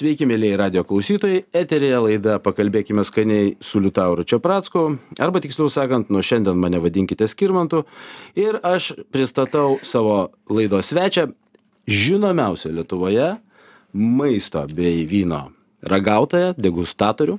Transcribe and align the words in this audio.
Sveiki, 0.00 0.24
mėlyje 0.24 0.56
radio 0.56 0.80
klausytojai. 0.88 1.42
Eterėje 1.60 1.98
laida 2.00 2.38
Pakalbėkime 2.40 3.02
skaniai 3.04 3.50
su 3.60 3.82
Liutauru 3.84 4.24
Čiapracku, 4.24 4.84
arba 5.20 5.42
tiksliau 5.44 5.68
sakant, 5.68 6.08
nuo 6.08 6.22
šiandien 6.24 6.56
mane 6.56 6.78
vadinkite 6.80 7.26
Skirmantu. 7.28 7.82
Ir 8.32 8.56
aš 8.64 8.94
pristatau 9.12 9.76
savo 9.84 10.30
laidos 10.48 10.88
svečią, 10.88 11.26
žinomiausią 11.84 12.72
Lietuvoje 12.78 13.28
maisto 13.92 14.64
bei 14.72 15.04
vyno 15.04 15.50
ragautoją, 15.84 16.54
degustatorių, 16.56 17.36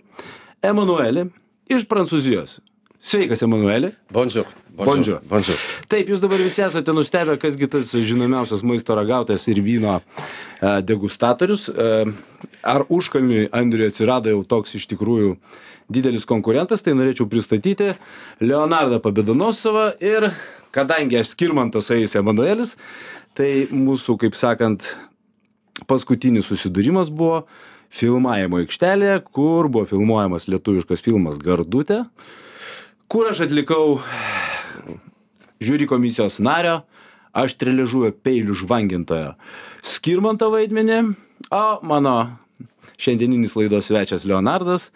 Emanuelį 0.62 1.32
iš 1.74 1.90
Prancūzijos. 1.90 2.60
Sveikas, 3.02 3.42
Emanueli. 3.42 3.92
Bonjour. 4.14 4.46
Bonjour. 4.78 5.20
Bonjour. 5.26 5.58
Taip, 5.90 6.10
jūs 6.14 6.22
dabar 6.22 6.38
visi 6.38 6.62
esate 6.62 6.94
nustebę, 6.94 7.34
kasgi 7.42 7.68
tas 7.74 7.90
žinomiausias 7.92 8.62
maisto 8.62 8.94
ragautojas 8.96 9.48
ir 9.50 9.62
vyno 9.66 9.96
e, 9.98 10.04
degustatorius. 10.86 11.66
E, 11.74 11.88
ar 12.62 12.86
užkalniui 12.94 13.48
Andriui 13.58 13.90
atsirado 13.90 14.30
jau 14.30 14.44
toks 14.46 14.78
iš 14.78 14.86
tikrųjų 14.94 15.34
didelis 15.92 16.28
konkurentas, 16.30 16.86
tai 16.86 16.94
norėčiau 16.96 17.26
pristatyti 17.32 17.96
Leonardą 18.44 19.02
Pabedonosovą 19.02 19.88
ir 19.98 20.30
kadangi 20.72 21.20
aš 21.20 21.34
skirmantas 21.34 21.90
eis 21.96 22.14
Emanuelis, 22.16 22.76
tai 23.36 23.66
mūsų, 23.74 24.18
kaip 24.22 24.38
sakant, 24.40 24.86
paskutinis 25.90 26.48
susidūrimas 26.48 27.10
buvo 27.10 27.44
filmavimo 27.92 28.62
aikštelėje, 28.62 29.18
kur 29.34 29.68
buvo 29.72 29.90
filmuojamas 29.90 30.48
lietuviškas 30.52 31.04
filmas 31.04 31.42
Gardutė, 31.42 32.06
kur 33.12 33.28
aš 33.28 33.44
atlikau 33.44 34.00
žiūri 35.60 35.88
komisijos 35.90 36.40
nario, 36.40 36.82
aš 37.36 37.58
triližuoju 37.60 38.16
peilių 38.24 38.56
žvangintojo 38.64 39.34
skirmanto 39.84 40.48
vaidmenį, 40.54 41.02
o 41.52 41.66
mano 41.88 42.16
šiandieninis 43.02 43.58
laidos 43.60 43.90
svečias 43.90 44.24
Leonardas 44.28 44.92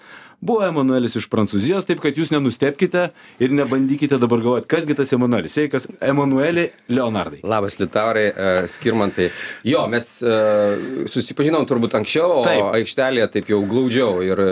buvo 0.46 0.62
Emanuelis 0.68 1.16
iš 1.18 1.26
Prancūzijos, 1.32 1.88
taip 1.88 2.02
kad 2.04 2.18
jūs 2.18 2.30
nenustepkite 2.34 3.08
ir 3.42 3.54
nebandykite 3.56 4.20
dabar 4.22 4.44
galvoti, 4.44 4.70
kasgi 4.70 4.96
tas 4.98 5.14
Emanuelis. 5.16 5.56
Sveikas, 5.56 5.88
Emanueli 6.04 6.68
Leonardai. 6.92 7.40
Labas, 7.48 7.80
Liutaurai, 7.80 8.28
uh, 8.30 8.60
Skirmantai. 8.70 9.32
Jo, 9.66 9.86
mes 9.92 10.08
uh, 10.22 11.08
susipažinom 11.12 11.66
turbūt 11.70 11.98
anksčiau, 11.98 12.42
o 12.42 12.46
Taip. 12.46 12.68
aikštelėje 12.82 13.32
taip 13.38 13.52
jau 13.56 13.64
glaudžiau 13.66 14.22
ir 14.28 14.44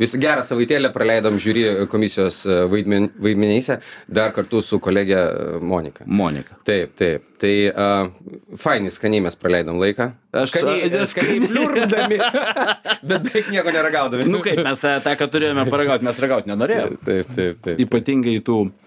visą 0.00 0.18
gerą 0.22 0.42
savaitėlę 0.46 0.90
praleidom 0.94 1.38
žiūri 1.40 1.86
komisijos 1.92 2.42
uh, 2.48 2.64
vaidmen, 2.70 3.10
vaidmenyse, 3.22 3.78
dar 4.08 4.32
kartu 4.36 4.62
su 4.64 4.80
kolegė 4.82 5.20
uh, 5.20 5.62
Monika. 5.62 6.06
Monika. 6.06 6.58
Taip, 6.66 6.94
taip. 6.98 7.30
Tai 7.44 7.52
uh, 7.70 8.38
fainai, 8.60 8.92
skaniai 8.94 9.24
mes 9.26 9.36
praleidom 9.38 9.80
laiką. 9.82 10.10
Aš- 10.34 10.50
skaniai, 10.54 11.06
skaniai 11.10 11.42
pliurdami, 11.44 12.18
bet 13.10 13.26
beveik 13.28 13.50
nieko 13.54 13.74
neragaudami. 13.74 14.26
Nu 14.30 14.40
kaip, 14.44 14.62
mes 14.64 14.80
e, 14.86 14.94
tą, 15.04 15.14
ką 15.20 15.28
turėjome 15.30 15.66
paragauti, 15.70 16.06
mes 16.08 16.22
ragauti 16.24 16.50
nenorėjome. 16.50 16.98
Taip, 17.04 17.34
taip, 17.36 17.60
taip. 17.66 17.82
Ypatingai 17.84 18.38
tų 18.46 18.56
e, 18.66 18.83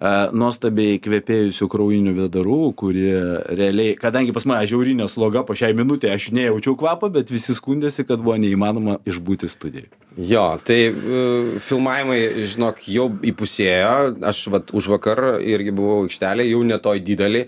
nuostabiai 0.00 0.96
kvepėjusių 1.02 1.66
kraujinių 1.68 2.14
vedarų, 2.16 2.60
kurie 2.80 3.12
realiai, 3.52 3.96
kadangi 4.00 4.32
pas 4.32 4.46
mane 4.48 4.68
žiaurinė 4.68 5.08
sloga 5.12 5.42
po 5.44 5.52
šiai 5.58 5.74
minutė, 5.76 6.08
aš 6.14 6.30
nejaučiau 6.32 6.72
kvapą, 6.80 7.10
bet 7.12 7.32
visi 7.32 7.52
skundėsi, 7.56 8.06
kad 8.08 8.22
buvo 8.24 8.38
neįmanoma 8.40 8.96
išbūti 9.04 9.50
studijai. 9.52 9.90
Jo, 10.16 10.54
tai 10.64 10.78
uh, 10.88 11.50
filmavimai, 11.62 12.46
žinok, 12.48 12.80
jau 12.88 13.10
įpusėjo, 13.28 13.90
aš 14.30 14.40
vat 14.54 14.72
už 14.72 14.88
vakar 14.94 15.20
irgi 15.44 15.74
buvau 15.76 16.06
aikštelė, 16.06 16.46
jau 16.48 16.62
netoj 16.66 17.02
didelį, 17.04 17.42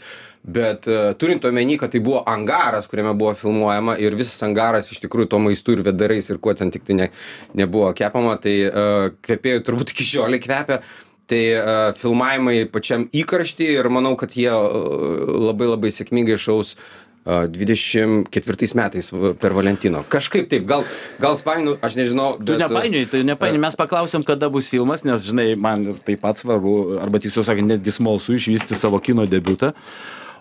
bet 0.44 0.90
uh, 0.90 1.14
turint 1.16 1.46
omeny, 1.48 1.78
kad 1.80 1.94
tai 1.94 2.02
buvo 2.04 2.20
angaras, 2.28 2.84
kuriame 2.90 3.14
buvo 3.16 3.32
filmuojama 3.38 3.96
ir 4.02 4.18
visas 4.18 4.36
angaras 4.44 4.92
iš 4.92 5.00
tikrųjų 5.06 5.30
to 5.32 5.40
maistu 5.40 5.78
ir 5.78 5.86
vedarais 5.88 6.28
ir 6.28 6.42
kuo 6.42 6.52
ten 6.58 6.70
tik 6.74 6.84
tai 6.84 6.98
ne, 7.00 7.08
nebuvo 7.56 7.88
kepama, 7.96 8.36
tai 8.42 8.58
kvepėjo 9.24 9.64
turbūt 9.64 9.96
iki 9.96 10.06
šiolį 10.12 10.42
kvepia. 10.44 10.82
Tai 11.30 11.42
uh, 11.54 11.92
filmavimai 11.96 12.64
pačiam 12.68 13.06
įkarštį 13.14 13.68
ir 13.76 13.88
manau, 13.94 14.16
kad 14.20 14.34
jie 14.36 14.50
uh, 14.50 15.22
labai 15.50 15.70
labai 15.70 15.92
sėkmingai 15.94 16.34
šaus 16.40 16.74
uh, 16.74 17.02
24 17.24 18.74
metais 18.74 19.12
v- 19.12 19.34
per 19.38 19.54
Valentino. 19.54 20.02
Kažkaip 20.10 20.48
taip, 20.50 20.66
gal, 20.66 20.82
gal 21.22 21.36
spainu, 21.38 21.76
aš 21.78 21.94
nežinau. 21.94 22.34
Tu 22.42 22.58
nepainiui, 22.58 23.06
tai 23.06 23.22
nepainiui, 23.22 23.62
mes 23.62 23.78
paklausėm, 23.78 24.26
kada 24.26 24.50
bus 24.50 24.66
filmas, 24.66 25.04
nes, 25.06 25.22
žinai, 25.22 25.54
man 25.54 25.94
taip 26.02 26.18
pat 26.24 26.42
svarbu, 26.42 26.98
arba 26.98 27.22
tiksliau 27.22 27.46
sakant, 27.46 27.70
netgi 27.70 27.94
smalsu 27.94 28.34
išvysti 28.34 28.74
savo 28.74 28.98
kino 28.98 29.26
debutą. 29.30 29.72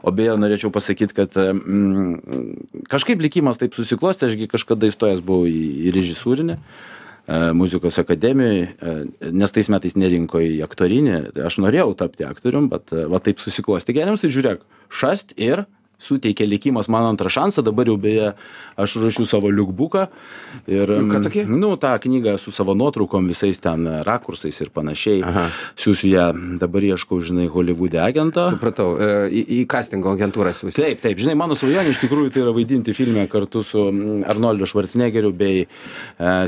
O 0.02 0.10
beje, 0.10 0.34
norėčiau 0.34 0.74
pasakyti, 0.74 1.14
kad 1.14 1.38
mm, 1.38 2.88
kažkaip 2.90 3.22
likimas 3.22 3.62
taip 3.62 3.78
susiklostė, 3.78 4.32
ašgi 4.32 4.50
kažkada 4.50 4.90
įstojęs 4.90 5.22
buvau 5.22 5.46
į, 5.46 5.62
į 5.86 5.94
režisūrinę 5.94 6.58
e, 6.58 7.01
muzikos 7.54 8.00
akademijoje, 8.02 8.70
e, 8.82 9.32
nes 9.32 9.54
tais 9.54 9.70
metais 9.72 9.96
nerinko 10.00 10.42
į 10.42 10.62
aktorinį. 10.66 11.18
Aš 11.46 11.60
norėjau 11.64 11.94
tapti 12.00 12.26
aktorium, 12.28 12.70
bet 12.72 12.94
e, 12.96 13.06
va 13.12 13.22
taip 13.24 13.42
susiklosti 13.44 13.96
geriams 13.96 14.26
ir 14.26 14.34
žiūrėk, 14.34 14.66
šast 14.92 15.36
ir 15.38 15.66
suteikė 16.02 16.48
likimas 16.50 16.90
man 16.92 17.08
antrą 17.12 17.32
šansą, 17.32 17.64
dabar 17.66 17.90
jau 17.90 17.98
beje 18.02 18.34
aš 18.82 18.98
ruošiu 19.02 19.26
savo 19.30 19.52
liukbuką. 19.54 20.08
Ir, 20.68 20.92
Ką 20.92 21.20
mm, 21.20 21.26
tokį? 21.28 21.46
Nu, 21.50 21.74
tą 21.82 21.94
knygą 22.02 22.36
su 22.42 22.54
savo 22.56 22.76
nuotraukom, 22.78 23.28
visais 23.30 23.60
ten 23.62 23.86
e, 23.88 23.98
rakursais 24.08 24.58
ir 24.64 24.72
panašiai. 24.74 25.22
Aha. 25.28 25.46
Siūsiu 25.80 26.12
ją, 26.12 26.28
dabar 26.62 26.86
ieškau, 26.92 27.22
žinai, 27.26 27.48
Hollywoode 27.52 28.02
agentą. 28.02 28.48
Supratau, 28.52 28.96
e, 28.98 29.12
į, 29.30 29.44
į 29.60 29.66
castingo 29.72 30.12
agentūrą 30.16 30.54
siūsi. 30.58 30.82
Taip, 30.82 31.02
taip, 31.04 31.22
žinai, 31.22 31.38
mano 31.40 31.58
svajonė 31.58 31.94
iš 31.94 32.02
tikrųjų 32.04 32.34
tai 32.34 32.44
yra 32.46 32.56
vaidinti 32.56 32.96
filme 32.98 33.26
kartu 33.32 33.64
su 33.68 33.88
mm, 33.90 34.24
Arnoldu 34.32 34.70
Švarcnegeriu 34.70 35.34
bei 35.36 35.66
e, 35.66 35.68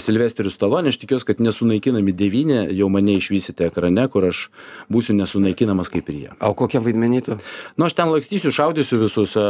Silvesteriu 0.04 0.54
Stalonė. 0.54 0.94
Aš 0.94 1.00
tikiuosi, 1.04 1.28
kad 1.30 1.44
nesunaikinami 1.44 2.16
devyni 2.18 2.60
jau 2.78 2.90
mane 2.94 3.18
išvysite 3.20 3.70
ekrane, 3.70 4.08
kur 4.14 4.30
aš 4.30 4.48
būsiu 4.92 5.16
nesunaikinamas 5.18 5.92
kaip 5.94 6.10
ir 6.12 6.20
jie. 6.20 6.32
O 6.44 6.54
kokią 6.58 6.84
vaidmenį 6.84 7.24
tu? 7.28 7.38
Nu, 7.78 7.88
aš 7.88 7.98
ten 7.98 8.12
lakstysiu, 8.14 8.54
šaudysiu 8.56 9.02
visus, 9.04 9.36
e, 9.40 9.43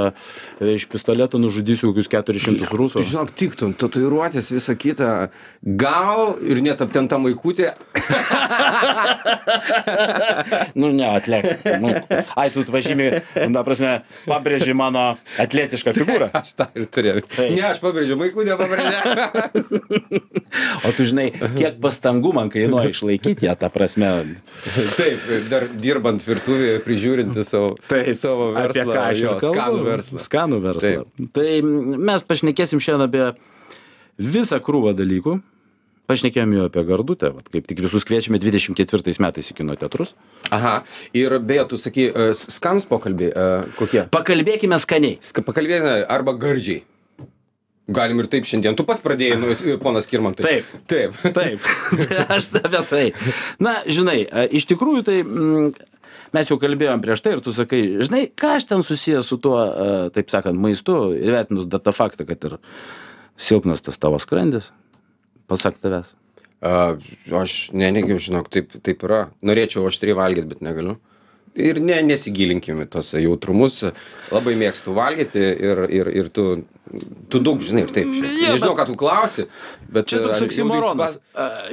iš 0.74 0.86
pistoleto 0.92 1.40
nužudysiu 1.42 1.92
kokius 1.92 2.10
400 2.12 2.70
rusų. 2.74 3.04
Žinok, 3.08 3.34
tiktum, 3.40 3.74
tatuiruotės, 3.78 4.52
visa 4.54 4.76
kita. 4.78 5.12
Gal 5.64 6.36
ir 6.44 6.62
net 6.66 6.82
aptenta 6.84 7.20
maikutė. 7.22 7.74
Nu, 10.76 10.92
ne, 10.92 11.16
atleisk. 11.16 11.64
Nu, 11.82 11.90
ai, 12.36 12.50
tu 12.54 12.64
pažymė, 12.68 13.08
na, 13.52 13.64
prasme, 13.66 13.94
pabrėži 14.28 14.74
mano 14.78 15.18
atletišką 15.42 15.94
figūrą. 15.98 16.30
Aš 16.38 16.54
tą 16.60 16.66
ir 16.78 16.84
turėjau. 16.92 17.24
Taip. 17.28 17.52
Ne, 17.54 17.64
aš 17.70 17.78
pabrėžiu, 17.84 18.18
maikutė 18.20 18.54
pabrėžiu. 18.60 19.00
O 20.84 20.92
tu 20.94 21.06
žinai, 21.08 21.30
kiek 21.56 21.78
pastangų 21.82 22.34
man 22.36 22.50
kainuoja 22.54 22.92
išlaikyti 22.92 23.48
ją, 23.48 23.54
ta 23.58 23.70
prasme. 23.74 24.10
Taip, 24.98 25.20
dar 25.50 25.66
dirbant 25.72 26.22
virtuvėje, 26.26 26.82
prižiūrinti 26.86 27.46
savo, 27.48 27.70
savo 28.14 28.52
verslą. 28.56 28.94
Jo, 29.18 29.38
kalbu? 29.42 29.83
Skanų 29.84 29.90
verslą. 29.92 30.22
Skanų 30.26 30.60
verslą. 30.64 31.06
Tai 31.36 31.48
mes 32.12 32.24
pašnekėsim 32.30 32.82
šiandien 32.84 33.08
apie 33.08 33.26
visą 34.18 34.60
krūvą 34.64 34.94
dalykų. 34.98 35.40
Pašnekėjom 36.04 36.52
jau 36.58 36.64
apie 36.68 36.82
gardutę, 36.84 37.30
vat, 37.32 37.46
kaip 37.48 37.64
tik 37.70 37.80
visus 37.80 38.04
kviečiame 38.04 38.36
24 38.44 39.14
metais 39.24 39.48
į 39.48 39.56
kino 39.56 39.76
teatrus. 39.80 40.12
Aha, 40.52 40.82
ir 41.16 41.38
beje, 41.40 41.64
tu 41.72 41.80
sakai, 41.80 42.10
e, 42.12 42.26
skanus 42.36 42.84
pokalbiai, 42.90 43.30
e, 43.32 43.46
kokie? 43.80 44.02
Pakalbėkime 44.12 44.76
skaniai. 44.84 45.16
Ska- 45.24 45.46
Pakalbėkime 45.48 46.04
arba 46.12 46.34
gardžiai. 46.36 46.84
Galim 47.88 48.20
ir 48.20 48.28
taip 48.32 48.44
šiandien. 48.48 48.76
Tu 48.76 48.84
pats 48.88 49.02
pradėjai, 49.04 49.40
nu, 49.40 49.78
ponas 49.80 50.06
Kirmantai. 50.08 50.44
Taip. 50.44 50.76
Taip. 50.92 51.16
Taip, 51.36 51.66
tai 52.04 52.20
aš 52.36 52.52
apie 52.60 52.84
tai. 52.92 53.06
Na, 53.64 53.82
žinai, 53.88 54.22
e, 54.28 54.46
iš 54.60 54.68
tikrųjų 54.70 55.04
tai 55.08 55.18
mm, 55.24 55.72
mes 56.34 56.50
jau 56.50 56.58
kalbėjom 56.62 57.02
prieš 57.04 57.22
tai 57.26 57.36
ir 57.38 57.42
tu 57.46 57.54
sakai, 57.56 57.82
žinai, 58.04 58.24
ką 58.34 58.56
aš 58.58 58.66
ten 58.72 58.82
susijęs 58.86 59.30
su 59.30 59.38
tuo, 59.42 59.58
e, 59.62 60.10
taip 60.16 60.30
sakant, 60.34 60.58
maistu, 60.60 60.98
įvertinus 61.18 61.68
dar 61.70 61.80
tą 61.86 61.94
faktą, 61.96 62.26
kad 62.30 62.44
ir 62.50 62.58
silpnas 63.38 63.82
tas 63.86 63.98
tavo 64.02 64.20
skrandis, 64.22 64.70
pasak 65.50 65.80
tavęs. 65.84 66.12
A, 66.64 66.96
aš 67.44 67.72
neneigiau, 67.76 68.20
žinok, 68.24 68.48
taip, 68.54 68.72
taip 68.86 69.02
yra. 69.04 69.26
Norėčiau 69.44 69.84
aštriai 69.90 70.16
valgyti, 70.16 70.48
bet 70.54 70.62
negaliu. 70.64 70.96
Ir 71.60 71.78
ne, 71.84 72.00
nesigilinkim 72.08 72.80
į 72.82 72.88
tos 72.96 73.12
jautrumus. 73.14 73.82
Labai 74.34 74.56
mėgstu 74.58 74.96
valgyti 74.96 75.38
ir, 75.44 75.82
ir, 75.94 76.08
ir 76.24 76.30
tu, 76.34 76.46
tu 77.30 77.42
daug 77.46 77.60
žinai 77.62 77.84
ir 77.84 77.92
taip. 77.94 78.08
šiaip. 78.16 78.32
Jo, 78.42 78.54
Nežinau, 78.56 78.72
bet- 78.72 78.80
ką 78.80 78.86
tu 78.90 78.96
klausi, 78.98 79.46
bet 79.94 80.08
Čia 80.10 80.24
toks 80.24 80.40
ar- 80.40 80.48
oksimoronas. 80.48 81.20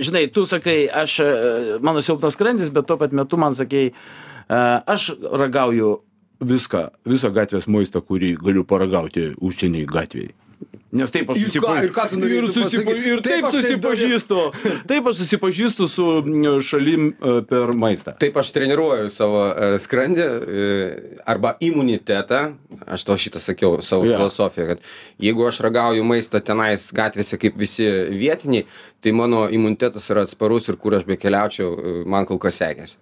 Žinai, 0.05 0.27
tu 0.35 0.45
sakai, 0.51 0.83
aš, 0.91 1.15
e, 1.25 1.79
mano 1.81 2.03
silpnas 2.05 2.37
skrandis, 2.37 2.69
bet 2.75 2.91
tuo 2.91 2.99
pat 3.01 3.15
metu 3.17 3.39
man 3.41 3.55
sakai, 3.57 3.87
e, 3.95 4.30
aš 4.51 5.11
ragauju 5.21 5.97
viską, 6.41 6.87
visą 7.07 7.31
gatvės 7.35 7.69
maistą, 7.71 8.03
kurį 8.03 8.35
galiu 8.41 8.65
paragauti 8.67 9.33
užsieniai 9.41 9.89
gatvėje. 9.89 10.35
Nes 10.91 11.13
taip 11.15 11.29
aš 11.31 11.39
Ir 11.39 11.93
ką- 11.95 12.17
ir 12.27 12.47
susipa... 12.51 12.91
ir 12.91 13.21
Taip, 13.23 13.27
taip, 13.31 13.45
aš 13.47 13.53
taip 13.53 13.63
susipažįstu. 13.63 14.39
Taip 14.91 15.07
aš 15.07 15.21
susipažįstu 15.21 15.87
su 15.87 16.07
šalim 16.67 17.13
e, 17.13 17.35
per 17.47 17.71
maistą. 17.79 18.17
Taip 18.19 18.37
aš 18.43 18.51
treniruoju 18.57 19.13
savo 19.15 19.45
e, 19.47 19.69
skrandį 19.79 20.25
e, 20.25 20.65
arba 21.31 21.55
imunitetą, 21.63 22.41
aš 22.91 23.07
to 23.07 23.17
šitą 23.23 23.43
sakiau 23.43 23.79
savo 23.87 24.09
yeah. 24.09 24.19
filosofiją, 24.19 24.67
kad 24.73 24.83
jeigu 25.23 25.47
aš 25.47 25.63
ragauju 25.69 26.09
maistą 26.11 26.43
tenais 26.43 26.89
gatvėse 26.97 27.39
kaip 27.39 27.61
visi 27.61 27.87
vietiniai, 28.11 28.67
tai 29.01 29.15
mano 29.15 29.47
imunitetas 29.47 30.11
yra 30.11 30.27
atsparus 30.27 30.67
ir 30.73 30.81
kur 30.81 30.99
aš 30.99 31.07
bekeliaučiau, 31.07 32.03
man 32.11 32.27
kol 32.27 32.43
kas 32.43 32.59
sekėsi. 32.59 32.99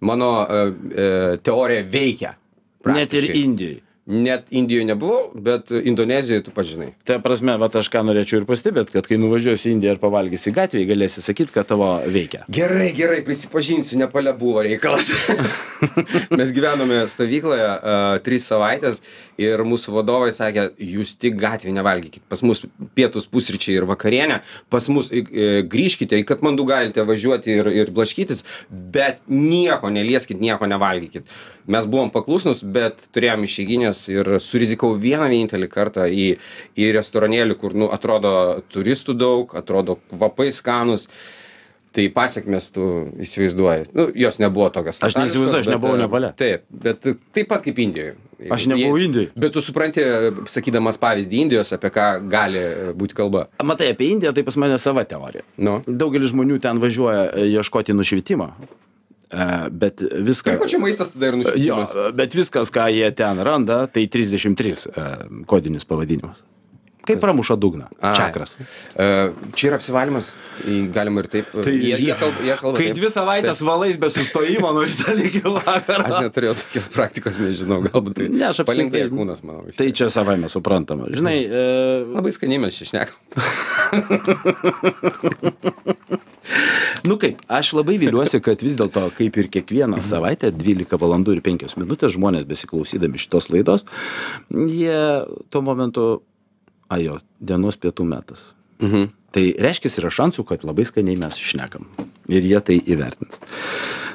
Mano 0.00 0.30
e, 0.44 0.62
e, 0.92 1.36
teorija 1.42 1.84
veikia. 1.92 2.34
Net 2.86 3.12
ir 3.12 3.26
praktiškai. 3.26 3.82
Net 4.06 4.52
Indijoje 4.54 4.84
nebuvau, 4.86 5.32
bet 5.34 5.70
Indonezijoje 5.70 6.44
tu 6.46 6.52
pažinai. 6.54 6.92
Ta 7.02 7.16
prasme, 7.18 7.56
va 7.58 7.66
aš 7.66 7.88
ką 7.90 8.04
norėčiau 8.06 8.38
ir 8.38 8.44
pastebėti, 8.46 8.94
kad 8.94 9.08
kai 9.10 9.18
nuvažiuosi 9.18 9.72
į 9.72 9.74
Indiją 9.74 9.96
ir 9.96 9.98
pavalgysi 9.98 10.52
gatvėje, 10.54 10.86
galėsi 10.86 11.24
sakyti, 11.26 11.50
kad 11.50 11.66
tavo 11.66 11.88
veikia. 12.14 12.44
Gerai, 12.46 12.92
gerai, 12.94 13.18
prisipažinsiu, 13.26 13.98
Nepale 13.98 14.30
buvo 14.38 14.62
reikalas. 14.62 15.10
Mes 16.38 16.52
gyvenome 16.54 17.00
stovykloje 17.10 17.66
uh, 17.66 18.04
tris 18.22 18.46
savaitės 18.46 19.02
ir 19.42 19.64
mūsų 19.66 19.96
vadovai 19.98 20.30
sakė, 20.34 20.68
jūs 20.78 21.16
tik 21.18 21.34
gatvį 21.42 21.74
nevalgykit. 21.80 22.22
Pas 22.30 22.44
mus 22.46 22.62
pietus 22.94 23.26
pusryčiai 23.26 23.80
ir 23.80 23.88
vakarienė, 23.90 24.38
pas 24.72 24.86
mus 24.92 25.10
e, 25.10 25.24
grįžkite, 25.66 26.22
į 26.22 26.28
Katmandų 26.30 26.68
galite 26.70 27.04
važiuoti 27.06 27.58
ir, 27.58 27.70
ir 27.82 27.92
blaškytis, 27.96 28.44
bet 28.70 29.20
nieko 29.26 29.90
nelieskit, 29.92 30.40
nieko 30.40 30.70
nevalgykit. 30.70 31.26
Mes 31.66 31.90
buvom 31.90 32.12
paklusnus, 32.14 32.62
bet 32.62 33.08
turėjom 33.10 33.44
išeiginės 33.96 34.08
ir 34.10 34.40
surizikau 34.40 34.96
vieną 34.98 35.28
vienintelį 35.30 35.68
kartą 35.68 36.06
į, 36.08 36.36
į 36.76 36.92
restoranėlį, 36.96 37.56
kur, 37.58 37.74
nu, 37.74 37.90
atrodo 37.90 38.62
turistų 38.70 39.16
daug, 39.16 39.54
atrodo 39.56 39.98
kvapai 40.10 40.52
skanus. 40.52 41.08
Tai 41.96 42.10
pasiekmes 42.12 42.72
tu 42.74 42.82
įsivaizduoji. 43.24 43.86
Nu, 43.96 44.10
jos 44.12 44.36
nebuvo 44.36 44.68
tokios. 44.68 44.98
Aš 45.00 45.14
neįsivaizduoju, 45.16 45.62
aš 45.62 45.68
nebuvau 45.70 45.96
Nepale. 45.96 46.28
Taip, 46.36 46.66
bet 46.68 47.06
taip 47.32 47.48
pat 47.48 47.62
kaip 47.64 47.78
Indijoje. 47.80 48.18
Aš 48.52 48.66
nebuvau 48.68 48.98
Indijoj. 49.00 49.30
Bet 49.32 49.54
tu 49.56 49.62
supranti, 49.64 50.04
sakydamas 50.52 51.00
pavyzdį 51.00 51.40
Indijos, 51.46 51.72
apie 51.72 51.88
ką 51.94 52.10
gali 52.28 52.60
būti 53.00 53.16
kalba. 53.16 53.46
Matai, 53.64 53.94
apie 53.94 54.10
Indiją 54.12 54.34
tai 54.36 54.44
pas 54.44 54.60
mane 54.60 54.76
sava 54.76 55.06
teorija. 55.08 55.46
Nu. 55.56 55.78
Daugelis 55.88 56.34
žmonių 56.34 56.60
ten 56.60 56.84
važiuoja 56.84 57.30
e, 57.30 57.48
ieškoti 57.56 57.96
nušvitimo. 57.96 58.50
E, 59.32 59.68
Bet 59.70 60.00
viską. 60.00 60.52
Tai 60.54 60.58
ko 60.62 60.68
čia 60.70 60.78
maistas 60.78 61.10
tada 61.14 61.26
ir 61.32 61.34
Jo, 61.34 61.42
nušvitimas? 61.42 61.94
bet 62.14 62.34
viskas, 62.38 62.70
ką 62.70 62.86
jie 62.94 63.08
ten 63.16 63.40
randa, 63.42 63.86
tai 63.90 64.06
33 64.06 64.86
e, 64.86 65.06
kodinis 65.50 65.84
pavadinimas. 65.84 66.42
Kaip 67.06 67.20
pramuša 67.22 67.54
dugną. 67.54 67.84
Ai. 68.02 68.16
Čakras. 68.18 68.56
E, 68.98 69.04
Čia 69.54 69.68
yra 69.68 69.76
apsivalymas, 69.78 70.32
į- 70.66 70.88
galima 70.90 71.22
ir 71.22 71.28
taip. 71.30 71.52
Tai 71.54 71.70
jie, 71.70 71.94
jie, 72.02 72.14
kalba, 72.18 72.40
jie 72.42 72.56
kalba 72.58 72.78
Kai 72.80 72.88
taip. 72.88 72.96
dvi 72.98 73.10
savaitės 73.14 73.60
valais 73.62 73.94
be 74.02 74.10
sustojimo 74.10 74.72
nuo 74.74 74.82
ryto 74.82 75.14
iki 75.14 75.38
vakaro. 75.46 76.02
Aš 76.02 76.18
neturėjau 76.26 76.56
tokios 76.64 76.88
praktikos, 76.90 77.38
nežinau, 77.38 77.78
galbūt 77.86 78.18
tai 78.18 78.26
Ne, 78.34 78.48
aš 78.50 78.62
palengvėjo 78.66 79.12
kūnas, 79.14 79.44
manau. 79.46 79.62
vis 79.68 79.78
Tai 79.78 79.86
čia 79.94 80.10
savaime 80.10 80.50
suprantama. 80.50 81.06
Žinai, 81.14 81.36
e, 81.46 81.62
Labai 82.10 82.34
skaniai 82.34 82.58
mes 82.66 82.74
čia 82.74 82.90
šnekam. 82.90 83.14
Nu 87.06 87.16
kaip, 87.20 87.40
aš 87.48 87.72
labai 87.78 87.96
viliuosi, 88.00 88.40
kad 88.44 88.62
vis 88.64 88.76
dėlto, 88.78 89.06
kaip 89.16 89.36
ir 89.40 89.50
kiekvieną 89.52 90.00
savaitę, 90.04 90.50
12 90.54 90.98
valandų 91.00 91.36
ir 91.36 91.42
5 91.44 91.76
minutės, 91.80 92.14
žmonės 92.16 92.46
besiklausydami 92.48 93.20
šitos 93.22 93.50
laidos, 93.52 93.86
jie 94.50 94.98
tuo 95.50 95.62
momentu, 95.66 96.08
ajo, 96.92 97.20
dienos 97.40 97.78
pietų 97.80 98.06
metas. 98.08 98.40
Mhm. 98.82 99.08
Tai 99.36 99.44
reiškia, 99.60 99.90
yra 100.00 100.10
šansų, 100.12 100.46
kad 100.48 100.62
labai 100.64 100.86
skaniai 100.88 101.18
mes 101.20 101.36
išnekam. 101.36 101.84
Ir 102.32 102.46
jie 102.46 102.60
tai 102.64 102.78
įvertins. 102.80 103.36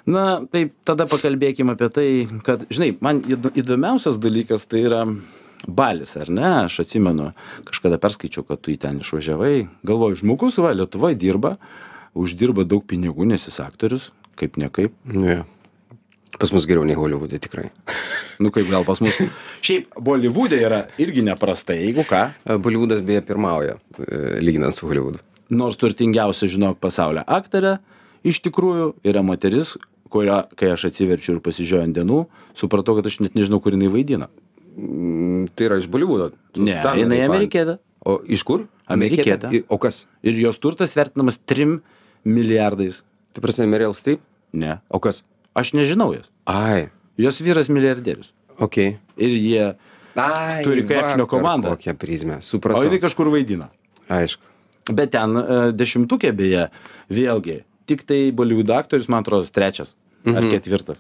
Na, 0.10 0.42
tai 0.50 0.72
tada 0.88 1.06
pakalbėkime 1.06 1.76
apie 1.76 1.90
tai, 1.94 2.08
kad, 2.46 2.64
žinai, 2.74 2.96
man 3.06 3.22
įdo- 3.22 3.52
įdomiausias 3.54 4.18
dalykas 4.18 4.66
tai 4.66 4.82
yra 4.88 5.04
balis, 5.68 6.16
ar 6.20 6.32
ne? 6.34 6.48
Aš 6.66 6.82
atsimenu, 6.86 7.32
kažkada 7.68 8.00
perskaičiau, 8.02 8.46
kad 8.48 8.62
tu 8.62 8.74
į 8.74 8.80
ten 8.82 9.02
išvažiavai. 9.04 9.68
Galvoju, 9.88 10.22
žmogus, 10.24 10.60
va, 10.62 10.74
Lietuvoje 10.78 11.18
dirba, 11.22 11.56
uždirba 12.18 12.66
daug 12.68 12.86
pinigų, 12.88 13.28
nes 13.30 13.48
jis 13.48 13.62
aktorius, 13.64 14.12
kaip 14.40 14.60
ne 14.62 14.72
kaip. 14.74 14.96
Jo. 15.12 15.44
Pas 16.40 16.54
mus 16.56 16.66
geriau 16.66 16.86
nei 16.88 16.96
Hollywoodė 16.96 17.42
tikrai. 17.44 17.70
Nu, 18.42 18.50
kaip 18.56 18.70
gal 18.72 18.86
pas 18.88 19.02
mus. 19.04 19.18
Šiaip, 19.66 19.92
Bollywoodė 20.02 20.62
yra 20.64 20.86
irgi 21.02 21.22
neprastai, 21.28 21.82
jeigu 21.84 22.08
ką. 22.08 22.22
E, 22.48 22.56
Bollywoodas 22.58 23.04
beje 23.06 23.22
pirmauja, 23.28 23.76
e, 24.00 24.40
lyginant 24.42 24.74
su 24.74 24.88
Hollywoodu. 24.88 25.22
nors 25.52 25.76
turtingiausia, 25.76 26.48
žinok, 26.50 26.80
pasaulio 26.82 27.26
aktorė, 27.28 27.78
iš 28.24 28.40
tikrųjų 28.46 28.94
yra 29.08 29.24
moteris, 29.26 29.76
kurią, 30.12 30.46
kai 30.60 30.72
aš 30.74 30.90
atsiverčiu 30.90 31.36
ir 31.36 31.44
pasižiūrėjau 31.44 31.88
ant 31.88 31.98
dienų, 31.98 32.22
supratau, 32.58 32.96
kad 32.98 33.08
aš 33.08 33.20
net 33.24 33.36
nežinau, 33.38 33.62
kur 33.64 33.76
jinai 33.76 33.92
vaidina. 33.92 34.32
Mm, 34.78 35.48
Tai 35.56 35.66
yra 35.68 35.78
iš. 35.82 35.88
Tu 36.54 36.62
Ne, 36.64 36.78
dar 36.84 36.96
jinai 36.98 37.22
amerikietė. 37.26 37.78
O 38.06 38.20
iš 38.26 38.44
kur? 38.44 38.68
Amerikietė. 38.88 39.64
O 39.70 39.78
kas? 39.78 40.06
Ir 40.24 40.34
jos 40.40 40.58
turtas 40.60 40.96
vertinamas 40.96 41.38
3 41.46 41.82
milijardais. 42.26 43.02
Tai 43.34 43.42
prasme, 43.44 43.66
Meryl 43.68 43.94
Streep? 43.94 44.20
Ne. 44.54 44.80
O 44.90 45.00
kas? 45.00 45.24
Aš 45.56 45.74
nežinau 45.74 46.14
jos. 46.16 46.28
Ai, 46.48 46.90
Jos 47.18 47.38
vyras 47.44 47.68
milijardierius. 47.70 48.32
okei. 48.58 48.98
Ir 49.18 49.30
jie. 49.36 49.76
Ai, 50.16 50.64
Turi 50.64 50.84
krepšinio 50.88 51.28
komandą. 51.28 51.70
Kokią 51.76 51.94
prizmę, 51.98 52.38
O 52.38 52.42
supratau. 52.42 52.84
jinai 52.84 53.00
kažkur 53.00 53.30
vaidina. 53.32 53.70
Aišku. 54.10 54.44
Bet 54.92 55.12
ten 55.12 55.38
e, 55.38 55.72
dešimtukė 55.72 56.32
beje, 56.36 56.70
vėlgi, 57.10 57.62
tik 57.86 58.04
tai 58.04 58.32
Bollywood 58.32 58.70
aktorius, 58.76 59.08
man 59.10 59.24
atrodo, 59.24 59.46
trečias 59.52 59.94
ar 60.26 60.42
Mhm. 60.42 60.52
ketvirtas. 60.52 60.98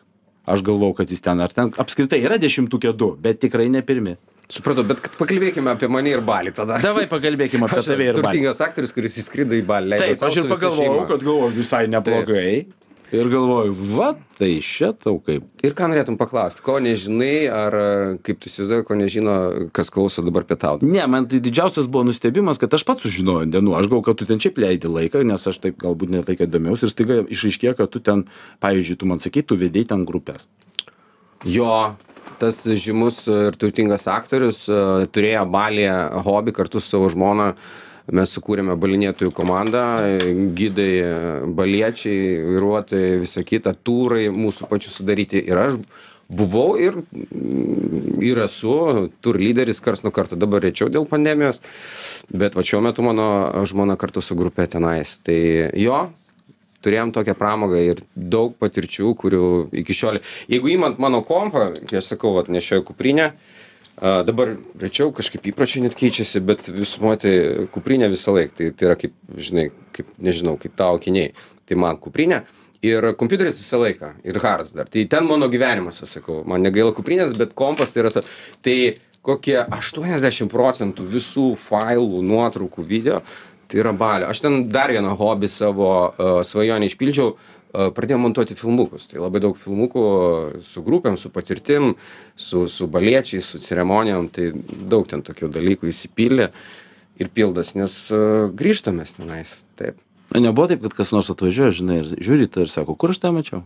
Aš 0.49 0.63
galvau, 0.65 0.93
kad 0.97 1.09
jis 1.11 1.21
ten, 1.21 1.39
ar 1.43 1.51
ten 1.53 1.69
apskritai 1.77 2.17
yra 2.25 2.37
dešimtukė 2.41 2.95
du, 2.97 3.11
bet 3.21 3.39
tikrai 3.43 3.67
ne 3.69 3.81
pirmi. 3.85 4.15
Supratau, 4.51 4.83
bet 4.83 4.99
pakalbėkime 5.15 5.69
apie 5.71 5.87
mane 5.87 6.09
ir 6.11 6.19
balį 6.27 6.51
tada. 6.57 6.79
Davai 6.83 7.05
pakalbėkime 7.07 7.69
apie 7.69 7.77
Aš 7.79 7.85
tave 7.87 8.07
ir 8.09 8.15
Balį. 8.17 8.23
turtingas 8.25 8.59
aktorius, 8.65 8.91
kuris 8.91 9.15
įskrido 9.21 9.55
į 9.55 9.61
balį. 9.69 9.93
leido 9.93 10.07
Taip, 10.09 10.17
sau 10.19 10.27
aš 10.27 10.35
ir 10.35 10.41
su 10.41 10.47
visa 10.49 10.57
pagalvojau, 10.57 10.95
šeima. 10.97 11.07
kad 11.13 11.23
galvoju 11.23 11.53
visai 11.55 11.83
neblogai. 11.87 12.65
Ir 13.11 13.27
galvoju, 13.27 13.73
va, 13.91 14.13
tai 14.39 14.53
šitau 14.63 15.17
kaip. 15.25 15.43
Ir 15.67 15.73
ką 15.75 15.89
norėtum 15.91 16.15
paklausti, 16.15 16.63
ko 16.63 16.77
nežinai, 16.79 17.43
ar 17.51 17.75
e, 17.75 17.87
kaip 18.23 18.39
tu 18.39 18.47
įsivaizduoji, 18.47 18.85
ko 18.87 18.95
nežino, 18.95 19.33
kas 19.75 19.91
klauso 19.91 20.23
dabar 20.23 20.45
pietauti. 20.47 20.87
Ne, 20.87 21.03
man 21.11 21.27
tai 21.27 21.41
didžiausias 21.43 21.89
buvo 21.91 22.05
nustebimas, 22.07 22.61
kad 22.61 22.71
aš 22.77 22.85
pats 22.87 23.03
sužinojau 23.03 23.43
ant 23.43 23.51
dienų. 23.51 23.75
Aš 23.75 23.91
galvoju, 23.91 24.05
kad 24.07 24.21
tu 24.21 24.29
ten 24.29 24.39
šiaip 24.39 24.63
leidi 24.63 24.91
laiką, 24.91 25.25
nes 25.27 25.43
aš 25.51 25.59
taip 25.59 25.75
galbūt 25.83 26.15
net 26.15 26.31
laiką 26.31 26.47
domėjausi 26.53 26.87
ir 26.87 26.93
staiga 26.93 27.19
išaiškėjo, 27.35 27.75
kad 27.81 27.91
tu 27.91 27.99
ten, 28.07 28.23
pavyzdžiui, 28.63 28.99
tu 29.03 29.11
man 29.11 29.19
sakai, 29.19 29.43
tu 29.43 29.59
vedėjai 29.59 29.91
ten 29.91 30.07
grupės. 30.07 30.47
Jo, 31.43 31.97
tas 32.39 32.63
žymus 32.63 33.25
ir 33.27 33.59
turtingas 33.59 34.07
aktorius 34.07 34.63
e, 34.71 34.81
turėjo 35.11 35.43
balėje 35.51 35.95
hobį 36.23 36.55
kartu 36.55 36.79
su 36.79 36.95
savo 36.95 37.11
žmona. 37.11 37.51
Mes 38.11 38.31
sukūrėme 38.35 38.75
balinėtojų 38.79 39.31
komandą, 39.35 39.81
gidai, 40.57 40.91
baliečiai, 41.55 42.41
vairuotojai, 42.43 43.19
visa 43.23 43.43
kita, 43.47 43.71
túrai 43.87 44.25
mūsų 44.35 44.67
pačių 44.67 44.91
sudaryti. 44.91 45.39
Ir 45.47 45.61
aš 45.61 45.77
buvau 46.31 46.75
ir, 46.79 46.97
ir 48.23 48.41
esu 48.45 48.75
tur 49.23 49.39
lyderis 49.39 49.79
kars 49.83 50.03
nuo 50.03 50.13
karto, 50.15 50.39
dabar 50.39 50.63
rečiau 50.63 50.91
dėl 50.91 51.07
pandemijos, 51.07 51.61
bet 52.31 52.55
va 52.55 52.65
šiuo 52.67 52.81
metu 52.83 53.05
mano 53.05 53.27
žmona 53.67 53.97
kartu 53.99 54.23
su 54.23 54.35
grupė 54.39 54.67
tenais. 54.71 55.17
Tai 55.23 55.39
jo, 55.79 56.03
turėjom 56.83 57.13
tokią 57.15 57.35
pramogą 57.37 57.81
ir 57.85 58.03
daug 58.15 58.55
patirčių, 58.59 59.15
kurių 59.19 59.47
iki 59.83 59.95
šiol. 59.95 60.21
Jeigu 60.51 60.75
įmant 60.75 61.01
mano 61.03 61.23
kompą, 61.25 61.69
kai 61.87 61.99
aš 62.01 62.13
sakau, 62.15 62.35
vat, 62.37 62.51
nešioju 62.51 62.87
kuprinę, 62.91 63.31
a, 63.97 64.21
dabar 64.27 64.55
rečiau 64.79 65.11
kažkaip 65.15 65.51
įpročiai 65.51 65.85
net 65.85 65.97
keičiasi, 65.97 66.41
bet 66.45 66.67
visumotai 66.71 67.67
kuprinė 67.73 68.11
visą 68.13 68.33
laiką. 68.35 68.55
Tai, 68.57 68.71
tai 68.77 68.89
yra 68.89 68.97
kaip, 68.99 69.13
žinai, 69.37 69.67
kaip, 69.95 70.09
nežinau, 70.21 70.57
kaip 70.61 70.75
tavo 70.79 70.99
akiniai. 71.01 71.35
Tai 71.67 71.79
man 71.83 71.99
kuprinė. 72.01 72.43
Ir 72.85 73.11
kompiuteris 73.17 73.61
visą 73.61 73.77
laiką. 73.83 74.15
Ir 74.25 74.41
hardas 74.41 74.73
dar. 74.73 74.89
Tai 74.89 75.05
ten 75.09 75.27
mano 75.29 75.51
gyvenimas, 75.51 76.01
aš 76.01 76.17
sakau. 76.17 76.41
Man 76.49 76.65
negaila 76.65 76.95
kuprinės, 76.97 77.35
bet 77.37 77.53
kompas 77.57 77.93
tai 77.93 78.05
yra. 78.05 78.25
Tai 78.65 78.77
kokie 79.21 79.59
80 79.61 80.49
procentų 80.49 81.05
visų 81.11 81.51
failų, 81.61 82.23
nuotraukų, 82.25 82.85
video 82.87 83.21
tai 83.71 83.79
yra 83.79 83.93
balio. 83.95 84.27
Aš 84.27 84.41
ten 84.43 84.65
dar 84.73 84.91
vieną 84.91 85.13
hobį 85.15 85.47
savo 85.47 85.91
uh, 86.09 86.41
svajonę 86.43 86.89
išpildžiau, 86.89 87.29
uh, 87.31 87.51
pradėjau 87.71 88.19
montuoti 88.21 88.57
filmukus. 88.59 89.07
Tai 89.11 89.23
labai 89.23 89.41
daug 89.43 89.57
filmukų 89.59 90.05
su 90.67 90.83
grupėm, 90.85 91.17
su 91.19 91.31
patirtim, 91.33 91.95
su, 92.35 92.67
su 92.71 92.87
baliečiais, 92.91 93.47
su 93.47 93.61
ceremonijom, 93.63 94.29
tai 94.33 94.51
daug 94.91 95.07
ten 95.09 95.23
tokių 95.25 95.51
dalykų 95.55 95.91
įsipildė 95.91 96.51
ir 97.21 97.29
pildas, 97.33 97.75
nes 97.77 97.97
grįžtame 98.57 99.05
tenais. 99.17 99.53
Taip. 99.79 99.99
Nebuvo 100.31 100.69
taip, 100.71 100.83
kad 100.85 100.95
kas 100.95 101.11
nors 101.11 101.29
atvažiuoja, 101.33 101.75
žinai, 101.75 102.01
ir 102.01 102.11
žiūri 102.23 102.47
tai 102.51 102.65
ir 102.65 102.71
sako, 102.71 102.95
kur 102.95 103.11
aš 103.11 103.19
tą 103.23 103.33
mačiau? 103.35 103.65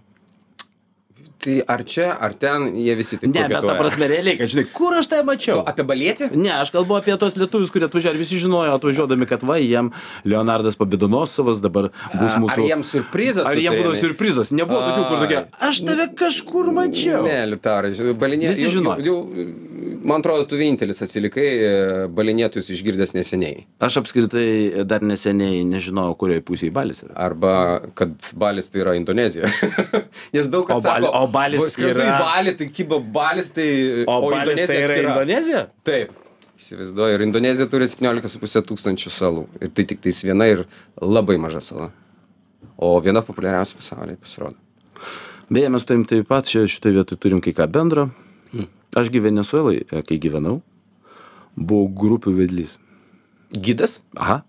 Tai 1.41 1.55
ar 1.67 1.83
čia 1.87 2.09
ar 2.13 2.33
ten 2.39 2.67
jie 2.79 2.95
visi 2.97 3.19
taip 3.19 3.33
Ne, 3.33 3.45
bet 3.51 3.65
ta 3.65 3.75
prasme 3.77 4.07
realiai, 4.09 4.37
kad 4.39 4.51
žinai, 4.51 4.65
kur 4.73 4.95
aš 4.97 5.09
tai 5.11 5.21
mačiau. 5.27 5.61
Tu 5.61 5.71
apie 5.71 5.85
balietį 5.87 6.29
Ne, 6.35 6.51
aš 6.57 6.71
kalbu 6.73 6.97
apie 6.99 7.15
tos 7.21 7.37
lietuvius, 7.39 7.71
kurie 7.73 7.87
atvažiavo 7.89 8.19
visi 8.19 8.39
žinojo 8.41 8.75
atvažiuodami, 8.77 9.27
kad 9.29 9.43
va, 9.47 9.57
jiem 9.61 9.91
Leonardas 10.27 10.77
Pabidonosovas 10.79 11.61
dabar 11.63 11.89
bus 12.15 12.35
A, 12.35 12.41
mūsų. 12.43 12.57
ar 12.65 12.71
jiems 12.71 12.93
surprizas 12.95 13.49
Ar 13.49 13.57
tu 13.57 13.65
jiem 13.65 13.77
būdavo 13.79 13.99
surprizas? 13.99 14.51
Nebuvo 14.55 14.81
tokių, 14.81 15.03
kur 15.09 15.23
tokie, 15.25 15.41
aš 15.69 15.81
tave 15.87 16.07
kažkur 16.21 16.71
mačiau. 16.75 17.23
Ne, 17.27 17.39
Liutarai, 17.53 17.93
balinė. 18.19 18.53
Visi 18.53 18.71
žinojo. 18.77 19.19
man 20.05 20.23
atrodo, 20.23 20.47
tu 20.49 20.59
vienintelis 20.59 21.01
atsilikai 21.05 21.47
e, 21.55 21.71
balinėtojus 22.15 22.69
išgirdęs 22.75 23.15
neseniai. 23.17 23.65
Aš 23.83 23.99
apskritai 24.03 24.85
dar 24.87 25.05
neseniai 25.05 25.63
nežinojau, 25.67 26.15
kurioje 26.19 26.45
pusėje 26.45 26.73
balis 26.75 27.03
yra. 27.05 27.15
Arba, 27.27 27.55
kad 27.97 28.13
balis 28.37 28.69
tai 28.71 28.83
yra 28.85 28.95
Indonezija. 28.99 29.49
Nes 30.33 30.47
daug 30.51 30.65
kas 30.67 30.77
O 30.77 30.81
Bali- 30.81 31.05
sako, 31.05 31.17
o 31.23 31.27
Balis 31.27 31.61
"Va, 31.61 31.69
skrendu 31.69 31.99
yra- 32.01 32.07
į 32.07 32.21
balį, 32.25 32.53
tai 32.57 32.67
kyba 32.69 32.99
balis, 33.17 33.51
tai... 33.51 33.67
O, 34.07 34.17
o 34.17 34.31
balis 34.31 34.55
Indonezija 34.55 34.67
tai 34.67 34.77
yra 34.77 34.87
atskira. 34.95 35.11
Indonezija? 35.13 35.61
Taip. 35.83 36.11
Įsivaizduoju, 36.59 37.15
ir 37.17 37.21
Indonezija 37.27 37.67
turi 37.69 37.87
17,5 37.91 38.61
tūkstančių 38.69 39.11
salų. 39.11 39.45
Ir 39.61 39.69
tai 39.75 39.83
tik 39.89 39.99
tais 40.05 40.21
viena 40.23 40.47
ir 40.47 40.65
labai 41.01 41.35
maža 41.41 41.61
sala. 41.61 41.89
O 42.77 42.93
viena 43.03 43.21
populiariausia 43.21 43.75
pasaulyje 43.79 44.17
pasirodo. 44.23 44.55
Beje, 45.51 45.69
mes 45.69 45.83
turim 45.85 46.05
taip 46.09 46.27
pat, 46.31 46.47
šitoje 46.49 46.95
vietoje 46.95 47.19
turim 47.21 47.41
kai 47.43 47.53
ką 47.53 47.67
bendro. 47.69 48.07
Hmm. 48.53 48.65
Aš 48.95 49.11
gi 49.11 49.19
Venezuelai, 49.21 49.83
e, 49.91 50.01
kai 50.07 50.17
gyvenau, 50.17 50.61
buvau 51.55 51.87
grupių 51.91 52.33
vedlys. 52.39 52.77
Gidas? 53.51 53.99
Aha. 54.17 54.41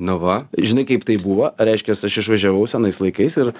Nu 0.00 0.18
va. 0.22 0.42
Žinai, 0.56 0.84
kaip 0.88 1.02
tai 1.04 1.16
buvo, 1.20 1.50
reiškia, 1.58 1.96
aš 1.96 2.20
išvažiavau 2.22 2.68
senais 2.70 3.00
laikais 3.02 3.36
ir 3.42 3.50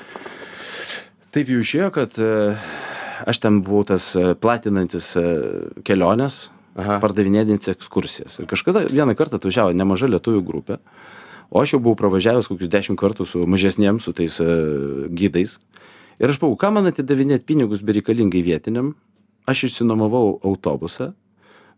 taip 1.35 1.51
jau 1.51 1.61
išėjo, 1.63 1.91
kad 1.95 2.17
e, 2.21 2.31
aš 3.29 3.41
ten 3.43 3.61
buvau 3.67 3.85
tas 3.89 4.11
e, 4.19 4.33
platinantis 4.39 5.13
e, 5.19 5.25
keliones, 5.87 6.49
Aha. 6.79 6.99
pardavinėdintis 7.03 7.73
ekskursijas. 7.75 8.41
Ir 8.41 8.51
kažkada 8.51 8.87
vieną 8.91 9.17
kartą 9.19 9.41
atvažiavo 9.41 9.75
nemaža 9.77 10.11
lietuvių 10.11 10.43
grupė, 10.47 10.81
o 11.51 11.63
aš 11.63 11.75
jau 11.75 11.83
buvau 11.83 11.99
pravažiavęs 11.99 12.51
kokius 12.51 12.71
dešimt 12.73 12.99
kartų 13.01 13.27
su 13.27 13.45
mažesniem, 13.47 13.99
su 14.03 14.15
tais 14.17 14.39
gydais. 15.11 15.57
Ir 16.21 16.31
aš 16.31 16.39
buvau, 16.43 16.59
ką 16.61 16.71
man 16.77 16.91
atidavinėti 16.91 17.47
pinigus 17.49 17.83
bereikalingai 17.87 18.43
vietiniam, 18.47 18.93
aš 19.51 19.67
išsinomavau 19.71 20.39
autobusą, 20.47 21.11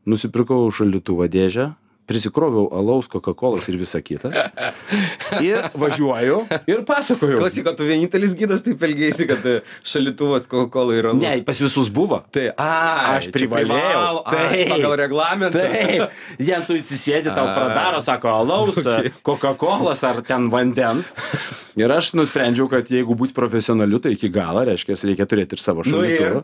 nusipirkau 0.04 0.66
šaldytuvo 0.74 1.28
dėžę, 1.30 1.70
prisikroviau 2.08 2.66
alaus, 2.76 3.08
Coca-Cola 3.12 3.60
ir 3.68 3.78
visą 3.80 4.00
kitą. 4.04 4.32
Ir 5.42 5.68
važiuoju 5.78 6.40
ir 6.68 6.82
pasakoju. 6.88 7.38
Klausyk, 7.40 7.70
tu 7.78 7.86
vienintelis 7.88 8.34
gydas 8.38 8.64
taip 8.66 8.82
elgėsi, 8.84 9.26
kad 9.30 9.44
e, 9.48 9.56
šalituvas 9.86 10.48
Coca-Cola 10.50 10.98
yra 10.98 11.14
Ne, 11.16 11.34
pas 11.46 11.58
visus 11.62 11.88
buvo. 11.92 12.22
Tai, 12.34 12.48
a, 12.56 13.16
Aš 13.16 13.30
privalėjau. 13.34 14.22
Taip. 14.28 14.74
Pagal 14.74 14.96
reglamentą. 15.04 15.62
Taip, 15.72 16.16
jie 16.42 16.60
tu 16.68 16.76
įsisėdi, 16.80 17.32
tau 17.32 17.48
pradaro, 17.54 18.02
sako, 18.04 18.32
alaus, 18.42 18.80
Okay. 18.82 19.12
Coca-Cola 19.24 19.94
ar 19.94 20.20
ten 20.26 20.48
vandens. 20.52 21.12
Ir 21.78 21.92
aš 21.92 22.10
nusprendžiau, 22.18 22.66
kad 22.68 22.88
jeigu 22.92 23.14
būti 23.16 23.32
profesionaliu, 23.36 24.00
tai 24.02 24.12
iki 24.16 24.28
galo, 24.32 24.64
reiškia, 24.68 24.96
reikia 25.08 25.26
turėti 25.28 25.56
ir 25.56 25.62
savo 25.62 25.84
Nu 25.86 26.02
ir? 26.04 26.18
šaldytuvą. 26.18 26.42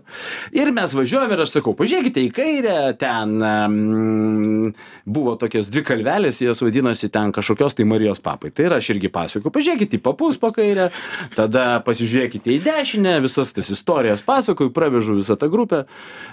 ir 0.63 0.71
mes 0.77 0.95
važiuojame 0.97 1.37
ir 1.37 1.43
aš 1.45 1.53
sakau, 1.59 1.75
pažiūrėkite 1.77 2.23
į 2.25 2.31
kairę, 2.37 2.77
ten 3.01 3.35
um, 3.45 4.73
buvo 5.05 5.35
tokios 5.59 5.71
dvi 5.73 5.83
kalvelės, 5.87 6.39
jos 6.43 6.61
vadinosi 6.63 7.09
ten 7.11 7.33
kažkokios 7.33 7.75
tai 7.75 7.85
Marijos 7.85 8.21
papai. 8.23 8.51
Tai 8.55 8.67
ir 8.69 8.75
aš 8.77 8.91
irgi 8.95 9.11
pasakoju, 9.11 9.51
pažiūrėkite 9.51 9.99
į 9.99 10.03
papus 10.03 10.39
po 10.39 10.51
kairę, 10.55 10.91
tada 11.35 11.81
pasižiūrėkite 11.87 12.53
į 12.55 12.61
dešinę, 12.65 13.19
visas 13.25 13.51
tas 13.53 13.69
istorijas 13.71 14.23
pasakoju, 14.23 14.71
pravežu 14.71 15.19
visą 15.19 15.37
tą 15.39 15.49
grupę. 15.51 15.87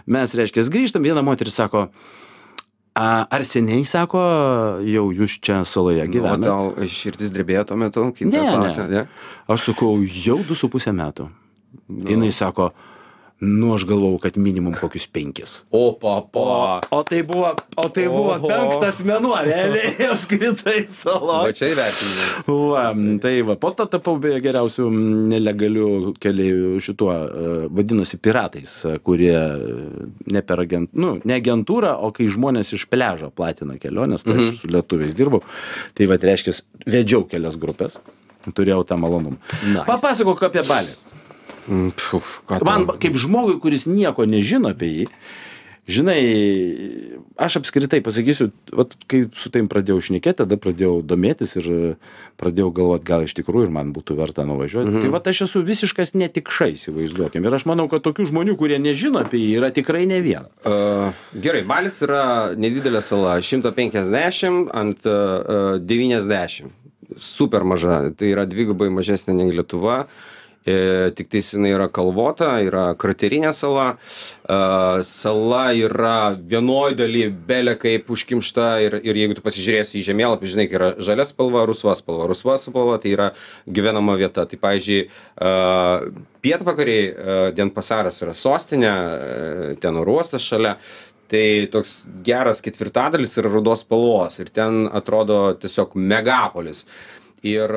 Mes, 0.05 0.35
reiškia, 0.35 0.61
grįžtam, 0.69 1.03
viena 1.03 1.25
moteris 1.25 1.55
sako, 1.57 1.89
A, 2.95 3.25
ar 3.27 3.43
seniai, 3.43 3.83
sako, 3.83 4.21
jau 4.87 5.09
jūs 5.11 5.33
čia 5.43 5.65
saloje 5.67 6.05
O 6.05 6.07
gyvenate? 6.07 6.47
tau 6.47 6.87
širdis 6.87 7.33
drebėjo 7.35 7.65
tuo 7.67 7.75
metu, 7.75 8.05
kai 8.15 8.23
Ne, 8.23 8.39
tau 8.39 8.61
ne. 8.63 8.85
ne? 8.87 9.01
Aš 9.51 9.65
sakau, 9.67 9.97
jau 9.99 10.37
du 10.47 10.55
su 10.55 10.69
pusę 10.71 10.93
metų. 10.95 11.27
Nu. 11.91 12.23
Jis 12.23 12.39
sako, 12.39 12.69
nu 13.39 13.73
aš 13.75 13.83
galvojau, 13.85 14.17
kad 14.23 14.37
minimum 14.37 14.73
kokius 14.79 15.07
penkis. 15.11 15.55
O, 15.71 15.91
papa. 15.99 16.79
O 16.91 17.01
tai 17.03 17.21
buvo, 17.23 17.51
o 17.75 17.87
tai 17.91 18.05
buvo 18.07 18.37
penktas 18.47 19.01
mėnuo, 19.03 19.35
realiai 19.43 20.07
apskritai 20.13 20.85
Va 20.85 20.93
saloje. 20.93 21.55
čia 21.59 21.71
įvertinimai. 21.73 22.29
Va, 22.47 22.85
tai 23.23 23.33
va, 23.47 23.57
po 23.59 23.73
to 23.75 23.87
tapau 23.91 24.15
beje 24.23 24.39
geriausių 24.45 24.87
nelegalių 25.33 26.15
keliaivių 26.23 26.79
šituo, 26.87 27.11
e, 27.11 27.53
vadinosi 27.75 28.19
piratais, 28.23 28.77
e, 28.87 28.95
kurie 29.03 29.35
e, 29.35 29.79
ne 30.31 30.43
per 30.45 30.63
agent, 30.63 30.93
nu, 30.95 31.17
ne 31.27 31.35
agentūrą, 31.35 31.91
o 32.07 32.13
kai 32.15 32.29
žmonės 32.31 32.71
iš 32.79 32.87
pležo 32.91 33.33
platina 33.35 33.75
keliones, 33.81 34.23
tai 34.23 34.37
aš 34.39 34.61
su 34.61 34.71
lietuviais 34.71 35.17
dirbau, 35.17 35.43
tai 35.97 36.07
va, 36.07 36.19
reiškia, 36.23 36.55
vedžiau 36.87 37.27
kelias 37.27 37.59
grupės, 37.59 37.99
turėjau 38.55 38.85
tą 38.87 38.95
malonumą. 39.01 39.41
Nice. 39.65 39.83
Papasakok 39.89 40.47
apie 40.47 40.63
balį. 40.67 40.95
Mm, 41.65 41.95
Puf, 41.97 42.39
Man 42.65 42.87
kaip 43.01 43.17
žmogui, 43.17 43.59
kuris 43.63 43.87
nieko 43.89 44.27
nežino 44.29 44.69
apie 44.75 44.91
jį, 44.91 45.05
žinai, 45.85 46.19
aš 47.37 47.59
apskritai 47.61 48.01
pasakysiu, 48.05 48.49
vat, 48.73 48.93
kai 49.09 49.25
su 49.37 49.51
taim 49.53 49.67
pradėjau 49.69 50.01
šnekėti, 50.07 50.39
tada 50.41 50.57
pradėjau 50.61 50.99
domėtis 51.05 51.55
ir 51.59 51.67
pradėjau 52.41 52.71
galvoti, 52.75 53.05
gal 53.07 53.25
iš 53.27 53.35
tikrųjų 53.37 53.67
ir 53.67 53.73
man 53.75 53.91
būtų 53.95 54.17
verta 54.17 54.45
nuvažiuoti. 54.49 54.91
Mhm. 54.91 55.05
Tai 55.05 55.13
va 55.13 55.21
aš 55.31 55.43
esu 55.47 55.61
visiškas 55.65 56.15
netikšai, 56.17 56.71
įsivaizduokim. 56.79 57.45
Ir 57.45 57.57
aš 57.57 57.67
manau, 57.69 57.87
kad 57.91 58.05
tokių 58.05 58.27
žmonių, 58.31 58.57
kurie 58.59 58.79
nežino 58.81 59.21
apie 59.21 59.41
jį, 59.43 59.51
yra 59.61 59.71
tikrai 59.75 60.05
ne 60.09 60.21
viena. 60.25 60.49
Uh, 60.65 61.13
gerai, 61.33 61.63
Balis 61.67 62.01
yra 62.05 62.53
nedidelė 62.57 63.03
sala, 63.05 63.37
150 63.45 64.71
ant 64.73 65.09
uh, 65.09 65.77
90. 65.81 66.73
Super 67.21 67.63
maža, 67.63 68.09
tai 68.17 68.33
yra 68.33 68.47
dvigubai 68.49 68.89
mažesnė 68.91 69.37
nei 69.37 69.53
Lietuva. 69.53 70.05
E, 70.65 71.11
tik 71.13 71.29
tais 71.29 71.51
jinai 71.53 71.75
yra 71.75 71.85
kalvota, 71.93 72.47
yra 72.65 72.87
kraterinė 72.97 73.51
sala. 73.53 73.99
E, 74.41 74.55
sala 75.05 75.61
yra 75.77 76.33
vienoj 76.33 76.95
daly 76.97 77.27
belė 77.29 77.75
kaip 77.77 78.09
užkimšta 78.09 78.69
ir, 78.81 78.97
ir 79.05 79.19
jeigu 79.21 79.37
tu 79.37 79.43
pasižiūrėsi 79.45 79.99
į 79.99 80.05
žemėlapį, 80.07 80.49
žinai, 80.55 80.65
yra 80.73 80.87
žalia 81.05 81.27
spalva, 81.29 81.67
rusva 81.69 81.93
spalva. 81.99 82.25
Rusva 82.31 82.57
spalva 82.57 82.97
tai 83.03 83.13
yra 83.13 83.27
gyvenama 83.69 84.17
vieta. 84.17 84.47
Tai, 84.49 84.57
pavyzdžiui, 84.63 85.03
e, 85.05 85.51
pietvakariai 86.45 87.03
e, 87.05 87.35
Dienpasaras 87.59 88.17
yra 88.25 88.33
sostinė, 88.33 88.95
e, 88.95 89.75
ten 89.83 90.01
uostas 90.01 90.45
šalia. 90.49 90.79
Tai 91.29 91.45
toks 91.73 91.93
geras 92.25 92.59
ketvirtadalis 92.61 93.37
yra 93.41 93.49
rudos 93.49 93.81
spalvos 93.81 94.37
ir 94.41 94.51
ten 94.53 94.85
atrodo 94.93 95.39
tiesiog 95.61 95.95
megapolis. 95.97 96.83
Ir, 97.45 97.69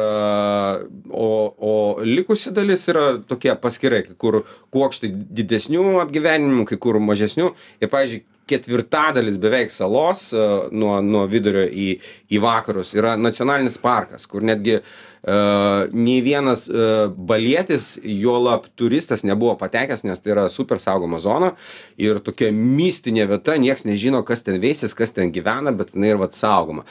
o, 1.12 1.28
o 1.60 1.72
likusi 2.00 2.54
dalis 2.56 2.86
yra 2.88 3.18
tokie 3.28 3.52
paskirai, 3.60 4.00
kai 4.06 4.16
kur 4.16 4.38
kuokštai 4.72 5.10
didesnių 5.12 5.98
apgyvenimų, 6.06 6.64
kai 6.70 6.78
kur 6.80 6.96
mažesnių. 7.04 7.50
Ir, 7.82 7.90
pavyzdžiui, 7.92 8.22
ketvirtadalis 8.48 9.36
beveik 9.40 9.72
salos 9.74 10.30
a, 10.32 10.46
nuo, 10.72 10.98
nuo 11.04 11.26
vidurio 11.28 11.66
į, 11.68 11.90
į 12.32 12.40
vakarus 12.40 12.94
yra 12.96 13.16
nacionalinis 13.20 13.78
parkas, 13.82 14.24
kur 14.30 14.44
netgi 14.46 14.78
uh, 14.78 15.84
nei 15.92 16.22
vienas 16.24 16.64
uh, 16.70 17.10
balietis, 17.12 17.90
juolap 18.00 18.70
turistas 18.78 19.24
nebuvo 19.28 19.52
patekęs, 19.60 20.06
nes 20.08 20.24
tai 20.24 20.32
yra 20.36 20.48
super 20.52 20.80
saugoma 20.82 21.20
zona 21.22 21.52
ir 22.00 22.22
tokia 22.24 22.50
mistinė 22.54 23.28
vieta, 23.34 23.58
nieks 23.60 23.84
nežino, 23.88 24.24
kas 24.24 24.46
ten 24.46 24.60
veisės, 24.62 24.96
kas 24.96 25.12
ten 25.16 25.34
gyvena, 25.34 25.74
bet 25.76 25.92
jinai 25.92 26.14
yra 26.14 26.24
vat 26.24 26.36
saugoma. 26.38 26.88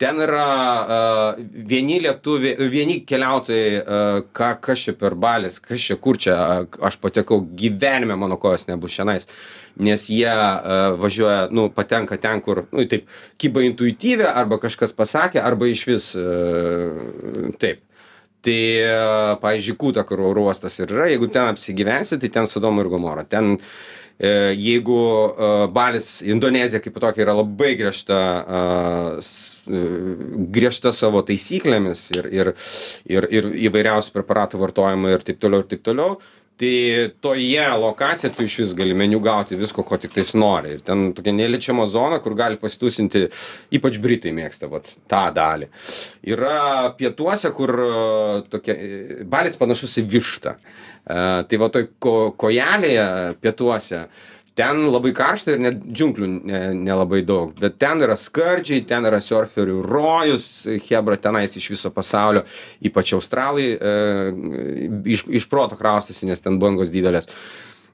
Ten 0.00 0.16
yra 0.24 0.44
uh, 0.80 1.40
vieni 1.68 1.98
lietuviai, 2.00 2.68
vieni 2.72 3.00
keliautojai, 3.04 3.80
uh, 3.80 4.20
ką, 4.36 4.54
kas 4.64 4.86
čia 4.86 4.94
per 4.96 5.12
balis, 5.20 5.58
kas 5.60 5.82
čia 5.90 5.98
kur 6.00 6.16
čia, 6.16 6.36
aš 6.88 6.96
patekau 7.02 7.42
gyvenime, 7.44 8.16
mano 8.16 8.38
kojos 8.40 8.64
nebus 8.70 8.94
šiandien, 8.96 9.26
nes 9.84 10.06
jie 10.08 10.32
uh, 10.32 10.96
važiuoja, 11.00 11.50
nu, 11.52 11.68
patenka 11.76 12.16
ten, 12.22 12.40
kur, 12.44 12.64
nu, 12.72 12.86
taip, 12.88 13.12
kyba 13.40 13.66
intuityvė, 13.68 14.24
arba 14.32 14.56
kažkas 14.62 14.96
pasakė, 14.96 15.42
arba 15.44 15.68
iš 15.68 15.84
vis 15.92 16.10
uh, 16.16 17.52
taip. 17.60 17.84
Tai, 18.40 18.56
e, 18.56 18.92
pavyzdžiui, 19.42 19.76
Kūta, 19.80 20.04
kur 20.08 20.22
oro 20.24 20.46
uostas 20.48 20.78
ir 20.80 20.88
yra, 20.88 21.10
jeigu 21.10 21.28
ten 21.32 21.50
apsigyvensi, 21.50 22.16
tai 22.22 22.30
ten 22.32 22.48
Sodoma 22.48 22.80
ir 22.80 22.88
Gomora. 22.88 23.26
Ten, 23.28 23.58
e, 23.58 24.09
jeigu 24.20 24.98
e, 25.00 25.52
Balis, 25.72 26.10
Indonezija 26.22 26.80
kaip 26.84 26.98
tokia 27.00 27.24
yra 27.24 27.36
labai 27.38 27.72
griežta, 27.78 28.18
e, 28.40 29.22
e, 29.70 29.84
griežta 30.52 30.92
savo 30.92 31.22
taisyklėmis 31.24 32.10
ir, 32.16 32.28
ir, 32.28 32.52
ir, 33.08 33.28
ir 33.32 33.48
įvairiausių 33.70 34.12
preparatų 34.18 34.60
vartojimą 34.60 35.14
ir 35.14 35.24
taip 35.24 35.40
toliau, 35.40 35.64
ir 35.64 35.72
taip 35.72 35.86
toliau, 35.88 36.18
tai 36.60 37.10
toje 37.24 37.68
lokacijoje 37.80 38.34
tu 38.36 38.44
išvis 38.44 38.74
gali 38.76 38.92
meniu 38.94 39.22
gauti 39.24 39.56
visko 39.56 39.80
ko 39.86 39.96
tiktais 39.96 40.34
nori. 40.36 40.74
Ir 40.76 40.84
ten 40.84 41.14
tokia 41.16 41.32
neliečiama 41.32 41.86
zona 41.88 42.18
kur 42.20 42.36
gali 42.36 42.60
pasitūsinti 42.60 43.24
ypač 43.78 43.96
britai 44.02 44.34
mėgsta 44.36 44.68
vat 44.68 44.90
tą 45.08 45.22
dalį. 45.32 45.70
Yra 46.28 46.92
pietuose 46.98 47.54
kur 47.56 47.72
e, 47.72 47.90
tokia 48.52 48.76
e, 48.76 49.24
balis 49.24 49.56
panašus 49.60 49.96
į 50.02 50.06
vištą. 50.12 50.56
e, 50.58 50.89
tai 51.04 51.58
va 51.58 51.70
toj 51.72 51.86
ko 51.98 52.16
kojelėje 52.38 53.06
pietuose 53.40 54.04
ten 54.60 54.82
labai 54.90 55.12
karšta 55.16 55.54
ir 55.54 55.62
net 55.62 55.78
džiunglių 55.86 56.28
ne 56.28 56.60
nelabai 56.82 57.22
daug 57.26 57.54
bet 57.60 57.78
ten 57.80 58.02
yra 58.04 58.16
skardžiai 58.18 58.84
ten 58.88 59.06
yra 59.08 59.20
siorferių 59.24 59.80
rojus 59.86 60.50
chebra 60.86 61.16
tenais 61.20 61.56
iš 61.56 61.70
viso 61.74 61.92
pasaulio 61.94 62.44
ypač 62.84 63.14
australai 63.16 63.70
e, 63.72 63.94
iš 65.16 65.24
iš 65.40 65.48
proto 65.50 65.78
kraustosi 65.80 66.28
nes 66.28 66.42
ten 66.44 66.58
bangos 66.62 66.92
didelės. 66.92 67.30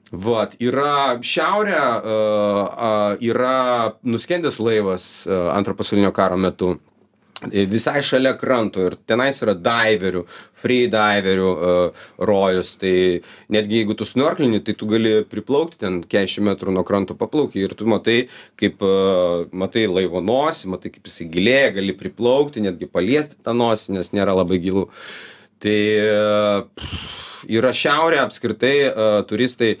Vat 0.07 0.53
yra 0.63 1.19
šiaurė 1.19 1.77
e, 1.77 2.17
a, 2.89 2.91
yra 3.19 3.57
nuskendęs 4.07 4.61
laivas 4.63 5.09
e, 5.27 5.39
antro 5.53 5.75
pasaulinio 5.77 6.13
karo 6.15 6.39
metu 6.39 6.77
visai 7.45 8.01
šalia 8.01 8.33
kranto 8.37 8.81
ir 8.81 8.95
tenais 9.05 9.37
yra 9.45 9.53
daiverių 9.53 10.23
frydaiverių 10.57 11.49
e, 11.53 11.73
rojus. 12.25 12.73
Tai 12.81 12.93
netgi 13.53 13.81
jeigu 13.81 13.97
tu 13.97 14.07
snorklini 14.09 14.63
tai 14.65 14.73
tu 14.73 14.89
gali 14.89 15.21
priplaukti 15.29 15.77
ten 15.83 16.01
kedešim 16.01 16.49
metrų 16.49 16.73
nuo 16.73 16.83
kranto 16.87 17.13
paplauki 17.17 17.61
ir 17.61 17.75
tu 17.77 17.85
matai 17.85 18.27
kaip 18.57 18.81
e, 18.81 18.93
matai 19.53 19.85
laivo 19.91 20.23
nosį 20.23 20.73
matai 20.73 20.93
kaip 20.95 21.05
jisai 21.05 21.29
gilėja 21.33 21.75
gali 21.77 21.93
priplaukti 21.97 22.65
netgi 22.65 22.89
paliesti 22.89 23.37
tą 23.45 23.53
nosį 23.53 23.99
nes 23.99 24.13
nėra 24.17 24.33
labai 24.37 24.57
gilu. 24.63 24.87
Tai 25.61 25.77
yra 27.47 27.71
šiaurė 27.73 28.21
apskritai 28.23 28.75
e, 28.87 29.07
turistai 29.29 29.75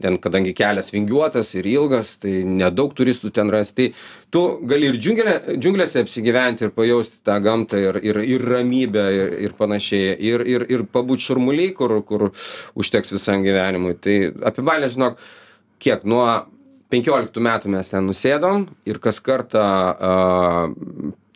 ten 0.00 0.16
kadangi 0.18 0.54
kelias 0.56 0.90
vingiuotas 0.92 1.52
ir 1.54 1.66
ilgas 1.70 2.16
tai 2.22 2.42
nedaug 2.46 2.94
turistų 2.98 3.30
ten 3.34 3.50
rasi 3.52 3.74
tai 3.78 3.86
tu 4.34 4.42
gali 4.66 4.90
ir 4.90 4.98
džiungelė 4.98 5.34
džiunglėse 5.54 6.02
apsigyventi 6.02 6.66
ir 6.66 6.74
pajausti 6.74 7.20
tą 7.26 7.38
gamtą 7.44 7.78
ir 7.78 8.00
ir 8.02 8.18
ir 8.24 8.46
ramybę 8.54 9.04
ir 9.14 9.36
ir 9.46 9.54
panašiai. 9.58 10.16
Ir 10.18 10.42
ir 10.54 10.66
ir 10.68 10.86
pabūt 10.90 11.22
šurmuly 11.28 11.70
kur 11.78 12.00
kur 12.02 12.30
užteks 12.74 13.14
visam 13.14 13.46
gyvenimui. 13.46 13.94
Tai 14.00 14.18
apie 14.50 14.66
balį 14.66 14.90
žinok 14.96 15.22
kiek 15.78 16.04
nuo 16.04 16.26
penkioliktų 16.90 17.42
metų 17.42 17.74
mes 17.76 17.94
ten 17.94 18.06
nusėdom 18.08 18.68
ir 18.86 18.98
kas 19.02 19.22
kartą 19.22 19.62
a 19.62 20.12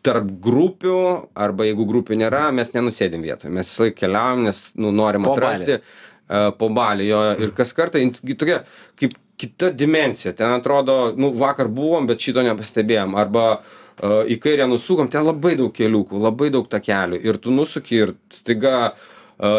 tarp 0.08 0.28
grupių 0.42 0.98
arba 1.36 1.66
jeigu 1.66 1.84
grupių 1.86 2.16
nėra 2.20 2.48
mes 2.54 2.70
nenusėdim 2.74 3.22
vietoj. 3.22 3.50
Mes 3.54 3.70
keliaujam 3.98 4.46
nes 4.46 4.60
nu 4.78 4.92
norim 4.94 5.26
Po 5.26 5.34
atrasti 5.34 5.78
E, 5.78 5.80
po 6.28 6.68
balį 6.68 7.08
jo 7.08 7.22
ir 7.46 7.54
kas 7.56 7.72
kartą 7.76 8.02
tokia 8.36 8.62
kaip 9.00 9.16
kita 9.38 9.70
dimensija 9.70 10.32
ten 10.36 10.52
atrodo 10.52 11.14
nu 11.16 11.30
vakar 11.38 11.68
buvom 11.68 12.06
bet 12.10 12.20
šito 12.20 12.42
nepastebėjom 12.42 13.14
arba 13.18 13.46
e, 13.54 13.58
į 14.34 14.38
kairę 14.42 14.66
nusukom 14.70 15.10
ten 15.12 15.26
labai 15.26 15.54
daug 15.60 15.72
keliukų 15.74 16.20
labai 16.24 16.50
daug 16.54 16.68
takelių 16.70 17.22
ir 17.22 17.38
tu 17.42 17.54
nusuki 17.54 18.02
ir 18.02 18.14
staiga 18.34 18.76
e, 18.90 19.52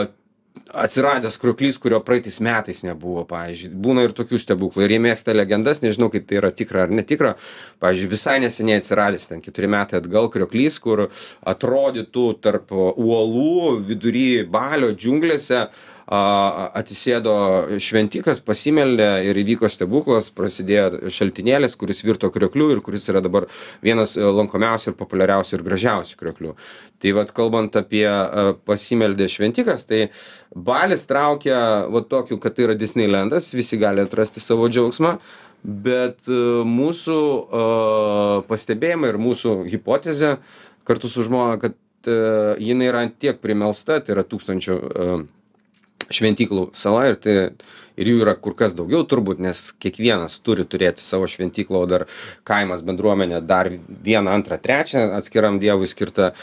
atsiradęs 0.74 1.38
krioklys 1.42 1.80
kurio 1.82 2.00
praeitais 2.06 2.40
metais 2.44 2.84
nebuvo 2.86 3.24
pavyzdžiui 3.30 3.72
būna 3.86 4.04
ir 4.06 4.14
tokių 4.18 4.40
stebuklų 4.42 4.86
ir 4.86 4.94
jie 4.94 5.00
mėgsta 5.02 5.34
legendas 5.34 5.82
nežinau 5.82 6.10
kaip 6.14 6.28
tai 6.30 6.40
yra 6.42 6.52
tikra 6.54 6.84
ar 6.86 6.94
netikra 6.94 7.36
pavyzdžiui 7.82 8.12
visai 8.12 8.38
neseniai 8.44 8.82
atsiradęs 8.82 9.30
ten 9.32 9.42
keturi 9.46 9.70
metai 9.72 10.02
atgal 10.04 10.30
krioklys 10.34 10.78
kur 10.84 11.08
atrodytų 11.54 12.26
tarp 12.44 12.74
uolų 12.76 13.80
vidury 13.88 14.44
balio 14.58 14.92
džiunglėse 14.94 15.70
a 16.10 16.70
atsisėdo 16.80 17.34
šventikas 17.78 18.40
pasimeldė 18.42 19.10
ir 19.30 19.38
įvyko 19.44 19.70
stebuklas 19.70 20.32
prasidėjo 20.34 21.12
šaltinėlis 21.14 21.78
kuris 21.78 22.02
virto 22.02 22.32
kriokliu 22.34 22.72
ir 22.74 22.82
kuris 22.82 23.06
yra 23.12 23.22
dabar 23.22 23.46
vienas 23.86 24.16
lankomiausių 24.18 24.90
ir 24.90 24.98
populiariausių 24.98 25.60
ir 25.60 25.66
gražiausių 25.68 26.18
krioklių. 26.24 26.56
Tai 27.00 27.14
vat 27.20 27.34
kalbant 27.38 27.78
apie 27.78 28.08
pasimeldė 28.66 29.30
šventikas 29.30 29.86
tai 29.90 30.08
balis 30.56 31.06
traukia 31.10 31.86
va 31.94 32.02
tokiu 32.02 32.42
kad 32.42 32.58
tai 32.58 32.72
yra 32.72 32.80
disneilendas 32.80 33.54
visi 33.54 33.78
gali 33.78 34.02
atrasti 34.02 34.42
savo 34.42 34.66
džiaugsmą 34.66 35.20
bet 35.62 36.26
mūsų 36.66 37.20
pastebėjimai 38.50 39.14
ir 39.14 39.22
mūsų 39.22 39.60
hipotezė 39.70 40.40
kartu 40.90 41.12
su 41.12 41.22
žmona 41.28 41.62
kad 41.62 41.78
jinai 42.58 42.90
yra 42.90 43.10
tiek 43.14 43.44
primelsta 43.44 44.00
tai 44.02 44.18
yra 44.18 44.26
tūkstančio 44.26 44.80
šventyklų 46.14 46.70
sala 46.78 47.10
ir 47.12 47.20
tai 47.22 47.36
ir 48.00 48.10
jų 48.14 48.24
yra 48.24 48.36
kur 48.40 48.56
kas 48.58 48.76
daugiau 48.78 49.04
turbūt 49.08 49.42
nes 49.44 49.70
kiekvienas 49.84 50.40
turi 50.46 50.66
turėti 50.68 51.04
savo 51.04 51.28
šventyklą 51.30 51.84
o 51.84 51.90
dar 51.90 52.08
kaimas 52.48 52.84
bendruomenė 52.86 53.44
dar 53.46 53.72
vieną 53.88 54.36
antrą 54.38 54.60
trečią 54.62 55.10
atskiram 55.20 55.60
dievui 55.62 55.90
skirtą. 55.90 56.34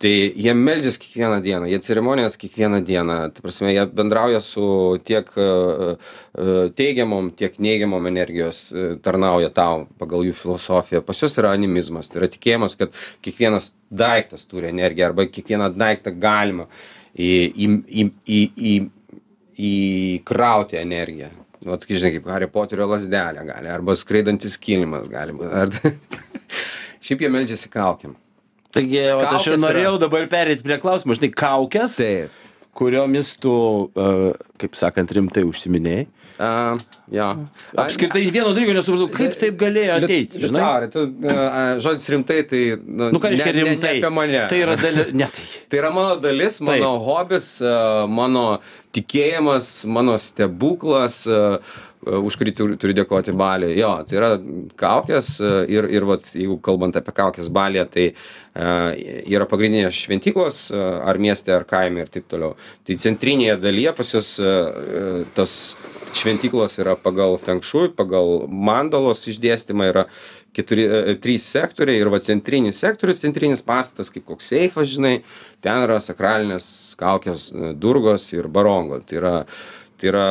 Tai 0.00 0.10
jie 0.10 0.52
meldžias 0.56 0.96
kiekvieną 0.96 1.42
dieną 1.44 1.66
jie 1.68 1.78
ceremonijas 1.84 2.38
kiekvieną 2.40 2.78
dieną. 2.88 3.16
Ta 3.36 3.42
prasme 3.44 3.72
jie 3.74 3.82
bendrauja 3.86 4.40
su 4.40 4.62
tiek 5.04 5.28
e, 5.36 5.42
e, 5.44 6.54
teigiamom 6.76 7.28
tiek 7.36 7.58
neigiamom 7.60 8.08
energijos 8.08 8.62
e, 8.72 8.94
tarnauja 9.04 9.50
tau 9.52 9.84
pagal 10.00 10.24
jų 10.24 10.32
filosofiją. 10.38 11.02
Pas 11.04 11.20
juos 11.20 11.36
yra 11.36 11.52
animizmas 11.52 12.08
tai 12.08 12.22
yra 12.22 12.30
tikėjimas 12.32 12.78
kad 12.80 12.96
kiekvienas 13.20 13.74
daiktas 13.92 14.48
turi 14.48 14.72
energiją 14.72 15.10
arba 15.10 15.28
kiekvieną 15.28 15.68
daiktą 15.76 16.16
galima 16.16 16.70
į 17.12 17.30
į 17.52 17.70
į 18.00 18.08
į 18.24 18.40
į 18.56 18.74
įkrauti 19.68 20.78
energiją. 20.80 21.30
Vat 21.68 21.82
žinai 21.84 22.14
kaip 22.14 22.28
hario 22.32 22.48
poterio 22.48 22.86
lazdelė 22.88 23.42
gali 23.44 23.68
arba 23.68 23.92
skraidantis 23.98 24.54
kilimas 24.56 25.10
gali 25.12 25.34
būt 25.36 25.50
ar 25.52 25.72
šiaip 27.04 27.20
jie 27.26 27.28
meldžiasi 27.32 27.68
kaukėm 27.72 28.14
Taigi, 28.70 29.00
o 29.10 29.18
aš 29.18 29.26
Kaukės 29.26 29.46
jau 29.48 29.56
yra- 29.56 29.62
norėjau 29.66 29.96
dabar 29.98 30.26
perėti 30.30 30.62
prie 30.62 30.76
klausimo, 30.78 31.16
žinai, 31.18 31.32
kaukės, 31.34 31.96
taip. 31.98 32.36
kuriomis 32.78 33.32
tu, 33.42 33.52
uh, 33.98 34.28
kaip 34.62 34.78
sakant, 34.78 35.10
rimtai 35.16 35.42
užsiminėjai. 35.48 36.04
A 36.40 36.50
jo 37.12 37.26
Apskritai, 37.76 38.22
vieno 38.32 38.54
dalyko 38.56 38.72
nesupratau, 38.78 39.08
kaip 39.12 39.34
taip 39.40 39.58
galėjo 39.60 39.96
ateiti, 40.00 40.40
žinai. 40.40 40.60
liutaurai, 40.62 40.88
tu, 40.94 41.04
a, 41.28 41.62
žodis 41.84 42.06
rimtai 42.14 42.38
tai 42.48 42.62
nu, 42.80 43.10
Nu, 43.12 43.20
ką 43.20 43.30
reiškia 43.34 43.52
ne- 43.52 43.52
ne- 43.52 43.62
ne 43.62 43.70
rimtai? 43.74 43.94
apie 44.00 44.12
mane 44.18 44.40
Tai 44.48 44.60
yra 44.64 44.76
dalis, 44.80 45.12
ne 45.20 45.28
tai. 45.36 45.46
Tai 45.68 45.78
yra 45.82 45.90
mano 45.98 46.16
dalis, 46.24 46.60
mano 46.64 46.90
Taip. 46.96 47.06
hobis, 47.10 47.48
a, 47.60 47.76
mano 48.08 48.46
tikėjimas, 48.96 49.68
mano 49.86 50.16
stebuklas, 50.18 51.26
a, 51.28 51.60
už 52.00 52.36
kurį 52.40 52.54
turiu, 52.56 52.76
turiu 52.80 52.96
dėkoti 52.96 53.34
Balį. 53.36 53.74
Jo, 53.76 53.92
tai 54.08 54.16
yra 54.20 54.30
kaukės 54.80 55.34
a, 55.44 55.50
ir, 55.68 55.88
ir 55.92 56.06
vat, 56.08 56.24
jeigu 56.32 56.56
kalbant 56.64 56.96
apie 56.96 57.12
kaukės 57.16 57.50
Balį, 57.52 57.84
tai 57.92 58.06
a, 58.10 58.92
yra 59.28 59.48
pagrindinės 59.50 59.98
šventyklos 60.06 60.62
a, 60.72 60.84
ar 61.12 61.20
mieste, 61.20 61.52
ar 61.54 61.66
kaime 61.68 62.04
ir 62.04 62.12
taip 62.12 62.28
toliau. 62.32 62.56
Tai 62.88 62.98
centrinėje 63.04 63.58
dalyje 63.60 63.94
pas 64.00 64.14
jūs 64.16 64.34
a, 64.40 64.54
tas 65.36 65.56
šventyklos 66.16 66.78
yra 66.82 66.96
pagal 66.98 67.36
Feng 67.38 67.64
Shui, 67.64 67.90
pagal 67.94 68.46
mandalos 68.48 69.26
išdėstymą 69.30 69.90
yra 69.92 70.06
keturi, 70.56 70.86
e, 70.86 71.16
trys 71.22 71.46
sektoriai 71.52 72.00
ir 72.00 72.10
va 72.12 72.20
centrinis 72.24 72.80
sektorius, 72.82 73.22
centrinis 73.22 73.62
pastatas, 73.66 74.10
kaip 74.12 74.26
koks 74.28 74.50
seifas, 74.50 74.90
žinai, 74.94 75.20
ten 75.64 75.84
yra 75.86 76.00
sakralinės 76.02 76.96
kaukės 77.00 77.50
e, 77.52 77.72
durgos 77.78 78.26
ir 78.34 78.50
barongo. 78.52 79.00
Tai 79.06 79.20
yra, 79.20 79.34
tai 80.00 80.10
yra 80.10 80.26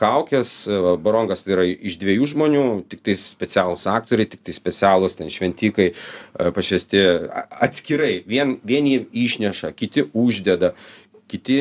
kaukės, 0.00 0.52
e, 0.66 0.80
barongas 1.02 1.46
tai 1.46 1.54
yra 1.56 1.64
iš 1.70 1.96
dviejų 2.02 2.28
žmonių, 2.34 2.66
tik 2.90 3.04
tai 3.06 3.14
specialūs 3.20 3.86
aktoriai, 3.94 4.28
tik 4.34 4.42
tai 4.46 4.54
specialūs 4.56 5.18
ten 5.20 5.30
šventikai 5.32 5.88
e, 5.92 5.96
pašvesti 6.56 7.02
a- 7.30 7.46
atskirai. 7.68 8.20
Vien, 8.28 8.58
vieni 8.66 8.98
išneša, 9.26 9.72
kiti 9.78 10.06
uždeda, 10.12 10.74
kiti 11.26 11.56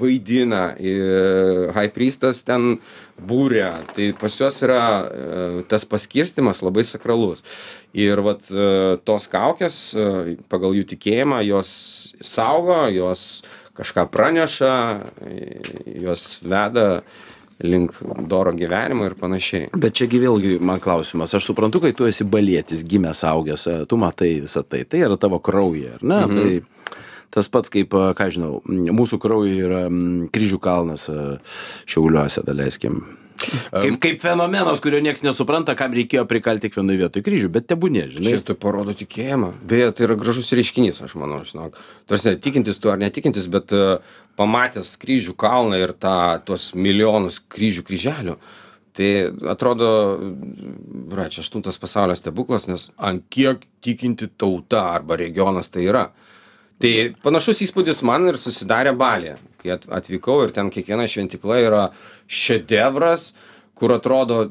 vaidina, 0.00 0.72
i- 0.80 1.68
high 1.76 1.90
priestas 1.92 2.40
ten 2.48 2.78
būrė, 3.20 3.66
tai 3.92 4.06
pas 4.16 4.32
juos 4.40 4.60
yra 4.64 4.82
e, 5.04 5.64
tas 5.68 5.84
paskirstimas 5.84 6.62
labai 6.64 6.84
sakralus. 6.88 7.42
Ir 7.92 8.22
vat 8.24 8.48
e, 8.48 8.96
tos 9.04 9.28
kaukės, 9.28 9.76
e, 9.92 10.36
pagal 10.48 10.72
jų 10.78 10.86
tikėjimą, 10.94 11.42
jos 11.44 11.74
saugo, 12.24 12.86
jos 12.88 13.42
kažką 13.76 14.06
praneša, 14.12 14.72
jos 16.02 16.42
veda 16.42 17.02
link 17.62 17.94
doro 18.26 18.52
gyvenimo 18.52 19.06
ir 19.06 19.14
panašiai. 19.18 19.68
Bet 19.76 19.94
čiagi 20.00 20.20
vėlgi 20.22 20.56
man 20.60 20.80
klausimas, 20.82 21.34
aš 21.36 21.46
suprantu, 21.50 21.82
kai 21.84 21.92
tu 21.96 22.08
esi 22.08 22.26
balėtis, 22.26 22.82
gimęs, 22.88 23.22
augęs, 23.28 23.68
tu 23.88 23.98
matai 24.00 24.34
visą 24.42 24.64
tai, 24.66 24.82
tai 24.88 25.04
yra 25.06 25.18
tavo 25.20 25.38
kraujyje, 25.38 25.96
ar 25.98 26.02
ne? 26.02 26.20
Mhm. 26.26 26.38
Tai 26.38 26.98
tas 27.32 27.48
pats 27.52 27.72
kaip 27.72 27.92
ką 27.92 28.28
žinau 28.34 28.60
mūsų 28.68 29.18
kraujy 29.22 29.58
yra 29.64 29.82
kryžių 30.32 30.60
kalnas 30.62 31.08
šiauliuose 31.88 32.44
daleiskim 32.46 33.02
kaip, 33.42 33.96
kaip 34.02 34.20
fenomenas 34.22 34.82
kurio 34.84 35.00
nieks 35.02 35.24
nesupranta 35.24 35.74
kam 35.78 35.94
reikėjo 35.96 36.24
prikalti 36.30 36.68
kiekvienoj 36.68 37.00
vietoj 37.04 37.24
kryžių 37.26 37.52
bet 37.56 37.68
tebūnie 37.72 38.06
žinai 38.12 38.36
Čia 38.36 38.44
tai 38.52 38.56
parodo 38.60 38.94
tikėjimą. 38.96 39.52
Beje, 39.68 39.90
tai 39.96 40.06
yra 40.06 40.16
gražus 40.20 40.52
reiškinys, 40.54 41.02
aš 41.06 41.16
manau, 41.18 41.40
žinok. 41.48 41.78
Tarsi 42.10 42.36
tikintis 42.42 42.80
tu 42.82 42.92
ar 42.92 43.00
netikintis, 43.00 43.48
bet 43.50 43.72
uh, 43.76 44.04
pamatęs 44.38 44.96
kryžių 45.00 45.34
kalną 45.38 45.78
ir 45.82 45.94
tą, 45.98 46.40
tuos 46.46 46.72
milijonus 46.76 47.40
kryžių 47.52 47.84
kryželių, 47.88 48.36
tai 48.96 49.10
atrodo, 49.52 49.88
bra, 51.12 51.28
čia 51.32 51.42
aštuntas 51.44 51.80
pasaulio 51.80 52.16
stebuklas, 52.18 52.68
nes 52.68 52.90
ant 52.96 53.24
kiek 53.32 53.64
tikinti 53.84 54.28
tauta 54.40 54.86
arba 54.92 55.18
regionas 55.20 55.72
tai 55.72 55.86
yra. 55.88 56.10
Tai 56.80 56.92
panašus 57.22 57.62
įspūdis 57.66 58.02
man 58.06 58.26
ir 58.30 58.38
susidarė 58.40 58.94
Balė, 58.98 59.36
kai 59.62 59.74
at- 59.76 59.86
atvykau 59.86 60.40
ir 60.46 60.54
ten 60.54 60.70
kiekviena 60.72 61.06
šventikla 61.06 61.58
yra 61.62 61.82
šedevras, 62.26 63.32
kur 63.78 63.94
atrodo 63.94 64.46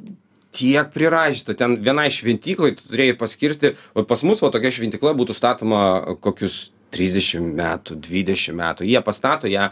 tiek 0.55 0.91
priražyta. 0.93 1.55
Ten 1.57 1.79
vienai 1.83 2.09
šventyklai 2.11 2.75
tu 2.75 2.85
turėjai 2.91 3.17
paskirsti, 3.19 3.73
o 3.95 4.03
pas 4.07 4.23
mus 4.27 4.43
va 4.43 4.51
tokia 4.53 4.71
šventykla 4.75 5.15
būtų 5.17 5.35
statoma 5.35 5.81
kokius 6.23 6.69
30 6.91 7.51
metų, 7.55 7.97
20 8.03 8.55
metų. 8.59 8.87
Jie 8.87 9.01
pastato 9.03 9.47
ją 9.51 9.69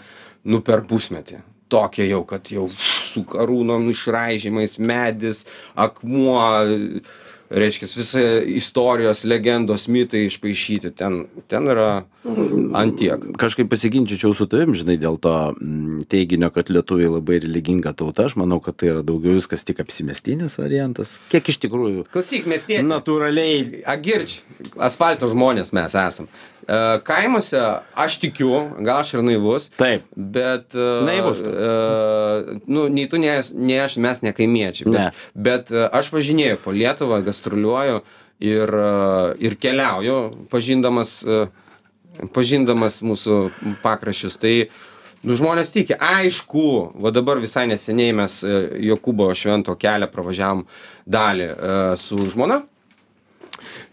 nu 0.47 0.61
per 0.63 0.85
pusmetį. 0.87 1.41
Tokia 1.69 2.07
jau, 2.09 2.23
kad 2.25 2.47
jau 2.49 2.65
su 3.05 3.21
karūnom 3.29 3.91
išraižymais, 3.91 4.79
medis, 4.81 5.43
akmuo, 5.77 6.39
reiškia, 7.49 7.89
visa 7.97 8.23
istorijos, 8.45 9.25
legendos, 9.25 9.87
mitai 9.91 10.25
išpašyti. 10.27 10.93
Ten, 10.97 11.23
ten 11.49 11.69
yra 11.71 11.89
antiek. 12.75 13.21
kažkaip 13.39 13.69
pasiginčyčiau 13.71 14.33
su 14.35 14.47
tavim 14.49 14.73
žinai 14.75 14.97
dėl 14.99 15.15
to 15.21 15.33
mm, 15.53 16.03
teiginio 16.11 16.49
kad 16.53 16.69
lietuviai 16.71 17.11
labai 17.13 17.39
religinga 17.45 17.93
tauta 17.97 18.27
aš 18.27 18.35
manau 18.39 18.59
kad 18.63 18.75
tai 18.79 18.91
yra 18.91 19.03
daugiau 19.05 19.37
viskas 19.37 19.63
tik 19.63 19.79
apsimestinis 19.79 20.59
variantas 20.59 21.15
kiek 21.31 21.47
iš 21.49 21.61
tikrųjų 21.63 22.05
Klausyk, 22.11 22.47
mes 22.49 22.65
tie. 22.67 22.81
natūraliai 22.83 23.83
Agirč, 23.89 24.39
asfalto 24.75 25.29
žmonės 25.31 25.71
mes 25.75 25.95
esam. 25.95 26.27
Kaimuose 27.03 27.59
aš 27.97 28.17
tikiu, 28.21 28.49
gal 28.85 28.99
aš 29.01 29.15
ir 29.17 29.23
naivus, 29.25 29.69
taip 29.79 30.03
bet... 30.15 30.75
Naivus 31.07 31.39
e, 31.41 32.59
Nu, 32.69 32.87
nei 32.93 33.07
tu, 33.09 33.17
nei, 33.21 33.31
aš- 33.39 33.53
nei 33.57 33.79
aš, 33.81 33.97
mes 33.97 34.21
ne 34.21 34.33
kaimiečiai. 34.37 34.85
Bet, 34.89 34.99
Ne. 34.99 35.07
bet 35.49 35.71
e, 35.73 35.87
aš 35.99 36.11
važinėju 36.13 36.59
po 36.63 36.71
Lietuvą, 36.75 37.21
gastruliuoju 37.25 38.01
ir, 38.39 38.75
ir 39.43 39.55
keliauju, 39.59 40.19
pažindamas, 40.53 41.17
pažindamas 42.35 43.01
mūsų 43.05 43.41
pakraščius. 43.83 44.39
Tai 44.41 44.55
Nu, 45.19 45.33
žmonės 45.35 45.73
tiki, 45.75 45.91
aišku, 45.99 46.93
va 47.03 47.09
dabar 47.11 47.41
visai 47.43 47.65
neseniai 47.67 48.13
mes 48.15 48.37
Jokūbo 48.87 49.25
švento 49.35 49.73
kelią 49.75 50.07
pravažiavom 50.13 50.61
dalį 51.03 51.47
su 51.99 52.15
žmona. 52.31 52.61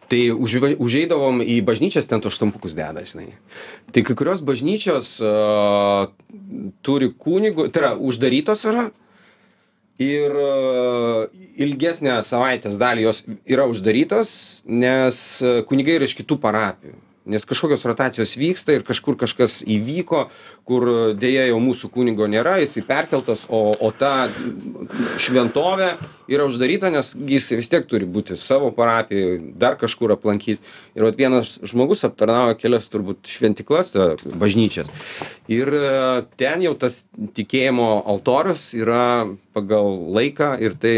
Tai 0.06 0.20
užva- 0.38 0.76
užeidavom 0.78 1.40
į 1.42 1.56
bažnyčias, 1.66 2.06
ten 2.06 2.22
tos 2.22 2.36
štampukus 2.36 2.76
deda, 2.78 3.02
žinai. 3.02 3.32
Tai 3.90 4.04
kai 4.06 4.14
kurios 4.18 4.42
bažnyčios 4.46 5.16
uh, 5.24 6.12
turi 6.86 7.10
kunigų, 7.10 7.66
tai 7.74 7.82
yra 7.82 7.90
uždarytos 7.98 8.62
yra. 8.70 8.86
Ir 9.98 10.36
uh, 10.36 11.26
ilgesnę 11.58 12.20
savaitės 12.22 12.78
dalį 12.78 13.08
jos 13.08 13.24
yra 13.48 13.64
uždarytos, 13.66 14.30
nes 14.68 15.18
kunigai 15.66 15.96
yra 15.98 16.06
iš 16.06 16.14
kitų 16.20 16.38
parapijų. 16.42 16.98
Nes 17.26 17.42
kažkokios 17.42 17.82
rotacijos 17.82 18.36
vyksta 18.38 18.76
ir 18.76 18.84
kažkur 18.86 19.16
kažkas 19.18 19.58
įvyko, 19.66 20.28
kur 20.66 20.84
dėja 21.18 21.48
jau 21.48 21.56
mūsų 21.58 21.88
kunigo 21.90 22.28
nėra, 22.30 22.60
jisai 22.62 22.84
perkeltas, 22.86 23.42
o, 23.50 23.72
o 23.74 23.90
ta 23.90 24.28
šventovė 25.18 25.88
yra 26.30 26.46
uždaryta, 26.46 26.92
nes 26.94 27.10
jis 27.18 27.50
vis 27.58 27.70
tiek 27.72 27.88
turi 27.90 28.06
būti 28.06 28.38
savo 28.38 28.70
parapijoje, 28.74 29.40
dar 29.58 29.74
kažkur 29.80 30.14
aplankyti. 30.14 30.62
Ir 30.94 31.08
vat 31.08 31.18
vienas 31.18 31.56
žmogus 31.66 32.06
aptarnauja 32.06 32.54
kelias 32.60 32.86
turbūt 32.94 33.26
šventiklas, 33.26 33.90
e, 33.98 34.08
bažnyčias. 34.38 34.94
Ir 35.50 35.74
e, 35.74 35.90
ten 36.38 36.62
jau 36.62 36.76
tas 36.78 37.02
tikėjimo 37.34 37.90
altorius 38.06 38.68
yra 38.78 39.26
pagal 39.56 39.90
laiką 40.14 40.54
ir 40.62 40.78
tai... 40.78 40.96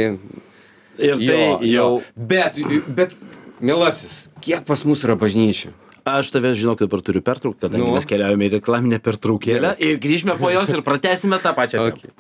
ir 1.01 1.17
tai 1.25 1.43
jau 1.65 1.91
Bet, 2.17 2.61
bet, 2.85 3.17
mielasis, 3.65 4.27
kiek 4.45 4.69
pas 4.69 4.85
mus 4.85 5.09
yra 5.09 5.17
bažnyčių? 5.17 5.73
Aš 6.19 6.31
tave 6.35 6.55
žinok 6.59 6.81
dabar 6.87 7.01
turiu 7.05 7.23
pertraukt 7.23 7.61
kadangi 7.61 7.85
Nu. 7.85 7.95
mes 7.95 8.07
keliaujame 8.09 8.49
į 8.49 8.53
reklaminę 8.59 8.99
pertraukėlę 9.05 9.75
ir 9.79 9.99
grįšime 10.03 10.39
po 10.41 10.51
jos 10.55 10.69
ir 10.75 10.83
pratęsime 10.83 11.39
tą 11.45 11.55
pačią 11.55 11.85
Okay. 11.89 12.11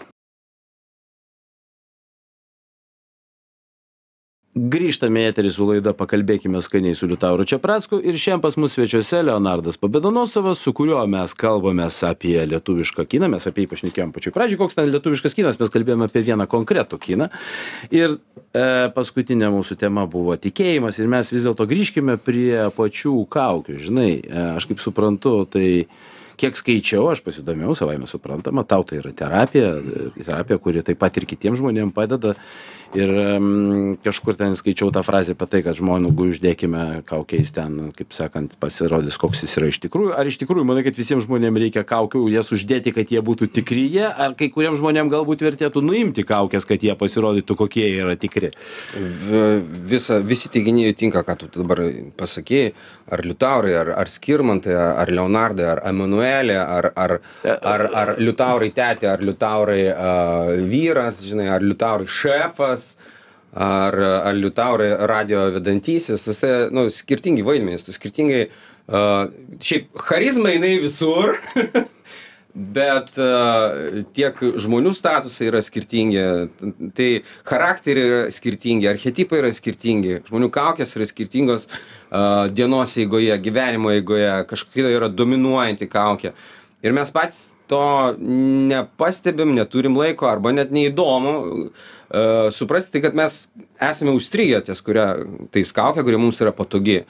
Grįžtame 4.73 5.23
į 5.23 5.29
eterį 5.31 5.51
su 5.55 5.67
laida 5.69 5.93
pakalbėkime 5.97 6.61
skaniai 6.65 6.97
su 6.99 7.07
liutauru 7.11 7.47
čepracku 7.49 8.01
ir 8.01 8.17
šiandien 8.19 8.43
pas 8.43 8.57
mus 8.61 8.75
svečiuose 8.75 9.21
leonardas 9.27 9.79
pobedonosovas 9.81 10.63
su 10.65 10.73
kuriuo 10.77 11.01
mes 11.11 11.35
kalbamės 11.39 12.01
apie 12.09 12.37
lietuvišką 12.51 13.07
kiną. 13.11 13.31
Mes 13.33 13.47
apie 13.49 13.65
jį 13.65 13.71
pašnekėjom 13.73 14.13
pačioj 14.17 14.35
pradžioj. 14.35 14.61
Koks 14.63 14.79
ten 14.79 14.91
lietuviškas 14.91 15.37
kinas? 15.39 15.61
Mes 15.61 15.73
kalbėjom 15.75 16.07
apie 16.09 16.25
vieną 16.27 16.49
konkretų 16.51 17.01
kiną. 17.05 17.31
Ir 17.95 18.17
e, 18.19 18.67
paskutinė 18.97 19.53
mūsų 19.55 19.79
tema 19.81 20.07
buvo 20.11 20.37
tikėjimas 20.41 20.99
ir 20.99 21.11
mes 21.11 21.33
vis 21.35 21.47
dėlto 21.47 21.69
grįžkime 21.69 22.19
prie 22.19 22.69
pačių 22.77 23.17
kaukių. 23.31 23.79
Žinai 23.89 24.13
e, 24.19 24.47
aš 24.59 24.69
kaip 24.71 24.83
suprantu 24.83 25.43
tai 25.53 25.69
kiek 26.39 26.59
skaičiau 26.59 27.11
aš 27.13 27.23
pasidomėjau 27.27 27.77
savaime 27.83 28.09
suprantama 28.11 28.65
tau 28.69 28.87
tai 28.87 29.01
yra 29.03 29.13
terapija 29.17 29.75
terapija 30.17 30.59
kuri 30.63 30.85
taip 30.87 31.01
pat 31.03 31.17
ir 31.19 31.27
kitiem 31.29 31.59
žmonėm 31.59 31.93
padeda. 31.95 32.37
Ir 32.97 33.11
em, 33.21 33.97
kažkur 34.01 34.33
ten 34.39 34.55
skaičiau 34.57 34.89
tą 34.95 35.03
frazę 35.05 35.35
apie 35.37 35.45
tai 35.53 35.61
kad 35.67 35.77
žmogų 35.77 36.31
uždėkime 36.33 37.03
kaukiais 37.09 37.51
ten 37.53 37.91
kaip 37.97 38.15
sakant 38.17 38.55
pasirodys 38.63 39.19
koks 39.21 39.43
jis 39.45 39.57
yra 39.61 39.69
iš 39.69 39.81
tikrųjų. 39.85 40.15
Ar 40.17 40.31
iš 40.31 40.39
tikrųjų 40.41 40.65
manai 40.65 40.87
kad 40.87 40.97
visiem 40.97 41.21
žmonėm 41.21 41.61
reikia 41.61 41.85
kaukių 41.85 42.25
jas 42.33 42.49
uždėti 42.55 42.95
kad 42.97 43.13
jie 43.13 43.21
būtų 43.25 43.51
tikri 43.59 43.85
jie 43.93 44.07
ar 44.09 44.33
kai 44.39 44.49
kuriem 44.55 44.79
žmonėm 44.81 45.13
galbūt 45.13 45.45
vertėtų 45.45 45.85
nuimti 45.85 46.25
kaukes 46.25 46.65
kad 46.69 46.81
jie 46.81 46.97
pasirodytų 46.97 47.59
kokie 47.61 47.85
jie 47.85 48.01
yra 48.01 48.17
tikri? 48.17 48.55
Visa, 49.93 50.23
visi 50.25 50.49
teiginiai 50.53 50.97
tinka, 50.97 51.21
ką 51.27 51.37
tu 51.43 51.53
dabar 51.59 51.85
pasakėjai. 52.17 52.73
Ar 53.09 53.25
Liutaurai, 53.25 53.75
ar, 53.81 53.91
ar 53.97 54.11
Skirmantai, 54.13 54.75
ar, 54.77 54.95
ar 55.03 55.13
Leonardai, 55.13 55.67
ar 55.73 55.83
Emanuelė, 55.89 56.59
ar, 56.61 56.91
ar, 56.95 57.19
ar, 57.57 57.85
ar 58.03 58.15
Liutaurai 58.21 58.71
tetė, 58.77 59.09
ar 59.13 59.25
Liutaurai 59.25 59.83
uh, 59.93 60.55
vyras, 60.69 61.23
žinai, 61.25 61.49
ar 61.55 61.65
Liutaurai 61.65 62.09
šefas, 62.13 62.91
ar, 63.57 63.97
ar 63.97 64.37
Liutaurai 64.37 64.91
radio 65.09 65.49
vedantysis. 65.57 66.29
Visi, 66.29 66.55
nu, 66.75 66.89
skirtingi 66.93 67.47
vaidmenys, 67.47 67.89
tu 67.89 67.97
skirtingai. 67.97 68.49
Uh, 68.89 69.29
šiaip, 69.61 69.91
charizma 70.09 70.55
jinai 70.55 70.79
visur. 70.85 71.37
bet 72.59 73.13
a, 73.21 73.29
tiek 74.17 74.41
žmonių 74.59 74.91
statusai 74.97 75.51
yra 75.51 75.61
skirtingi, 75.63 76.23
tai 76.97 77.09
charakteriai 77.47 78.09
yra 78.09 78.23
skirtingi, 78.35 78.89
archetipai 78.91 79.43
yra 79.43 79.53
skirtingi, 79.55 80.19
žmonių 80.27 80.51
kaukės 80.55 80.97
yra 80.99 81.07
skirtingos 81.09 81.69
a, 81.69 81.81
dienos 82.55 82.97
eigoje, 82.97 83.35
gyvenimo 83.45 83.93
eigoje, 83.93 84.31
kažkokia 84.49 84.95
yra 84.97 85.09
dominuojanti 85.13 85.91
kaukė. 85.93 86.33
Ir 86.87 86.95
mes 86.95 87.11
patys 87.13 87.49
to 87.69 88.15
nepastebim, 88.71 89.55
neturim 89.55 89.97
laiko 89.99 90.29
arba 90.31 90.53
net 90.57 90.71
neįdomu 90.73 91.33
uh, 91.39 92.49
suprasti, 92.55 92.97
tai 92.97 93.03
kad 93.05 93.19
mes 93.19 93.41
esame 93.91 94.15
užstrigę 94.17 94.63
ties 94.69 94.81
kuria 94.85 95.11
tais 95.55 95.73
kaukė, 95.77 96.05
kuri 96.07 96.21
mums 96.21 96.41
yra 96.45 96.55
patogi. 96.57 97.03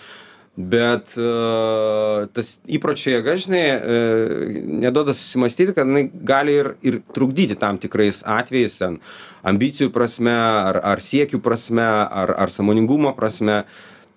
Bet 0.58 1.12
uh, 1.14 2.24
tas 2.34 2.56
įpročio 2.66 3.12
jėga, 3.12 3.36
žinai, 3.38 3.62
uh, 3.76 4.56
neduoda 4.82 5.14
susimastyti, 5.14 5.76
kad 5.76 5.86
jinai 5.86 6.08
gali 6.10 6.56
ir, 6.58 6.72
ir 6.82 6.98
trukdyti 7.14 7.54
tam 7.60 7.78
tikrais 7.78 8.24
atvejais, 8.26 8.80
ten, 8.80 8.98
ambicijų 9.46 9.92
prasme, 9.94 10.34
ar, 10.34 10.80
ar 10.82 11.04
siekių 11.04 11.38
prasme, 11.44 11.86
ar, 11.86 12.34
ar 12.34 12.54
samoningumo 12.54 13.14
prasme. 13.14 13.62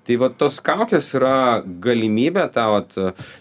Tai 0.07 0.17
va 0.17 0.31
tos 0.33 0.57
kaukės 0.65 1.11
yra 1.13 1.61
galimybė, 1.83 2.47
ta 2.53 2.65
vat, 2.73 2.95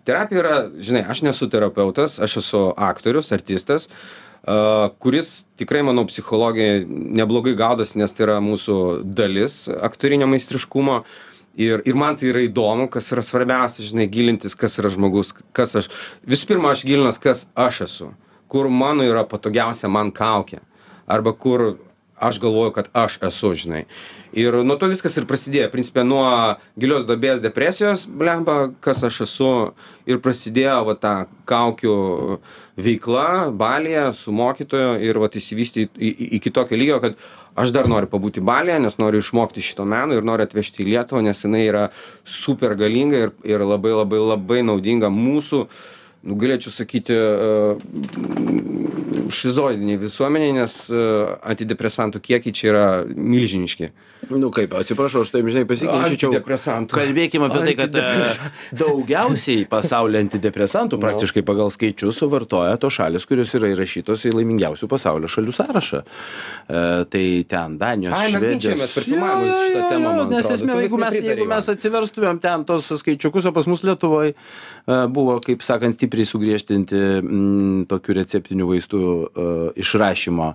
terapija 0.05 0.43
yra, 0.43 0.57
žinai, 0.77 1.07
aš 1.09 1.23
nesu 1.25 1.49
terapeutas, 1.49 2.19
aš 2.21 2.37
esu 2.43 2.61
aktorius, 2.77 3.33
artistas, 3.33 3.89
uh, 3.89 4.91
kuris 5.01 5.47
tikrai, 5.61 5.81
manau, 5.89 6.05
psichologija 6.09 6.85
neblogai 6.87 7.57
gaudosi, 7.57 7.97
nes 8.01 8.13
tai 8.13 8.27
yra 8.29 8.39
mūsų 8.45 8.77
dalis 9.09 9.65
aktorinio 9.73 10.29
meistriškumo. 10.29 11.01
Ir, 11.61 11.83
ir 11.89 11.97
man 11.99 12.15
tai 12.17 12.29
yra 12.31 12.45
įdomu, 12.45 12.87
kas 12.93 13.09
yra 13.13 13.25
svarbiausia, 13.27 13.83
žinai, 13.85 14.07
gilintis, 14.13 14.55
kas 14.57 14.79
yra 14.81 14.93
žmogus, 14.93 15.33
kas 15.57 15.75
aš. 15.81 15.89
Visų 16.29 16.47
pirma, 16.53 16.71
aš 16.77 16.85
gilinas, 16.87 17.19
kas 17.21 17.49
aš 17.59 17.83
esu, 17.89 18.13
kur 18.49 18.69
mano 18.71 19.05
yra 19.05 19.25
patogiausia 19.29 19.91
man 19.91 20.13
kaukė. 20.15 20.61
Arba 21.11 21.35
kur 21.35 21.73
aš 22.21 22.39
galvoju 22.41 22.73
kad 22.77 22.89
aš 22.95 23.19
esu 23.27 23.55
žinai 23.57 23.85
ir 24.33 24.55
nuo 24.65 24.77
to 24.79 24.89
viskas 24.91 25.17
ir 25.19 25.27
prasidėjo. 25.29 25.71
Principe 25.73 26.05
nuo 26.07 26.25
gilios 26.81 27.07
duobės 27.09 27.43
depresijos 27.45 28.07
blemba 28.07 28.71
kas 28.85 29.03
aš 29.07 29.23
esu 29.27 29.51
ir 30.11 30.21
prasidėjo 30.23 30.81
va 30.89 30.97
ta 30.99 31.15
kaukių 31.51 31.97
veikla 32.81 33.51
balyje 33.53 34.07
su 34.17 34.33
mokytoju 34.33 34.97
ir 35.05 35.21
vat 35.21 35.37
išsivystė 35.37 35.87
į, 35.91 36.11
iki 36.41 36.53
tokio 36.55 36.79
lygio, 36.79 36.99
kad 37.03 37.19
aš 37.61 37.73
dar 37.75 37.89
noriu 37.91 38.09
pabūti 38.11 38.43
balyje, 38.45 38.79
nes 38.81 38.99
noriu 39.01 39.21
išmokti 39.21 39.63
šito 39.65 39.85
meno 39.85 40.17
ir 40.17 40.27
noriu 40.27 40.47
atvežti 40.47 40.85
į 40.85 40.93
Lietuvą, 40.95 41.23
nes 41.27 41.45
jinai 41.45 41.65
yra 41.67 41.87
super 42.25 42.77
galinga 42.79 43.27
ir, 43.27 43.35
ir 43.45 43.65
labai 43.67 43.93
labai 43.97 44.23
labai 44.23 44.63
naudinga 44.67 45.11
mūsų 45.13 45.67
nu 46.27 46.37
galėčiau 46.41 46.73
sakyti 46.75 47.17
šizoidinėj 49.31 50.01
visuomenėj 50.05 50.55
nes 50.59 50.77
antidepresantų 50.91 52.23
kiekiai 52.25 52.57
čia 52.57 52.71
yra 52.73 52.87
milžiniški. 53.09 53.91
Nu 54.29 54.51
kaip 54.55 54.75
atsiprašau 54.77 55.25
aš 55.25 55.31
taip 55.33 55.49
žinai 55.49 55.65
pasiginčyčiau 55.69 56.29
antidepresantų. 56.31 56.95
kalbėkim 56.95 57.45
apie 57.47 57.63
tai 57.65 57.73
kad 57.79 57.95
e, 57.97 58.03
daugiausiai 58.77 59.65
pasaulyje 59.71 60.27
antidepresantų 60.27 60.99
praktiškai 61.01 61.43
pagal 61.47 61.73
skaičius 61.73 62.19
suvartoja 62.21 62.77
tos 62.81 62.95
šalys 62.99 63.25
kurios 63.27 63.55
yra 63.57 63.71
įrašytos 63.73 64.27
į 64.29 64.35
laimingiausių 64.37 64.91
pasaulio 64.93 65.31
šalių 65.31 65.55
sąrašą. 65.57 66.03
E, 66.05 66.83
tai 67.11 67.25
ten 67.49 67.79
danijos 67.81 68.19
Ai, 68.19 68.29
mes 68.35 68.45
ginčijomės 68.45 68.95
per 68.99 69.09
filmavimus 69.09 69.57
šitą 69.65 69.89
temą, 69.95 70.13
man 70.21 70.35
nes 70.37 70.51
esmė 70.57 70.79
jeigu 70.85 71.01
mes 71.01 71.19
jeigu 71.19 71.49
mes 71.55 71.73
atsiverstumėm 71.75 72.43
ten 72.45 72.69
tos 72.69 72.93
skaičiukus 73.01 73.49
o 73.49 73.55
pas 73.57 73.71
mus 73.73 73.83
lietuvoj 73.89 74.35
e, 74.35 74.37
buvo 75.17 75.39
kaip 75.47 75.65
sakant 75.67 75.99
stipriai 76.11 76.27
sugriežtinti 76.27 76.99
mm, 77.23 77.87
tokių 77.91 78.17
receptinių 78.19 78.67
vaistų 78.67 79.01
e, 79.01 79.49
išrašymo 79.81 80.55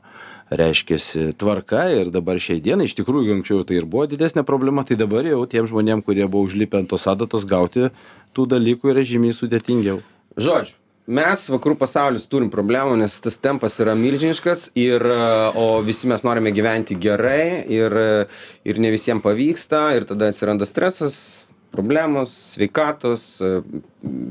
reiškiasi 0.52 1.32
tvarka. 1.40 1.88
Ir 1.96 2.12
dabar 2.14 2.38
šiai 2.38 2.60
dienai 2.62 2.90
iš 2.90 2.98
tikrųjų 3.00 3.40
anksčiau 3.40 3.64
tai 3.66 3.80
ir 3.80 3.88
buvo 3.88 4.06
didesnė 4.12 4.44
problema 4.46 4.84
tai 4.84 5.00
dabar 5.00 5.26
jau 5.26 5.46
tiem 5.48 5.68
žmonėm 5.68 6.04
kurie 6.04 6.28
buvo 6.28 6.46
užlipę 6.46 6.84
ant 6.84 6.92
tos 6.92 7.08
adatos 7.08 7.48
gauti 7.48 7.90
tų 8.36 8.50
dalykų 8.52 8.92
yra 8.92 9.06
žymiai 9.06 9.34
sudėtingiau. 9.34 10.04
Žodžiu 10.36 10.76
mes 11.06 11.44
vakarų 11.54 11.76
pasaulis 11.78 12.24
turim 12.26 12.50
problemų 12.50 12.96
nes 12.98 13.16
tas 13.22 13.38
tempas 13.38 13.78
yra 13.78 13.94
milžiniškas 13.96 14.72
ir 14.74 15.06
e, 15.06 15.18
o 15.54 15.80
visi 15.86 16.10
mes 16.10 16.26
norime 16.26 16.50
gyventi 16.52 16.98
gerai 16.98 17.62
ir 17.70 17.94
e, 17.94 18.08
ir 18.66 18.82
ne 18.82 18.90
visiem 18.90 19.22
pavyksta 19.22 19.92
ir 19.96 20.10
tada 20.10 20.32
atsiranda 20.34 20.66
stresas 20.66 21.46
problemos 21.76 22.32
sveikatos 22.56 23.28
e, 23.44 23.60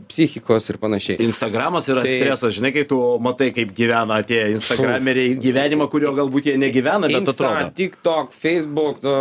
psichikos 0.09 0.69
ir 0.71 0.79
panašiai. 0.79 1.17
Instagramas 1.25 1.89
yra 1.91 2.03
Tai- 2.05 2.13
stresas 2.15 2.55
žinai 2.55 2.71
kai 2.75 2.85
tu 2.89 2.99
matai 3.23 3.51
kaip 3.55 3.73
gyvena 3.77 4.21
tie 4.27 4.41
instagrameriai 4.55 5.35
gyvenimą 5.43 5.89
kurio 5.91 6.13
galbūt 6.17 6.51
jie 6.51 6.57
negyvena 6.61 7.09
bet 7.11 7.23
Insta, 7.25 7.35
atrodo. 7.35 7.73
TikTok, 7.79 8.33
Facebook, 8.45 9.03
nu, 9.03 9.15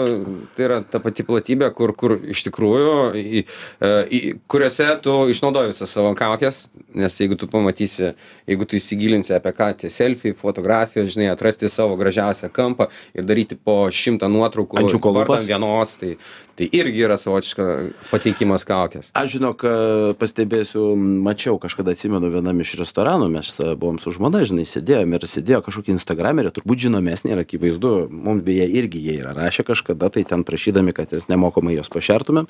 tai 0.56 0.68
yra 0.68 0.80
ta 0.86 1.02
pati 1.04 1.26
platybė, 1.26 1.72
kur, 1.76 1.96
kur 1.98 2.16
iš 2.22 2.46
tikrųjų, 2.48 2.94
į, 3.18 3.44
e, 3.44 3.92
į, 4.20 4.22
kuriuose 4.52 4.90
tu 5.04 5.16
išnaudoji 5.34 5.74
visą 5.74 5.90
savo 5.90 6.14
kaukės, 6.18 6.68
nes 6.94 7.18
jeigu 7.22 7.38
tu 7.40 7.50
pamatysi, 7.52 8.14
jeigu 8.50 8.68
tu 8.70 8.78
įsigilinsi 8.78 9.34
apie 9.38 9.56
ką 9.58 9.72
tie 9.84 9.90
selfie, 9.94 10.36
fotografija, 10.38 11.08
žinai, 11.10 11.32
atrasti 11.34 11.70
savo 11.72 11.98
gražiausią 12.00 12.52
kampą 12.54 12.90
ir 13.18 13.26
daryti 13.26 13.58
po 13.58 13.88
šimtą 13.90 14.30
nuotraukų 14.30 14.86
lūpas. 14.86 15.14
vardan 15.18 15.50
vienos, 15.50 15.98
tai, 16.02 16.16
tai 16.58 16.68
irgi 16.74 17.06
yra 17.06 17.18
savotiška 17.18 17.68
pateikimas 18.12 18.66
kaukės. 18.68 19.12
aš 19.14 19.38
žinok 19.38 19.66
e, 19.66 19.76
pastebėsiu 20.20 20.94
mačiau 20.98 21.60
kažkada 21.62 21.96
atsimenu 21.96 22.32
vienam 22.34 22.60
iš 22.66 22.76
restoranų 22.82 23.30
mes 23.34 23.54
e, 23.60 23.72
buvom 23.78 24.02
su 24.02 24.14
žmona 24.16 24.44
žinai 24.48 24.66
sėdėjom 24.70 25.16
ir 25.18 25.28
sėdėjo 25.30 25.64
kažkokie 25.70 25.96
instagrameriai 25.96 26.54
turbūt 26.56 26.86
žinomesni 26.88 27.34
ir 27.34 27.44
akivaizdu 27.46 27.94
mums 28.10 28.46
beje 28.46 28.68
irgi 28.82 29.02
jie 29.06 29.20
yra 29.22 29.34
rašę 29.38 29.66
kažkada 29.70 30.12
tai 30.14 30.26
ten 30.30 30.46
prašydami 30.48 30.94
kad 30.98 31.14
mes 31.14 31.30
nemokamai 31.32 31.78
juos 31.78 31.90
pašertumėm 31.94 32.50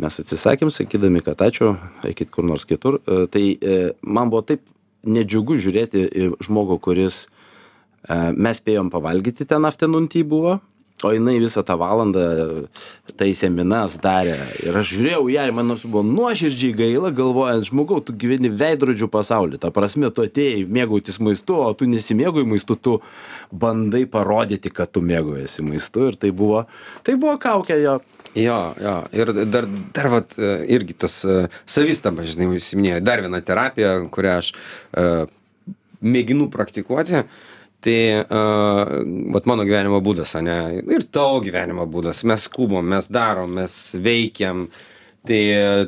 mes 0.00 0.22
atsisakėm 0.24 0.72
sakydami 0.74 1.22
kad 1.26 1.42
ačiū 1.46 1.76
eikit 2.06 2.34
kur 2.34 2.46
nors 2.46 2.66
kitur 2.66 3.00
E, 3.10 3.26
tai 3.26 3.58
man 4.02 4.30
buvo 4.30 4.42
taip 4.46 4.64
nedžiugu 5.06 5.56
žiūrėti 5.60 6.32
žmogų 6.44 6.76
kuris 6.84 7.22
mes 8.10 8.60
spėjom 8.60 8.90
pavalgyti 8.92 9.46
ten 9.48 9.64
afternoon 9.68 10.08
tea 10.12 10.26
buvo 10.26 10.58
o 11.04 11.12
jinai 11.14 11.38
visą 11.40 11.62
tą 11.66 11.76
valandą 11.80 12.24
taisė 13.20 13.50
minas 13.52 13.96
darė. 14.02 14.36
Ir 14.64 14.76
aš 14.80 14.92
žiūrėjau 14.94 15.24
ją 15.32 15.46
ir 15.48 15.54
man 15.56 15.74
buvo 15.82 16.02
nuoširdžiai 16.06 16.76
gaila 16.78 17.10
galvojant 17.16 17.68
žmogau 17.68 18.00
tu 18.04 18.14
gyveni 18.16 18.52
veidrodžių 18.52 19.10
pasauly 19.12 19.60
ta 19.60 19.72
prasme 19.74 20.12
tu 20.14 20.24
atėjai 20.26 20.66
mėgautis 20.68 21.20
maistu 21.22 21.58
o 21.60 21.70
tu 21.74 21.88
nesimėgauji 21.90 22.48
maistu 22.52 22.76
tu 22.76 22.98
bandai 23.50 24.06
parodyti 24.10 24.72
kad 24.74 24.92
tu 24.92 25.02
mėgaujiesi 25.04 25.66
maistu. 25.66 26.10
Ir 26.10 26.20
tai 26.20 26.32
buvo 26.36 26.64
tai 27.06 27.18
buvo 27.20 27.36
kaukė 27.40 27.80
jo. 27.82 28.00
Jo, 28.38 28.60
jo. 28.78 28.96
Ir 29.16 29.32
dar, 29.50 29.66
dar 29.94 30.06
vat, 30.12 30.36
e, 30.38 30.52
irgi 30.70 30.94
tas 31.02 31.16
e, 31.26 31.48
savistaba, 31.66 32.22
žinai, 32.22 32.46
užsiminėjai, 32.54 33.00
dar 33.02 33.24
viena 33.24 33.40
terapija, 33.42 33.96
kurią 34.14 34.36
aš 34.38 34.52
uh, 34.54 35.24
mėginu 36.00 36.46
praktikuoti. 36.52 37.24
Tai, 37.80 37.98
vat 39.34 39.46
mano 39.48 39.64
gyvenimo 39.64 40.02
būdas, 40.04 40.34
ne, 40.44 40.56
ir 40.84 41.06
tavo 41.08 41.38
gyvenimo 41.44 41.86
būdas. 41.88 42.24
Mes 42.28 42.44
skubom, 42.44 42.84
mes 42.92 43.08
darom, 43.08 43.54
mes 43.56 43.76
veikiam. 43.96 44.66
Tai, 45.20 45.40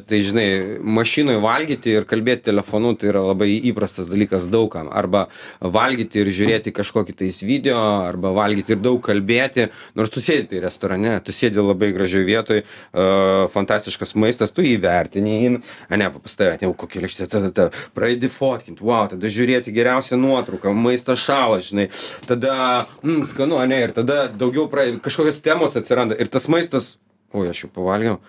tai 0.05 0.18
žinai, 0.21 0.47
mašinoje 0.85 1.38
valgyti 1.40 1.95
ir 1.97 2.05
kalbėti 2.05 2.51
telefonu 2.51 2.90
tai 3.01 3.09
yra 3.09 3.23
labai 3.31 3.47
įprastas 3.71 4.11
dalykas 4.11 4.45
daugam. 4.53 4.90
Arba 4.92 5.23
valgyti 5.64 6.21
ir 6.21 6.29
žiūrėti 6.37 6.75
kažkokį 6.77 7.14
tais 7.16 7.40
video, 7.40 7.79
arba 8.05 8.35
valgyti 8.37 8.75
ir 8.75 8.83
daug 8.85 9.01
kalbėti. 9.01 9.71
Nors 9.97 10.12
tu 10.12 10.21
sėdi 10.21 10.51
tai 10.51 10.61
restorane, 10.66 11.14
tu 11.25 11.33
sėdi 11.33 11.64
labai 11.64 11.95
gražioje 11.97 12.29
vietoje, 12.29 12.64
uh, 12.66 13.47
fantastiškas 13.55 14.12
maistas, 14.21 14.53
tu 14.53 14.66
įvertini, 14.68 15.62
a 15.88 15.97
ne, 15.97 16.11
pas 16.12 16.37
tave, 16.37 16.61
jau 16.61 16.75
kokia 16.85 17.07
lėkštė, 17.07 17.31
tada, 17.33 17.49
tada 17.57 17.87
pradedi 17.97 18.29
fotkinti, 18.29 18.85
wow, 18.85 19.09
tada 19.14 19.33
žiūrėti 19.33 19.73
geriausią 19.73 20.21
nuotrauką, 20.21 20.75
maistas 20.77 21.25
šalą, 21.25 21.62
žinai, 21.64 21.88
tada, 22.29 22.85
mm, 23.01 23.25
skanu, 23.33 23.57
a 23.64 23.64
ne, 23.71 23.81
ir 23.88 23.97
tada 23.97 24.27
daugiau 24.29 24.68
pradedi, 24.68 25.01
kažkokios 25.09 25.40
temos 25.40 25.81
atsiranda 25.81 26.21
ir 26.21 26.29
tas 26.29 26.53
maistas, 26.53 26.99
oi, 27.33 27.49
aš 27.49 27.64
jau 27.64 27.73
pavalgiau 27.81 28.21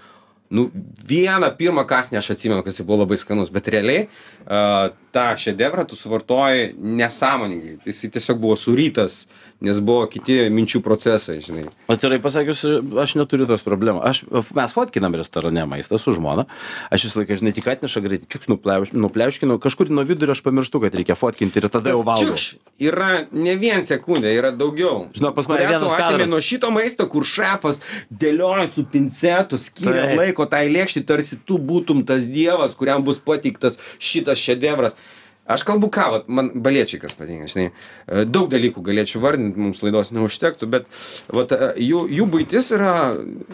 nu 0.53 0.69
vieną 1.09 1.49
pirmą 1.59 1.85
kąsnį 1.89 2.19
aš 2.21 2.33
atsimenu 2.35 2.63
kad 2.63 2.73
jisai 2.73 2.85
buvo 2.87 3.03
labai 3.03 3.17
skanus 3.21 3.51
bet 3.53 3.69
realiai 3.73 4.05
a, 4.45 4.91
tą 5.13 5.29
šedevrą 5.39 5.85
tu 5.89 5.99
suvartoji 5.99 6.73
nesąmoningai. 6.77 7.77
Jisai 7.85 8.11
tiesiog 8.17 8.41
buvo 8.41 8.57
surytas 8.59 9.23
nes 9.63 9.79
buvo 9.83 10.05
kiti 10.11 10.35
minčių 10.51 10.81
procesai 10.83 11.37
žinai. 11.43 11.65
Atvirai 11.91 12.19
pasakius 12.23 12.63
aš 13.03 13.15
neturiu 13.19 13.47
tos 13.47 13.63
problemos 13.63 14.03
aš 14.03 14.23
mes 14.55 14.75
fotkinam 14.75 15.15
restorane 15.15 15.63
maistą 15.69 15.99
su 16.01 16.13
žmona. 16.15 16.45
Aš 16.93 17.07
visą 17.07 17.21
laiką 17.21 17.37
žinai 17.39 17.53
tik 17.55 17.69
atneša 17.71 18.03
greitai 18.03 18.29
čiuks 18.33 18.49
nupliauš 18.51 18.91
nupliauškinu 18.97 19.57
kažkur 19.63 19.91
nuo 19.93 20.03
vidurio 20.07 20.35
aš 20.35 20.43
pamirštu 20.43 20.83
kad 20.83 20.97
reikia 20.99 21.15
fotkinti 21.19 21.61
ir 21.61 21.69
tada 21.71 21.93
jau 21.93 22.03
valgau. 22.03 22.35
yra 22.79 23.11
ne 23.31 23.55
vien 23.59 23.85
sekundė 23.87 24.33
yra 24.35 24.51
daugiau. 24.51 25.07
Žinok, 25.15 25.35
pas 25.37 25.47
mane 25.51 25.67
vienas 25.69 25.95
kadras. 25.95 26.29
nuo 26.29 26.41
šito 26.43 26.71
maisto 26.73 27.07
kur 27.07 27.23
šefas 27.27 27.79
dėlioja 28.11 28.67
su 28.73 28.83
pincetu 28.83 29.61
skiria 29.61 30.11
laiko 30.19 30.47
tai 30.49 30.65
lėkštei 30.73 31.05
tarsi 31.07 31.39
tu 31.39 31.57
būtum 31.57 32.03
tas 32.07 32.27
dievas 32.27 32.75
kuriam 32.75 33.03
bus 33.07 33.23
pateiktas 33.23 33.79
šitas 33.99 34.43
šedevras 34.43 34.99
aš 35.45 35.63
kalbu 35.67 35.89
ką 35.91 36.05
vat 36.13 36.29
man 36.31 36.51
baliečiai 36.63 37.01
kas 37.01 37.15
patinka 37.19 37.49
žinai. 37.51 37.71
E, 38.07 38.23
daug 38.25 38.47
dalykų 38.51 38.83
galėčiau 38.85 39.21
vardint 39.23 39.57
mums 39.59 39.81
laidos 39.83 40.13
neužtektų 40.15 40.69
bet 40.71 40.87
vat 41.35 41.51
e, 41.55 41.73
jų 41.83 42.05
jų 42.19 42.27
buitis 42.31 42.71
yra 42.75 42.93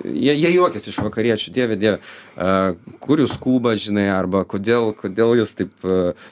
jie 0.05 0.35
jie 0.35 0.53
juokiasi 0.53 0.93
iš 0.93 1.01
vakariečių 1.07 1.53
dieve 1.55 1.79
dieve. 1.81 1.99
E, 2.37 2.53
kur 3.01 3.23
jūs 3.23 3.35
skubat 3.39 3.81
žinai 3.81 4.09
arba 4.13 4.45
kodėl 4.45 4.93
kodėl 4.97 5.39
jūs 5.41 5.55
taip 5.57 5.89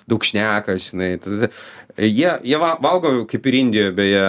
daug 0.08 0.30
šneka 0.30 0.78
žinai. 0.78 1.16
Tada 1.24 1.50
jie 1.98 2.38
jie 2.46 2.62
va 2.62 2.76
valgo 2.82 3.20
kaip 3.30 3.50
ir 3.50 3.62
indijoj 3.64 3.94
beje 3.98 4.26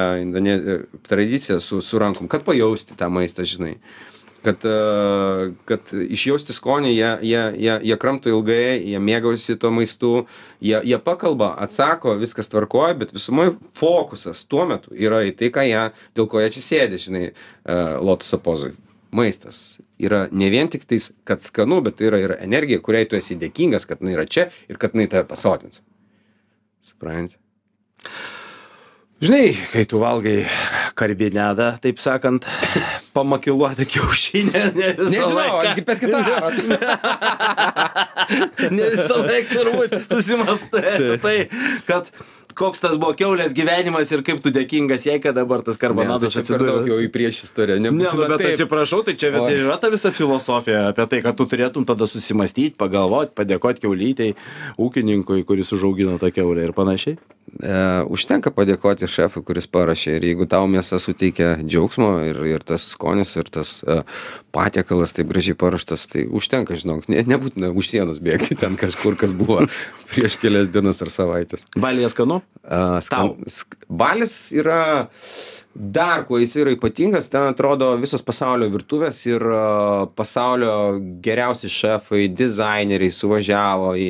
tradicija 1.08 1.60
su 1.60 1.82
su 1.84 2.00
rankom 2.00 2.28
kad 2.28 2.46
pajausti 2.46 2.96
tą 2.96 3.12
maistą 3.12 3.44
žinai 3.44 3.76
kad 4.42 4.64
e, 4.64 5.52
kad 5.68 5.92
išjausti 5.92 6.54
skonį 6.56 6.92
jie 6.92 7.10
jie 7.26 7.42
jie 7.64 7.74
jie 7.90 7.96
kramto 8.00 8.30
ilgai 8.30 8.78
jie 8.78 9.00
mėgaujasi 9.02 9.58
tuo 9.60 9.72
maistu 9.74 10.12
jie 10.64 10.78
jie 10.84 10.98
pakalba 11.02 11.50
atsako 11.64 12.14
viskas 12.20 12.50
tvarkoj 12.52 12.94
bet 13.00 13.14
visumoj 13.16 13.56
fokusas 13.78 14.44
tuo 14.46 14.66
metu 14.70 14.94
yra 14.94 15.24
į 15.26 15.34
tai 15.40 15.50
ką 15.54 15.66
jie 15.66 15.84
dėl 16.18 16.30
ko 16.30 16.44
jie 16.44 16.52
čia 16.56 16.64
sėdi 16.68 17.02
žinai 17.08 17.24
e, 17.28 17.34
lotoso 17.98 18.40
pozoj. 18.42 18.76
Maistas 19.10 19.80
yra 19.98 20.26
ne 20.30 20.50
vien 20.52 20.68
tik 20.68 20.84
tais 20.84 21.10
kad 21.24 21.42
skanu 21.42 21.80
bet 21.82 21.98
tai 21.98 22.10
yra 22.10 22.22
ir 22.22 22.36
energija 22.38 22.82
kuriai 22.84 23.08
tu 23.08 23.18
esi 23.18 23.38
dėkingas 23.40 23.88
kad 23.88 24.02
jinai 24.02 24.18
yra 24.18 24.26
čia 24.28 24.50
ir 24.68 24.78
kad 24.80 24.94
jinai 24.94 25.08
tave 25.10 25.26
pasotins. 25.28 25.82
Supranti 26.84 27.40
Žinai, 29.18 29.50
kai 29.72 29.82
tu 29.90 29.98
valgai 29.98 30.44
karbinedą, 30.94 31.72
taip 31.82 31.98
sakant, 31.98 32.44
pamakiluotą 33.16 33.82
kiaušinę, 33.90 34.60
ne 34.76 34.90
visą 34.94 35.08
nežinau 35.10 35.32
laiką. 35.34 35.56
aš 35.58 35.72
gi 35.74 35.84
peskitaras 35.88 36.60
ne 38.78 38.90
visą 38.94 39.16
laiką 39.24 39.56
turbūt 39.56 39.96
susimastai 40.12 40.84
apie 40.92 41.16
tai, 41.24 41.34
kad 41.88 42.12
koks 42.58 42.82
tas 42.82 42.98
buvo 43.00 43.14
keulės 43.18 43.54
gyvenimas 43.56 44.10
ir 44.14 44.24
kaip 44.26 44.42
tu 44.44 44.52
dėkingas 44.54 45.06
jai, 45.08 45.18
kad 45.22 45.36
dabar 45.38 45.62
tas 45.62 45.76
Ne, 45.76 45.80
tai 45.80 45.86
karbonadas 45.86 46.36
atsidūrė. 46.40 46.76
jau 46.90 46.98
į 47.04 47.08
priešistorę. 47.14 47.78
Ne, 47.78 47.92
nu, 47.94 48.02
nebūtina 48.02 48.28
bet 48.34 48.42
taip. 48.42 48.58
atsiprašau, 48.58 49.02
tai 49.06 49.14
čia 49.20 49.30
ir 49.30 49.62
yra 49.62 49.78
ta 49.80 49.92
visa 49.94 50.12
filosofija 50.14 50.88
apie 50.90 51.06
tai, 51.06 51.22
kad 51.24 51.38
tu 51.38 51.46
turėtum 51.46 51.86
tada 51.88 52.08
susimastyti, 52.10 52.76
pagalvoti, 52.78 53.34
padėkoti 53.38 53.86
keulytei, 53.86 54.34
ūkininkui, 54.78 55.44
kuris 55.48 55.74
užaugino 55.76 56.18
tą 56.18 56.32
keulę 56.34 56.66
ir 56.66 56.74
panašiai. 56.76 57.18
E, 57.58 57.76
užtenka 58.12 58.52
padėkoti 58.54 59.08
šefui, 59.08 59.42
kuris 59.46 59.68
parašė. 59.70 60.18
Ir 60.18 60.26
jeigu 60.30 60.46
tau 60.50 60.68
mėsa 60.70 60.98
suteikia 61.00 61.54
džiaugsmo 61.62 62.10
ir, 62.28 62.40
ir 62.50 62.64
tas 62.66 62.90
skonis, 62.92 63.32
ir 63.40 63.48
tas 63.52 63.78
e, 63.82 64.02
patiekalas 64.54 65.16
taip 65.16 65.30
gražiai 65.32 65.56
paraštas, 65.58 66.06
tai 66.12 66.26
užtenka, 66.28 66.76
žinok, 66.78 67.08
ne, 67.12 67.24
nebūtina 67.28 67.72
už 67.72 67.90
sienos 67.94 68.20
bėgti 68.24 68.58
ten 68.60 68.76
kažkur, 68.80 69.16
kas 69.20 69.34
buvo 69.36 69.62
prieš 70.12 70.38
kelias 70.42 70.72
dienas 70.74 71.00
ar 71.04 71.12
savaitės. 71.14 71.64
Balijas 71.78 72.14
skanu? 72.16 72.42
Tau. 72.68 73.00
skan- 73.00 73.36
sk- 73.48 73.78
Balis 73.88 74.50
yra 74.52 74.82
dar 75.78 76.24
kuo 76.26 76.40
jis 76.42 76.56
yra 76.58 76.72
ypatingas, 76.74 77.28
ten 77.30 77.44
atrodo 77.46 77.92
visos 78.00 78.24
pasaulio 78.26 78.66
virtuvės 78.72 79.20
ir 79.28 79.44
a, 79.46 80.06
pasaulio 80.18 80.72
geriausi 81.22 81.70
šefai, 81.70 82.24
dizaineriai 82.34 83.14
suvažiavo 83.14 83.92
į... 83.94 84.08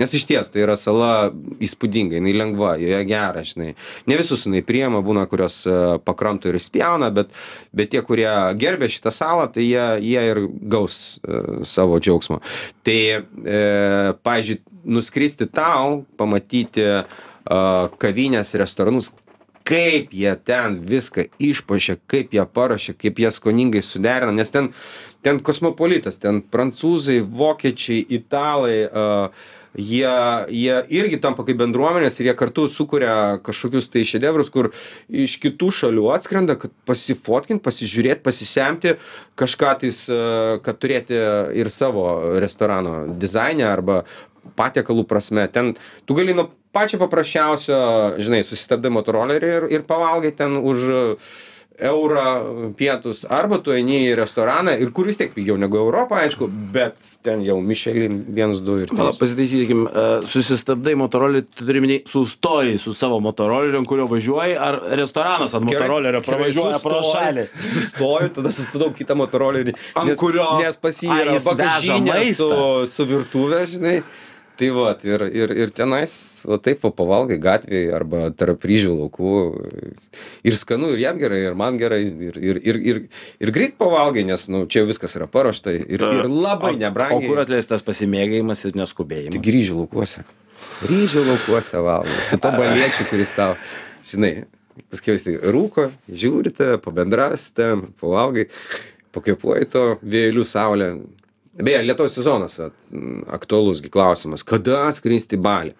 Nes 0.00 0.14
iš 0.16 0.24
ties 0.30 0.48
tai 0.50 0.64
yra 0.64 0.78
sala 0.80 1.28
įspūdinga, 1.60 2.16
jinai 2.16 2.32
lengva, 2.38 2.72
joje 2.80 3.02
gera, 3.10 3.44
žinai. 3.44 3.74
Ne 4.08 4.18
visus 4.18 4.46
jinai 4.48 4.64
priema, 4.64 5.04
būna, 5.04 5.26
kurios 5.28 5.60
a, 5.68 5.98
pakramto 6.02 6.48
ir 6.48 6.58
spjauna, 6.62 7.12
bet, 7.12 7.36
bet 7.76 7.92
tie, 7.92 8.00
kurie 8.06 8.30
gerbė 8.56 8.88
šitą 8.88 9.12
salą, 9.12 9.50
tai 9.52 9.68
jie, 9.68 9.86
jie 10.00 10.26
ir 10.32 10.46
gaus 10.72 11.20
a, 11.20 11.60
savo 11.68 12.00
džiaugsmo. 12.00 12.40
Tai, 12.82 13.00
e, 13.44 13.64
pažiūrėjau, 14.24 14.64
nuskristi 14.80 15.44
tau, 15.52 16.06
pamatyti 16.16 16.80
a, 16.80 17.02
kavinės, 17.44 18.54
restoranus, 18.60 19.12
kaip 19.70 20.14
jie 20.16 20.32
ten 20.44 20.80
viską 20.88 21.28
išpašė, 21.38 22.00
kaip 22.10 22.34
jie 22.34 22.44
parašė, 22.56 22.96
kaip 22.98 23.20
jie 23.22 23.30
skoningai 23.34 23.84
suderina, 23.84 24.32
nes 24.34 24.50
ten, 24.50 24.72
ten 25.22 25.40
kosmopolitas, 25.44 26.18
ten 26.20 26.42
prancūzai, 26.42 27.20
vokiečiai, 27.22 28.02
italai, 28.18 28.76
uh, 28.88 29.48
jie, 29.76 30.14
jie 30.50 30.78
irgi 30.98 31.20
tampa 31.22 31.44
kaip 31.46 31.60
bendruomenės 31.60 32.18
ir 32.18 32.30
jie 32.30 32.34
kartu 32.38 32.66
sukuria 32.72 33.38
kažkokius 33.46 33.90
tai 33.92 34.02
šedevrus, 34.08 34.50
kur 34.50 34.72
iš 35.06 35.36
kitų 35.42 35.70
šalių 35.82 36.08
atskrenda, 36.16 36.56
kad 36.58 36.74
pasifotkint, 36.88 37.62
pasižiūrėti, 37.62 38.24
pasisemti 38.24 38.96
kažką 39.38 39.76
tais, 39.84 40.02
uh, 40.10 40.56
kad 40.64 40.80
turėti 40.82 41.20
ir 41.60 41.70
savo 41.70 42.08
restorano 42.42 43.04
dizainę 43.20 43.68
arba 43.70 44.02
patiekalų 44.56 45.04
prasme. 45.10 45.48
Ten 45.52 45.74
tu 46.06 46.14
gali 46.18 46.34
nuo 46.34 46.48
pačio 46.72 46.98
paprasčiausio, 47.02 47.78
žinai, 48.22 48.42
susistabdai 48.46 48.92
motorolerį 48.94 49.54
ir, 49.56 49.68
ir 49.78 49.86
pavalgai 49.88 50.30
ten 50.36 50.56
už 50.60 50.84
eurą 51.80 52.74
pietus, 52.76 53.22
arba 53.24 53.56
tu 53.64 53.72
eini 53.72 54.02
į 54.10 54.16
restoraną 54.18 54.74
ir 54.84 54.90
kur 54.92 55.06
vis 55.08 55.16
tiek 55.16 55.30
pigiau 55.32 55.56
negu 55.56 55.78
Europą, 55.80 56.18
aišku, 56.26 56.44
bet 56.74 57.00
ten 57.24 57.40
jau 57.40 57.54
Michelin 57.64 58.18
1, 58.36 58.60
2 58.66 58.82
ir 58.84 58.92
3. 58.92 59.16
Pasitaisykim, 59.22 59.86
e, 59.88 60.04
susistabdai 60.28 60.92
motorolį, 61.00 61.40
tu 61.56 61.64
turi 61.64 61.80
minėti, 61.80 62.12
sustoji 62.12 62.76
su 62.84 62.92
savo 62.92 63.16
motoroleriu, 63.24 63.80
kurio 63.88 64.04
važiuoji, 64.12 64.58
ar 64.60 64.76
restoranas 65.00 65.56
ant 65.56 65.64
motorolerio 65.70 66.20
pravažiuoja 66.26 66.82
pro 66.84 67.00
šalį. 67.14 67.46
Sustoju, 67.72 68.28
tada 68.36 68.52
sustabdau 68.52 68.92
kitą 69.00 69.16
motorolerį. 69.16 69.72
Ant 69.94 70.12
nes, 70.12 70.20
kurio- 70.20 70.60
Nes 70.60 70.76
pas 70.76 71.00
jį 71.00 71.08
yra 71.16 71.38
bagažinė 71.48 72.20
su, 72.36 72.50
su 72.92 73.08
virtuvė, 73.08 73.64
žinai. 73.72 74.02
Tai 74.60 74.68
va, 74.76 74.90
ir, 75.08 75.22
ir, 75.32 75.52
ir 75.56 75.70
tenais, 75.72 76.12
o 76.44 76.58
taip, 76.60 76.82
va, 76.84 76.90
pavalgai 76.92 77.38
gatvėje 77.40 77.94
arba 77.96 78.26
tarp 78.36 78.66
ryžių 78.68 78.92
laukų. 78.92 79.30
Ir 80.44 80.56
skanu, 80.60 80.90
ir 80.92 81.00
jam 81.00 81.16
gerai, 81.20 81.38
ir 81.48 81.56
man 81.56 81.78
gerai, 81.80 82.02
ir, 82.28 82.36
ir, 82.36 82.60
ir, 82.60 82.78
ir, 82.92 82.98
ir 83.40 83.52
greit 83.54 83.78
pavalgai, 83.80 84.26
nes, 84.28 84.44
nu, 84.52 84.66
čia 84.68 84.82
viskas 84.88 85.16
yra 85.16 85.30
paruošta 85.32 85.72
ir, 85.72 86.04
ir 86.04 86.28
labai 86.28 86.74
O 86.74 86.80
nebrangiai. 86.82 87.24
kur 87.30 87.40
atleistas 87.40 87.84
pasimėgavimas 87.86 88.66
ir 88.68 88.76
neskubėjimas? 88.76 89.38
Tik 89.38 89.48
ryžių 89.56 89.78
laukuose. 89.78 90.26
Ryžių 90.90 91.24
laukuose 91.30 91.80
valgai. 91.86 92.18
Su 92.28 92.36
to 92.44 92.52
baliečiu, 92.60 93.06
kuris 93.08 93.32
tau, 93.36 93.54
žinai, 94.12 94.34
paskui 94.92 95.16
jis 95.16 95.24
tai 95.24 95.38
rūko, 95.56 95.88
žiūrite, 96.12 96.74
pabendrasite, 96.84 97.70
pavalgai, 98.02 98.50
pakvepuoji 99.16 99.72
to 99.72 99.86
vėjelių 100.04 100.44
saulę. 100.52 100.90
Beje, 101.52 101.82
lietaus 101.82 102.14
sezonas 102.14 102.60
aktualus 103.26 103.82
klausimas. 103.90 104.44
Kada 104.46 104.84
skristi 104.94 105.34
į 105.34 105.42
balį? 105.42 105.72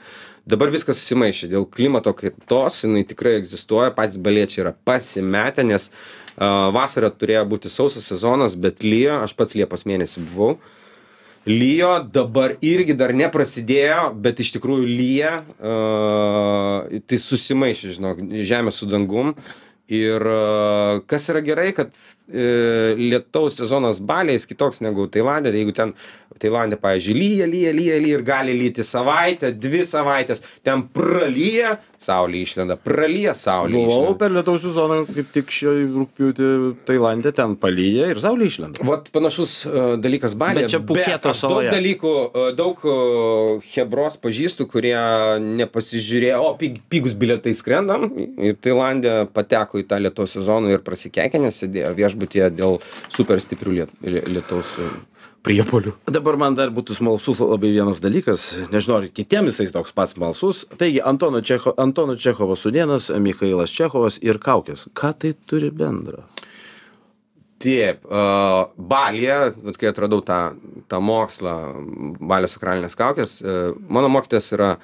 Dabar 0.50 0.72
viskas 0.74 0.98
susimaišė 0.98 1.46
dėl 1.52 1.66
klimato 1.70 2.10
kaitos, 2.16 2.80
jinai 2.82 3.04
tikrai 3.06 3.36
egzistuoja, 3.38 3.92
patys 3.94 4.18
baliečiai 4.18 4.64
yra 4.64 4.72
pasimetę, 4.88 5.62
nes 5.62 5.86
uh, 5.92 6.72
vasarą 6.74 7.12
turėjo 7.14 7.44
būti 7.52 7.70
sausas 7.70 8.08
sezonas, 8.10 8.56
bet 8.58 8.82
lyjo, 8.82 9.20
aš 9.22 9.36
pats 9.38 9.54
Liepos 9.54 9.86
mėnesį 9.86 10.24
buvau. 10.32 10.56
Lyjo, 11.46 11.92
dabar 12.12 12.56
irgi 12.66 12.96
dar 12.98 13.14
neprasidėjo, 13.16 14.10
bet 14.26 14.42
iš 14.42 14.50
tikrųjų 14.56 14.90
lyja, 14.90 15.34
uh, 15.62 17.00
tai 17.06 17.20
susimaišė, 17.22 17.94
žinok, 17.94 18.26
žemė 18.42 18.74
su 18.74 18.90
dangum. 18.90 19.36
Ir 19.90 20.22
uh, 20.22 21.00
kas 21.10 21.24
yra 21.32 21.42
gerai, 21.42 21.70
kad 21.74 21.90
uh, 21.90 22.94
lietaus 22.98 23.58
sezonas 23.58 23.98
Balė 24.06 24.36
jis 24.36 24.46
kitoks 24.46 24.84
negu 24.86 25.08
Tailandė. 25.10 25.50
Jeigu 25.56 25.74
ten 25.74 25.96
Tailandė, 26.40 26.76
pavyzdžiui, 26.80 27.14
lyja, 27.18 27.46
lyja, 27.50 27.72
lyja, 27.74 27.96
lyja 28.00 28.18
ir 28.18 28.22
gali 28.24 28.52
lyti 28.56 28.84
savaitę, 28.86 29.50
dvi 29.60 29.80
savaitės, 29.84 30.40
ten 30.64 30.84
pralyja, 30.94 31.74
saulė 32.00 32.44
išlenda, 32.46 32.76
pralyja, 32.80 33.34
saulė 33.36 33.80
Buvau 33.82 34.14
per 34.20 34.30
lietaus 34.32 34.62
sezoną, 34.64 35.00
kaip 35.10 35.32
tik 35.34 35.50
šį 35.52 35.74
rūpiutį 35.96 36.50
Tailandė, 36.88 37.32
ten 37.36 37.56
palyja 37.60 38.06
ir 38.14 38.20
saulė 38.22 38.46
išlenda. 38.48 38.80
Vat 38.88 39.10
panašus 39.12 39.56
uh, 39.66 39.74
dalykas 40.00 40.36
Balė. 40.40 40.62
Bet 40.64 40.72
čia 40.72 40.80
Puketo 40.86 41.34
saloje. 41.36 41.68
Daug 41.68 41.76
dalykų, 41.76 42.14
uh, 42.30 42.48
daug 42.56 42.86
uh, 42.88 43.68
Hebros 43.74 44.16
pažįstu, 44.22 44.68
kurie 44.70 44.96
nepasižiūrėjo, 45.60 46.40
o 46.46 46.54
pig, 46.60 46.80
pigus 46.92 47.14
bilietai 47.18 47.52
skrendam. 47.58 48.08
Ir 48.38 48.56
Tailandė 48.62 49.26
pateko 49.34 49.82
į 49.82 49.86
tą 49.90 50.00
lietaus 50.00 50.38
sezoną 50.38 50.72
ir 50.72 50.82
prasikekė, 50.86 51.42
nes 51.42 51.60
sėdėjo 51.60 51.92
viešbutyje 51.98 52.50
dėl 52.56 52.80
super 53.12 53.42
stiprių 53.44 53.76
liet, 53.82 53.94
li- 54.06 54.24
lietaus. 54.38 54.76
Uh, 55.40 55.44
Priepolių. 55.46 55.94
Dabar 56.12 56.36
man 56.36 56.56
dar 56.56 56.68
būtų 56.74 56.98
smalsus 56.98 57.38
labai 57.40 57.70
vienas 57.72 58.00
dalykas, 58.04 58.42
nežinau, 58.72 58.98
ar 59.00 59.06
kitiems 59.08 59.56
jisai 59.56 59.72
toks 59.72 59.94
pats 59.96 60.12
smalsus. 60.12 60.66
Taigi, 60.76 61.00
Antono, 61.00 61.40
Čecho, 61.40 61.72
Antono 61.80 62.16
Čechovo 62.20 62.56
sudienas, 62.60 63.08
Mikhailas 63.08 63.72
Čechovas 63.72 64.18
ir 64.20 64.36
kaukės. 64.42 64.84
Ką 64.92 65.14
tai 65.16 65.32
turi 65.48 65.72
bendra? 65.72 66.26
Taip, 67.60 68.04
uh, 68.08 68.68
Balėje, 68.76 69.74
kai 69.80 69.88
atradau 69.90 70.20
tą, 70.24 70.40
tą 70.88 71.00
mokslą, 71.04 71.56
Balio 72.20 72.48
sakralinės 72.48 72.96
kaukės, 72.96 73.38
uh, 73.40 73.72
mano 73.88 74.12
mokytas 74.12 74.48
yra 74.56 74.74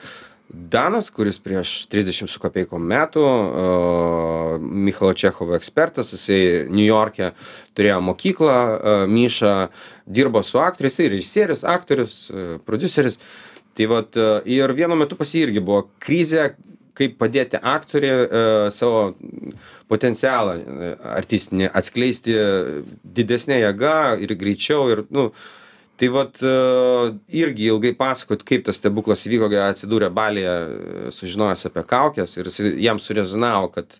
Danas, 0.48 1.10
kuris 1.10 1.40
prieš 1.42 1.88
30 1.90 2.30
su 2.30 2.40
kapeikom 2.40 2.84
metų, 2.86 3.22
Michalo 4.62 5.14
Čechovo 5.18 5.56
ekspertas, 5.58 6.12
jisai 6.14 6.68
New 6.70 6.86
York'e 6.86 7.32
turėjo 7.74 7.98
mokyklą, 8.06 8.58
Myša 9.10 9.54
dirbo 10.06 10.44
su 10.46 10.60
aktoriais, 10.62 10.94
jisai 10.94 11.10
režisierius, 11.16 11.66
aktorius, 11.66 12.20
produceris. 12.68 13.18
Tai 13.76 13.90
vat, 13.90 14.16
ir 14.48 14.72
vienu 14.72 14.96
metu 14.96 15.18
pas 15.18 15.34
jį 15.34 15.48
irgi 15.48 15.64
buvo 15.66 15.88
krizė, 16.00 16.52
kaip 16.96 17.18
padėti 17.20 17.58
aktorį 17.60 18.12
uh, 18.14 18.28
savo 18.72 19.10
potencialą 19.90 20.56
e, 20.56 20.90
artistinį 21.16 21.68
atskleisti 21.78 22.34
didesnė 23.16 23.60
jėga 23.60 23.98
ir 24.22 24.34
greičiau 24.38 24.88
ir, 24.92 25.04
nu, 25.14 25.28
tai 25.96 26.08
vat 26.12 26.38
e, 26.44 26.52
irgi 27.40 27.70
ilgai 27.70 27.92
pasakot, 27.96 28.44
kaip 28.46 28.66
tas 28.66 28.78
stebuklas 28.80 29.24
įvyko, 29.28 29.48
kai 29.52 29.62
atsidūrė 29.70 30.10
Balėje, 30.14 30.54
e, 30.54 31.12
sužinojęs 31.16 31.68
apie 31.70 31.84
kaukės 31.88 32.36
ir 32.36 32.50
jam 32.84 33.00
surezonavo, 33.02 33.70
kad 33.74 33.98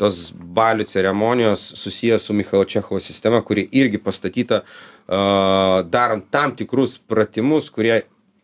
tos 0.00 0.30
balių 0.34 0.86
ceremonijos 0.88 1.70
susijęs 1.80 2.26
su 2.28 2.36
Michailo 2.36 2.66
Čechovo 2.68 3.00
sistema, 3.00 3.40
kuri 3.42 3.66
irgi 3.72 3.96
pastatyta 4.02 4.62
uh, 4.62 5.80
darant 5.88 6.26
tam 6.30 6.52
tikrus 6.56 6.98
pratimus, 6.98 7.70
kurie 7.72 8.02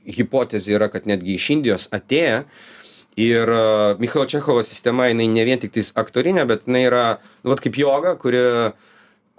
hipotezė 0.08 0.78
yra, 0.78 0.88
kad 0.92 1.04
netgi 1.10 1.36
iš 1.36 1.50
Indijos 1.52 1.90
atėję. 1.92 2.44
Ir 3.20 3.52
uh, 3.52 4.00
Michailo 4.00 4.24
Čechovo 4.32 4.64
sistema, 4.64 5.10
jinai 5.10 5.28
ne 5.28 5.44
vien 5.44 5.60
tik 5.60 5.74
tais 5.74 5.92
aktorinė, 6.00 6.46
bet 6.48 6.64
jinai 6.64 6.86
yra, 6.88 7.04
nu, 7.42 7.52
vat 7.52 7.60
kaip 7.60 7.76
joga, 7.76 8.16
kuri, 8.20 8.40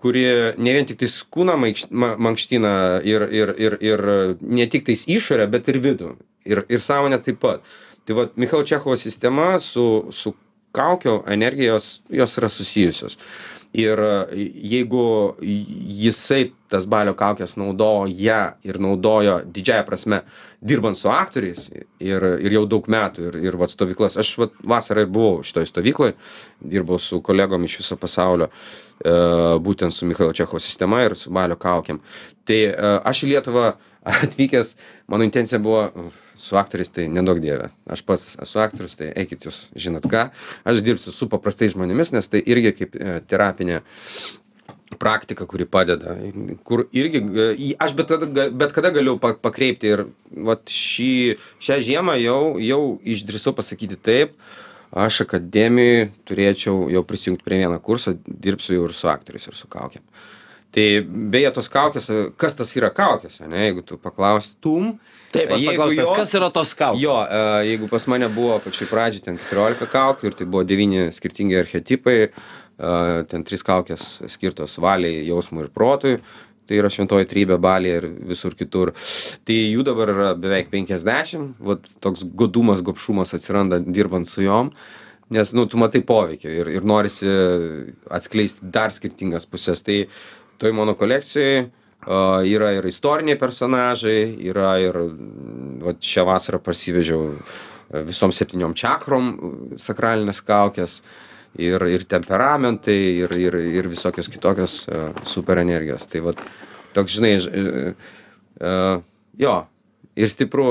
kuri 0.04 0.26
ne 0.60 0.76
vien 0.76 0.88
tik 0.90 1.00
tais 1.00 1.16
kūną 1.32 1.56
maikš- 1.62 1.88
ma- 1.92 2.18
mankština 2.20 2.74
ir, 3.08 3.24
ir, 3.32 3.54
ir, 3.66 3.78
ir 3.80 4.04
ne 4.42 4.68
tik 4.68 4.84
tais 4.90 5.06
išorę, 5.08 5.48
bet 5.52 5.72
ir 5.72 5.80
vidų. 5.84 6.14
Ir, 6.44 6.66
ir 6.68 6.84
sąmonę 6.84 7.22
taip 7.24 7.40
pat. 7.40 7.64
Tai 8.04 8.18
vad, 8.18 8.36
Michailo 8.36 8.68
Čechovo 8.68 8.98
sistema 9.00 9.54
su, 9.64 10.10
su 10.12 10.34
kaukio 10.76 11.22
energijos, 11.32 12.02
jos 12.12 12.38
yra 12.42 12.50
susijusios. 12.52 13.18
ir 13.74 14.00
jeigu 14.54 15.36
jisai 15.42 16.52
tas 16.70 16.86
balio 16.86 17.16
kaukes 17.18 17.56
naudoja 17.58 18.56
ir 18.64 18.78
naudojo 18.80 19.40
didžiąja 19.56 19.86
prasme 19.88 20.20
dirbant 20.62 20.98
su 20.98 21.10
aktoriais 21.10 21.72
ir 22.00 22.24
ir 22.46 22.54
jau 22.54 22.66
daug 22.70 22.86
metų 22.86 23.28
ir 23.32 23.40
ir 23.48 23.58
vat 23.58 23.74
stovyklas 23.74 24.18
aš 24.22 24.36
vat 24.38 24.54
vasarą 24.62 25.08
ir 25.08 25.10
buvau 25.10 25.42
šitoj 25.44 25.66
stovykloj 25.72 26.14
dirbau 26.62 27.00
su 27.02 27.22
kolegom 27.22 27.66
iš 27.66 27.80
viso 27.82 27.98
pasaulio 27.98 28.52
būtent 29.04 29.92
su 29.92 30.08
michailo 30.08 30.34
čechovo 30.34 30.62
sistema 30.64 31.04
ir 31.04 31.18
su 31.20 31.32
balio 31.34 31.58
kaukėm 31.60 32.00
tai 32.48 32.60
aš 33.04 33.26
į 33.26 33.34
lietuvą 33.34 33.74
atvykęs 34.04 34.76
mano 35.08 35.24
intencija 35.24 35.60
buvo 35.60 36.12
su 36.36 36.58
aktoriais 36.60 36.92
tai 36.92 37.08
neduok 37.08 37.42
dieve 37.44 37.70
aš 37.88 38.04
pats 38.08 38.38
esu 38.44 38.62
aktorius 38.64 38.96
tai 39.00 39.12
eikit 39.16 39.48
jūs 39.48 39.66
žinot 39.76 40.08
ką 40.12 40.30
aš 40.64 40.84
dirbsiu 40.86 41.12
su 41.16 41.30
paprastais 41.32 41.76
žmonėmis 41.76 42.14
nes 42.16 42.32
tai 42.32 42.44
irgi 42.46 42.74
kaip 42.80 42.98
terapinė 43.30 43.82
praktika 45.00 45.46
kuri 45.50 45.66
padeda 45.66 46.18
kur 46.64 46.86
irgi 46.92 47.24
aš 47.80 47.96
bet 47.98 48.12
kada 48.12 48.50
bet 48.52 48.76
kada 48.76 48.92
galiu 48.96 49.18
pa 49.20 49.34
pakreipti 49.36 49.94
ir 49.96 50.06
vat 50.50 50.70
šį 50.70 51.14
šią 51.64 51.80
žiemą 51.88 52.18
jau 52.22 52.42
jau 52.62 52.84
išdrįsau 53.16 53.56
pasakyti 53.58 54.00
taip 54.10 54.38
aš 54.94 55.22
akademijoj 55.26 56.12
turėčiau 56.30 56.88
jau 56.94 57.04
prisijungt 57.08 57.44
prie 57.46 57.64
vieno 57.64 57.80
kurso 57.82 58.16
dirbsiu 58.28 58.78
jau 58.78 58.88
ir 58.90 58.94
su 58.98 59.10
aktoriais 59.12 59.48
ir 59.50 59.58
su 59.58 59.68
kaukėm 59.72 60.04
tai 60.74 60.86
beje 61.06 61.52
tos 61.54 61.70
kaukės 61.70 62.10
kas 62.38 62.56
tas 62.58 62.72
yra 62.78 62.90
kaukės 62.94 63.42
ane 63.46 63.68
jeigu 63.68 63.84
tu 63.86 63.98
paklaustum 64.02 64.96
Taip, 65.34 65.50
aš 65.50 65.64
paklausiu, 65.66 65.98
jos- 65.98 66.16
kas 66.16 66.34
yra 66.38 66.50
tos 66.54 66.76
kaukės? 66.78 67.02
Jo, 67.02 67.16
e, 67.26 67.38
jeigu 67.72 67.88
pas 67.90 68.06
mane 68.06 68.28
buvo 68.30 68.60
pačioj 68.62 68.86
pradžioj 68.92 69.24
ten 69.26 69.40
14 69.50 69.88
kaukių 69.90 70.28
ir 70.30 70.36
tai 70.38 70.46
buvo 70.46 70.62
9 70.64 71.08
skirtingi 71.12 71.58
archetipai, 71.58 72.18
e, 72.30 73.24
ten 73.32 73.42
3 73.44 73.64
kaukės 73.66 74.04
skirtos 74.30 74.78
valiai, 74.78 75.26
jausmui 75.26 75.64
ir 75.66 75.70
protui, 75.74 76.20
tai 76.68 76.80
yra 76.80 76.92
šventoji 76.92 77.28
trybė, 77.30 77.58
balė 77.62 77.96
ir 78.00 78.08
visur 78.30 78.56
kitur. 78.60 78.94
Tai 79.48 79.58
jų 79.58 79.86
dabar 79.88 80.12
yra 80.14 80.30
beveik 80.40 80.72
50, 80.74 81.56
vat 81.64 81.90
toks 82.04 82.26
godumas, 82.38 82.84
gopšumas 82.86 83.36
atsiranda 83.36 83.82
dirbant 83.84 84.30
su 84.30 84.46
jom, 84.46 84.72
nes, 85.34 85.54
nu, 85.58 85.66
tu 85.70 85.80
matai 85.82 86.04
poveikį 86.06 86.56
ir, 86.62 86.72
ir 86.78 86.88
norisi 86.88 87.30
atskleisti 88.14 88.72
dar 88.74 88.94
skirtingas 88.96 89.48
pusės. 89.50 89.84
Tai 89.86 90.04
toj 90.62 90.76
mano 90.76 90.96
kolekcijai 91.00 91.60
a, 91.64 92.22
yra 92.48 92.74
ir 92.78 92.88
istoriniai 92.88 93.40
personažai, 93.40 94.18
yra 94.52 94.78
ir, 94.84 95.00
vat 95.84 96.02
šią 96.04 96.28
vasarą 96.30 96.62
parsivežiau 96.64 97.34
e, 97.34 98.04
visom 98.08 98.32
septyniom 98.36 98.76
čakrom 98.80 99.34
sakralinės 99.82 100.44
kaukės 100.46 101.02
ir, 101.62 101.86
ir 101.90 102.06
temperamentai, 102.10 103.00
ir, 103.26 103.36
ir, 103.38 103.60
ir 103.82 103.90
visokios 103.92 104.30
kitokios 104.32 104.84
uh, 104.88 105.12
super 105.28 105.62
energijos. 105.62 106.08
Tai 106.12 106.24
vat 106.30 106.42
toks, 106.96 107.18
žinai, 107.18 107.36
uh, 107.40 108.16
uh, 108.62 109.04
jo, 109.40 109.56
ir 110.16 110.34
stipru 110.34 110.68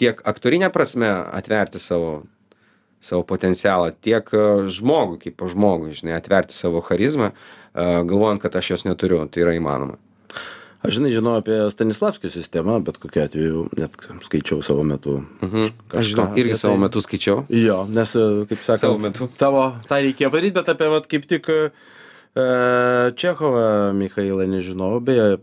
tiek 0.00 0.20
aktorinė 0.28 0.70
prasme 0.72 1.10
atverti 1.32 1.80
savo 1.82 2.24
savo 3.00 3.22
potencialą 3.28 3.92
tiek 4.00 4.30
e, 4.34 4.42
žmogui 4.72 5.20
kaip 5.22 5.44
žmogui 5.52 5.94
žinai 5.96 6.16
atverti 6.16 6.56
savo 6.56 6.82
charizmą 6.84 7.30
e, 7.30 7.34
galvojant 8.08 8.42
kad 8.42 8.56
aš 8.56 8.72
jos 8.74 8.86
neturiu 8.88 9.22
tai 9.30 9.44
yra 9.44 9.54
įmanoma 9.56 9.98
Aš 10.86 10.98
žinai, 10.98 11.10
žinau 11.14 11.34
apie 11.40 11.58
Stanislavskio 11.72 12.30
sistemą, 12.32 12.78
bet 12.86 13.00
kokiu 13.02 13.24
atveju 13.24 13.64
net 13.78 13.96
skaičiau 14.24 14.62
savo 14.64 14.84
metu. 14.86 15.18
mhm. 15.42 15.74
Aš 15.92 16.12
žinau 16.12 16.28
irgi 16.38 16.54
apie 16.54 16.60
savo 16.62 16.76
tai. 16.76 16.82
metu 16.86 17.02
skaičiau 17.04 17.44
Jo, 17.50 17.82
nes, 17.90 18.14
e, 18.16 18.46
kaip 18.50 18.64
sakant, 18.66 19.20
tavo 19.40 19.66
tą 19.90 20.00
reikėjo 20.04 20.30
padaryti, 20.30 20.56
bet 20.60 20.72
apie 20.72 20.90
vat, 20.92 21.10
kaip 21.10 21.26
tik 21.30 21.50
e, 21.50 21.60
Čechovą 23.16 23.66
Mikhailą 23.96 24.46
nežinau, 24.50 24.94
beje, 25.00 25.40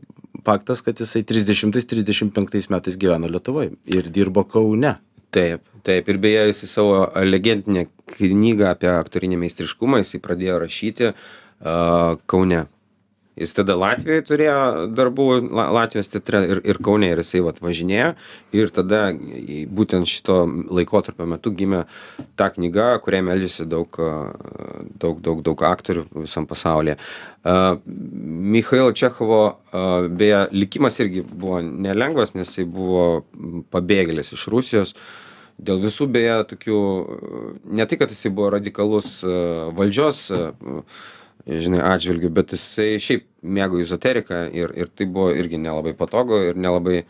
faktas, 0.48 0.82
kad 0.86 1.00
jisai 1.00 1.24
30-35 1.28 2.72
metais 2.74 2.98
gyveno 3.00 3.30
Lietuvoje 3.32 3.76
ir 3.92 4.10
dirbo 4.14 4.44
Kaune. 4.48 4.98
taip 5.34 5.68
taip 5.84 6.10
ir 6.10 6.20
beje 6.22 6.46
jisai 6.52 6.70
savo 6.70 7.00
legendinę 7.26 7.88
knygą 8.16 8.70
apie 8.72 8.90
aktorinį 8.92 9.40
meistriškumą 9.42 10.00
jisai 10.04 10.22
pradėjo 10.24 10.60
rašyti 10.64 11.10
a, 11.12 11.16
kaune 12.30 12.66
jis 13.40 13.54
tada 13.58 13.76
latvijoj 13.80 14.22
turėjo 14.28 14.58
darbų 14.94 15.28
la 15.50 15.66
latvijos 15.74 16.12
teatre 16.14 16.44
ir 16.52 16.62
ir 16.70 16.80
kaune 16.86 17.10
ir 17.10 17.22
jisai 17.24 17.42
vat 17.46 17.60
važinėjo. 17.64 18.12
Ir 18.54 18.74
tada 18.74 19.02
būtent 19.14 20.10
šito 20.10 20.44
laikotarpio 20.78 21.26
metu 21.30 21.54
gimė 21.56 21.84
ta 22.40 22.52
knyga 22.54 22.92
kurią 23.04 23.24
meldžiasi 23.30 23.66
daug 23.70 23.98
daug 25.02 25.24
daug 25.26 25.42
daug 25.46 25.66
aktorių 25.70 26.06
visam 26.22 26.48
pasaulyje. 26.50 27.00
A, 27.44 27.76
michailo 28.54 28.94
čechovo 28.94 29.42
a, 29.50 29.84
beje 30.08 30.46
likimas 30.54 31.02
irgi 31.02 31.26
buvo 31.26 31.60
nelengvas 31.64 32.36
nes 32.38 32.48
jisai 32.48 32.70
buvo 32.70 33.26
pabėgėlis 33.74 34.34
iš 34.38 34.48
rusijos. 34.54 34.96
Dėl 35.64 35.82
visų 35.84 36.08
beje 36.10 36.38
tokių 36.50 36.78
ne 37.78 37.86
tai 37.86 37.98
kad 38.02 38.14
jisai 38.14 38.32
buvo 38.34 38.50
radikalus 38.56 39.20
valdžios 39.24 40.24
žinai 41.48 41.82
atžvilgiu 41.84 42.32
bet 42.34 42.54
jisai 42.56 42.98
šiaip 43.04 43.26
mėgo 43.44 43.82
ezoteriką 43.84 44.46
ir 44.56 44.74
ir 44.80 44.92
tai 44.96 45.08
buvo 45.08 45.34
irgi 45.36 45.60
nelabai 45.60 45.96
patogu 45.98 46.40
ir 46.50 46.60
nelabai 46.60 47.04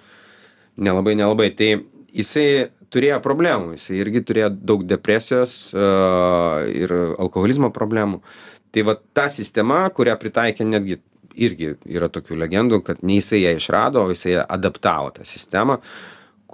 nelabai 0.78 1.16
nelabai. 1.20 1.52
Tai 1.54 1.70
jisai 2.14 2.48
turėjo 2.94 3.20
problemų 3.26 3.78
jisai 3.78 4.00
irgi 4.02 4.24
turėjo 4.26 4.50
daug 4.54 4.86
depresijos 4.90 5.74
a, 5.74 6.66
ir 6.70 6.94
alkoholizmo 6.94 7.70
problemų. 7.74 8.22
Tai 8.74 8.88
vat 8.90 9.04
ta 9.14 9.28
sistema 9.30 9.84
kurią 9.94 10.18
pritaikė 10.22 10.66
netgi 10.66 11.00
irgi 11.34 11.76
yra 11.90 12.10
tokių 12.14 12.38
legendų 12.44 12.82
kad 12.86 13.02
ne 13.06 13.20
jisai 13.20 13.44
ją 13.44 13.56
išrado 13.58 14.04
o 14.04 14.12
jisai 14.14 14.38
adaptavo 14.42 15.14
tą 15.16 15.26
sistemą 15.26 15.80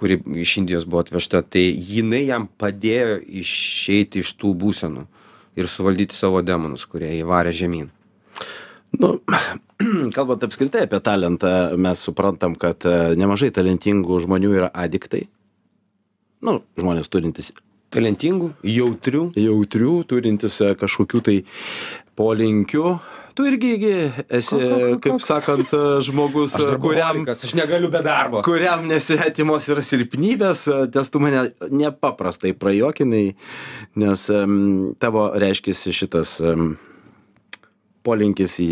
kuri 0.00 0.16
iš 0.40 0.56
indijos 0.62 0.86
buvo 0.88 1.02
atvežta 1.04 1.42
tai 1.44 1.66
jinai 1.68 2.22
jam 2.24 2.46
padėjo 2.60 3.18
išeiti 3.42 4.22
iš 4.24 4.32
tų 4.40 4.54
būsenų 4.62 5.04
ir 5.56 5.70
suvaldyti 5.70 6.16
savo 6.16 6.42
demonus 6.42 6.86
kurie 6.86 7.14
jį 7.16 7.24
varė 7.30 7.54
žemyn 7.56 7.88
Nu, 8.98 9.20
kalbant 10.16 10.42
apskritai 10.44 10.84
apie 10.86 10.98
talentą, 11.04 11.50
mes 11.78 12.02
suprantam, 12.02 12.56
kad 12.58 12.82
e, 12.88 13.14
nemažai 13.18 13.52
talentingų 13.54 14.18
žmonių 14.24 14.54
yra 14.56 14.70
adiktai. 14.74 15.28
Nu, 16.42 16.60
žmonės 16.80 17.10
turintys 17.12 17.52
talentingų 17.94 18.52
jautrių 18.66 19.22
jautrių, 19.38 19.94
turintis 20.10 20.60
e, 20.64 20.74
kažkokių 20.78 21.22
tai 21.26 21.36
polinkių. 22.18 22.84
Tu 23.34 23.46
irgi 23.46 23.72
gi 23.80 23.94
esi, 24.40 24.58
kaip 25.04 25.22
sakant, 25.24 25.74
žmogus, 26.06 26.54
aš 26.58 26.76
kuriam, 26.82 27.22
aš 27.30 27.54
negaliu 27.58 27.90
be 27.92 28.02
darbo 28.04 28.44
kuriam 28.46 28.86
nesvetimos 28.90 29.68
yra 29.70 29.84
silpnybės, 29.86 30.66
nes 30.94 31.12
tu 31.12 31.22
mane 31.22 31.48
nepaprastai 31.70 32.54
prajokinai, 32.58 33.26
nes 34.02 34.28
tavo 35.02 35.26
reiškia 35.40 35.92
šitas 35.94 36.38
polinkis 38.06 38.56
į 38.62 38.70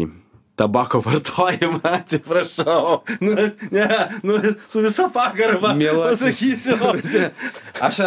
tabako 0.58 1.00
vartojimą, 1.06 1.80
atsiprašau. 1.82 3.02
Nu, 3.20 3.34
ne, 3.70 3.88
nu, 4.22 4.38
su 4.68 4.80
visa 4.80 5.08
pagarba. 5.14 5.74
Mielasis. 5.74 6.20
Pasakysiu. 6.20 7.30
aš 7.86 8.00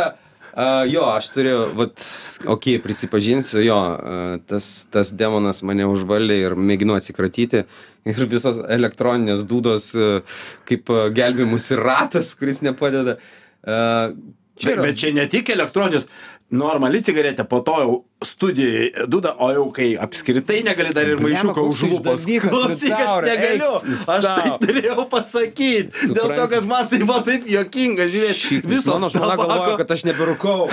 a, 0.54 0.84
jo 0.90 1.06
aš 1.12 1.30
turiu 1.36 1.62
vat 1.78 2.04
okei 2.46 2.80
prisipažinsiu 2.84 3.64
jo 3.66 3.78
tas 4.48 4.68
tas 4.92 5.12
demonas 5.16 5.62
mane 5.64 5.86
užvaldė 5.88 6.38
ir 6.48 6.56
mėginu 6.60 6.98
atsikratyti. 6.98 7.66
Ir 8.10 8.18
visos 8.26 8.58
elektroninės 8.66 9.44
dūdos 9.46 9.92
kaip 10.66 10.90
a, 10.90 11.08
gelbėjimosi 11.14 11.78
ratas 11.78 12.34
kuris 12.36 12.62
nepadeda. 12.66 13.18
A, 13.64 14.12
Bet, 14.62 14.76
yra- 14.76 14.84
bet 14.86 14.98
čia 15.00 15.10
ne 15.16 15.24
tik 15.26 15.48
elektroninės, 15.50 16.04
normali 16.52 17.02
cigaretė, 17.06 17.46
po 17.48 17.62
to 17.66 17.76
jau 17.82 17.94
studijai 18.26 19.08
duda, 19.10 19.32
o 19.42 19.48
jau 19.54 19.64
kai 19.74 19.92
apskritai 20.00 20.60
negali 20.66 20.92
dar 20.94 21.10
ir 21.10 21.22
maišiuką 21.24 21.64
už 21.70 21.84
lūpos. 21.90 22.26
Klausyk, 22.44 22.96
aš 22.96 23.24
negaliu. 23.26 23.72
Aš 23.98 24.28
taip 24.28 24.66
turėjau 24.66 25.06
pasakyti. 25.12 26.12
Dėl 26.12 26.36
to, 26.36 26.50
kad 26.56 26.68
man 26.70 26.90
tai 26.92 27.02
buvo 27.04 27.22
taip 27.28 27.48
juokinga, 27.50 28.08
žiūrėk, 28.12 28.42
Šiaip 28.42 28.68
visos 28.70 28.92
mano 28.92 29.10
žmona 29.14 29.38
galvoja 29.40 29.80
kad 29.82 29.96
aš 29.96 30.06
neberūkau 30.10 30.68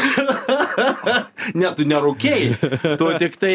Ne, 1.59 1.71
tu 1.79 1.87
nerūkiai. 1.89 2.53
Tu 3.01 3.09
tik 3.23 3.39
tai, 3.41 3.55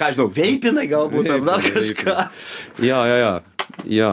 ką 0.00 0.10
žinau, 0.16 0.28
veipinai 0.34 0.88
galbūt 0.90 1.30
ar 1.36 1.46
dar 1.46 1.62
kažką. 1.64 2.16
jo 2.82 2.98
jo 3.12 3.16
jo 3.22 3.32
jo 3.86 4.12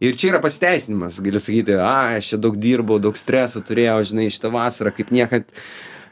ir 0.00 0.16
čia 0.18 0.32
yra 0.34 0.40
pasiteisinimas 0.44 1.20
gali 1.24 1.40
sakyti 1.40 1.76
ai 1.80 2.18
aš 2.20 2.32
čia 2.32 2.38
daug 2.40 2.56
dirbau 2.60 2.98
daug 3.02 3.16
streso 3.18 3.62
turėjau 3.64 4.02
žinai 4.10 4.28
šitą 4.32 4.50
vasarą 4.52 4.92
kaip 4.96 5.12
niekad 5.14 5.48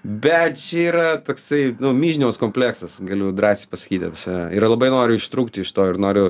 bet 0.05 0.59
čia 0.61 0.83
yra 0.91 1.07
toksai 1.25 1.75
nu 1.81 1.95
myžniaus 1.97 2.37
kompleksas 2.41 2.99
galiu 3.09 3.31
drąsiai 3.33 3.71
pasakyti 3.73 4.11
save 4.21 4.51
ir 4.57 4.67
labai 4.69 4.91
noriu 4.93 5.17
ištrūkti 5.17 5.65
iš 5.65 5.73
to 5.73 5.87
ir 5.93 5.97
noriu 6.03 6.27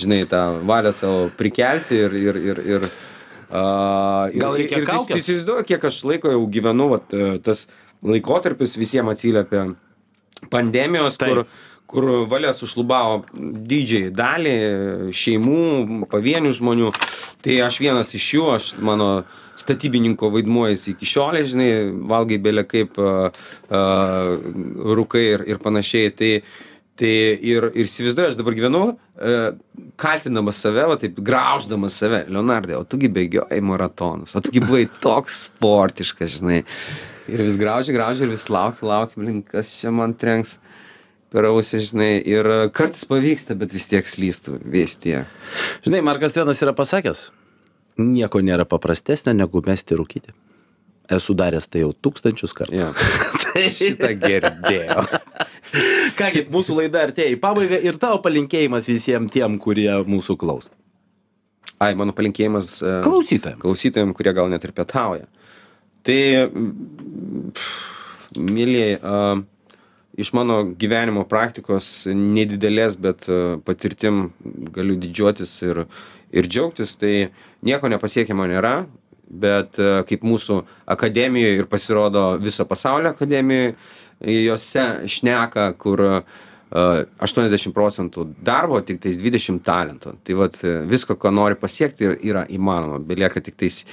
žinai 0.00 0.24
tą 0.30 0.40
valią 0.66 0.90
savo 0.92 1.28
prikelti 1.38 2.00
ir 2.08 2.16
ir 2.18 2.36
ir 2.42 2.58
ir 2.74 2.88
a, 3.54 4.26
ir- 4.34 4.40
Gal 4.42 4.56
reikia 4.58 4.80
ir 4.82 4.86
tu 4.88 4.90
kaukės? 4.90 5.22
įsivaizduoji 5.22 5.68
kiek 5.70 5.84
aš 5.90 6.00
laiko 6.10 6.32
jau 6.34 6.42
gyvenu 6.50 6.88
vat 6.90 7.14
e, 7.14 7.38
tas 7.38 7.68
laikotarpis 8.02 8.74
visiem 8.80 9.08
atsiliepia 9.12 9.68
pandemijos 10.50 11.16
Taip. 11.18 11.30
kur 11.30 11.46
kur 11.94 12.24
valia 12.26 12.50
sušlubavo 12.56 13.20
didžiai 13.70 14.08
dalį 14.10 14.54
šeimų, 15.14 16.06
pavienių 16.10 16.50
žmonių. 16.56 16.88
Tai 17.44 17.58
aš 17.68 17.76
vienas 17.78 18.10
iš 18.16 18.24
jų, 18.34 18.44
aš 18.56 18.70
mano 18.82 19.10
statybininko 19.60 20.30
vaidmuo 20.34 20.66
jis 20.72 20.88
iki 20.94 21.08
šiolė, 21.08 21.44
žinai, 21.48 21.70
valgai 22.10 22.38
belė 22.42 22.64
kaip 22.68 22.98
uh, 23.00 23.30
uh, 23.70 24.30
rūkai 24.98 25.24
ir, 25.36 25.44
ir 25.54 25.60
panašiai. 25.62 26.12
Tai, 26.18 26.32
tai 26.98 27.14
ir, 27.42 27.68
ir 27.74 27.88
įsivaizduoju, 27.88 28.32
aš 28.32 28.38
dabar 28.38 28.56
gyvenu, 28.58 28.82
uh, 28.94 29.46
kaltinamas 30.00 30.60
save, 30.62 30.84
va 30.90 30.98
taip, 31.00 31.18
grauždamas 31.26 31.98
save. 32.00 32.24
Leonardai, 32.34 32.78
o 32.78 32.86
tugi 32.88 33.10
bėgioji 33.12 33.62
maratonus, 33.64 34.34
o 34.34 34.42
tugi 34.44 34.62
buvai 34.64 34.86
toks 35.02 35.46
sportiškas, 35.48 36.38
žinai. 36.40 36.62
Ir 37.30 37.40
vis 37.40 37.56
grauži, 37.56 37.94
grauži 37.94 38.26
ir 38.26 38.34
vis 38.34 38.50
lauki, 38.52 38.84
lauki, 38.84 39.22
link, 39.24 39.48
kas 39.54 39.70
čia 39.78 39.94
man 39.94 40.12
trenks 40.18 40.58
per 41.34 41.48
ausį, 41.48 41.80
žinai, 41.88 42.10
ir 42.30 42.46
kartais 42.76 43.06
pavyksta, 43.10 43.56
bet 43.58 43.72
vis 43.74 43.88
tiek 43.90 44.06
slystų, 44.06 44.60
vis 44.70 44.94
tiek. 45.00 45.30
Žinai, 45.86 46.02
Markas 46.06 46.36
Tvenas 46.36 46.60
yra 46.62 46.76
pasakęs, 46.76 47.24
nieko 48.00 48.40
nėra 48.44 48.66
paprastesnio 48.68 49.34
negu 49.36 49.62
mesti 49.66 49.96
rūkyti. 49.98 50.34
Esu 51.12 51.34
daręs 51.36 51.66
tai 51.68 51.82
jau 51.82 51.90
tūkstančius 51.92 52.54
kartų. 52.56 52.78
Ja. 52.78 52.92
Šitą 53.78 54.14
girdėjau. 54.22 55.04
Kągi, 56.18 56.46
mūsų 56.54 56.78
laida 56.78 57.02
artėja 57.08 57.34
į 57.34 57.40
pabaigą 57.42 57.80
ir 57.84 57.98
tavo 58.00 58.20
palinkėjimas 58.24 58.88
visiems 58.88 59.32
tiem, 59.34 59.58
kurie 59.60 59.90
mūsų 60.08 60.36
klaus. 60.40 60.70
Ai, 61.82 61.92
mano 61.98 62.14
palinkėjimas 62.16 62.78
e, 62.80 62.92
Klausytojams. 63.04 63.60
klausytojams, 63.60 64.14
kurie 64.16 64.32
gal 64.36 64.48
net 64.52 64.64
ir 64.64 64.72
pietauja. 64.76 65.26
Tai, 66.06 66.18
a, 69.00 69.18
iš 70.20 70.30
mano 70.36 70.60
gyvenimo 70.78 71.24
praktikos 71.28 72.04
nedidelės, 72.08 72.96
bet 73.00 73.26
a, 73.28 73.58
patirtim 73.66 74.28
galiu 74.76 74.96
didžiuotis 75.02 75.56
ir, 75.66 75.84
ir 76.34 76.48
džiaugtis, 76.50 76.96
tai 77.00 77.14
nieko 77.66 77.90
nepasiekiamo 77.92 78.46
nėra, 78.50 78.76
bet 79.24 79.78
a, 79.80 80.02
kaip 80.08 80.24
mūsų 80.26 80.62
akademijoje 80.94 81.60
ir 81.60 81.70
pasirodo 81.70 82.26
viso 82.42 82.66
pasaulio 82.68 83.14
akademijoje, 83.14 83.76
jose 84.24 84.88
šneka, 85.10 85.70
kur 85.80 86.02
a, 86.08 86.18
80 86.74 87.70
procentų 87.70 88.24
darbo, 88.42 88.80
tik 88.82 88.98
tais 89.04 89.20
20 89.20 89.62
talento. 89.62 90.16
Tai 90.26 90.34
vat 90.40 90.56
visko, 90.90 91.14
ko 91.14 91.30
nori 91.30 91.54
pasiekti, 91.54 92.08
yra 92.26 92.42
įmanoma. 92.50 92.98
Belieka 92.98 93.42
tik 93.44 93.54
tais 93.60 93.84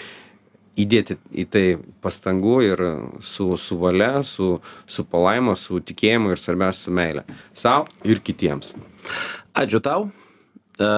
įdėti 0.79 1.17
į 1.35 1.45
tai 1.51 1.65
pastangų 2.03 2.55
ir 2.65 2.83
su, 3.25 3.51
su 3.59 3.77
valia, 3.81 4.23
su, 4.25 4.55
su 4.87 5.05
palaima, 5.05 5.55
su 5.59 5.81
tikėjimu 5.83 6.31
ir 6.31 6.41
svarbiausia 6.41 6.87
su 6.87 6.95
meilė. 6.95 7.25
Sau 7.53 7.85
ir 8.07 8.23
kitiems. 8.23 8.73
Ačiū 9.57 9.81
tau. 9.83 10.07
E, 10.79 10.89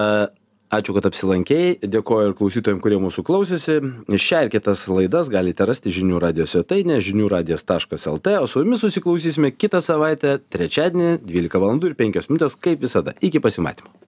Ačiū, 0.74 0.94
kad 0.96 1.06
apsilankėjai. 1.06 1.76
Dėkoju 1.86 2.30
ir 2.30 2.34
klausytojams, 2.38 2.82
kurie 2.82 2.98
mūsų 3.02 3.22
klausėsi. 3.26 3.76
Šią 4.10 4.44
ir 4.46 4.50
kitas 4.54 4.82
laidas 4.90 5.30
galite 5.30 5.66
rasti 5.68 5.92
žinių 5.94 6.18
radio 6.24 6.48
svetainė 6.50 6.98
žiniųradijas.lt, 7.04 8.34
o 8.40 8.48
su 8.50 8.64
jumis 8.64 8.82
susiklausysime 8.82 9.52
kitą 9.54 9.82
savaitę, 9.84 10.40
trečiadienį, 10.50 11.20
12 11.28 11.62
val. 11.62 11.78
ir 11.78 11.94
5 12.00 12.30
min. 12.32 12.42
kaip 12.66 12.82
visada. 12.82 13.14
Iki 13.20 13.44
pasimatymo. 13.44 13.94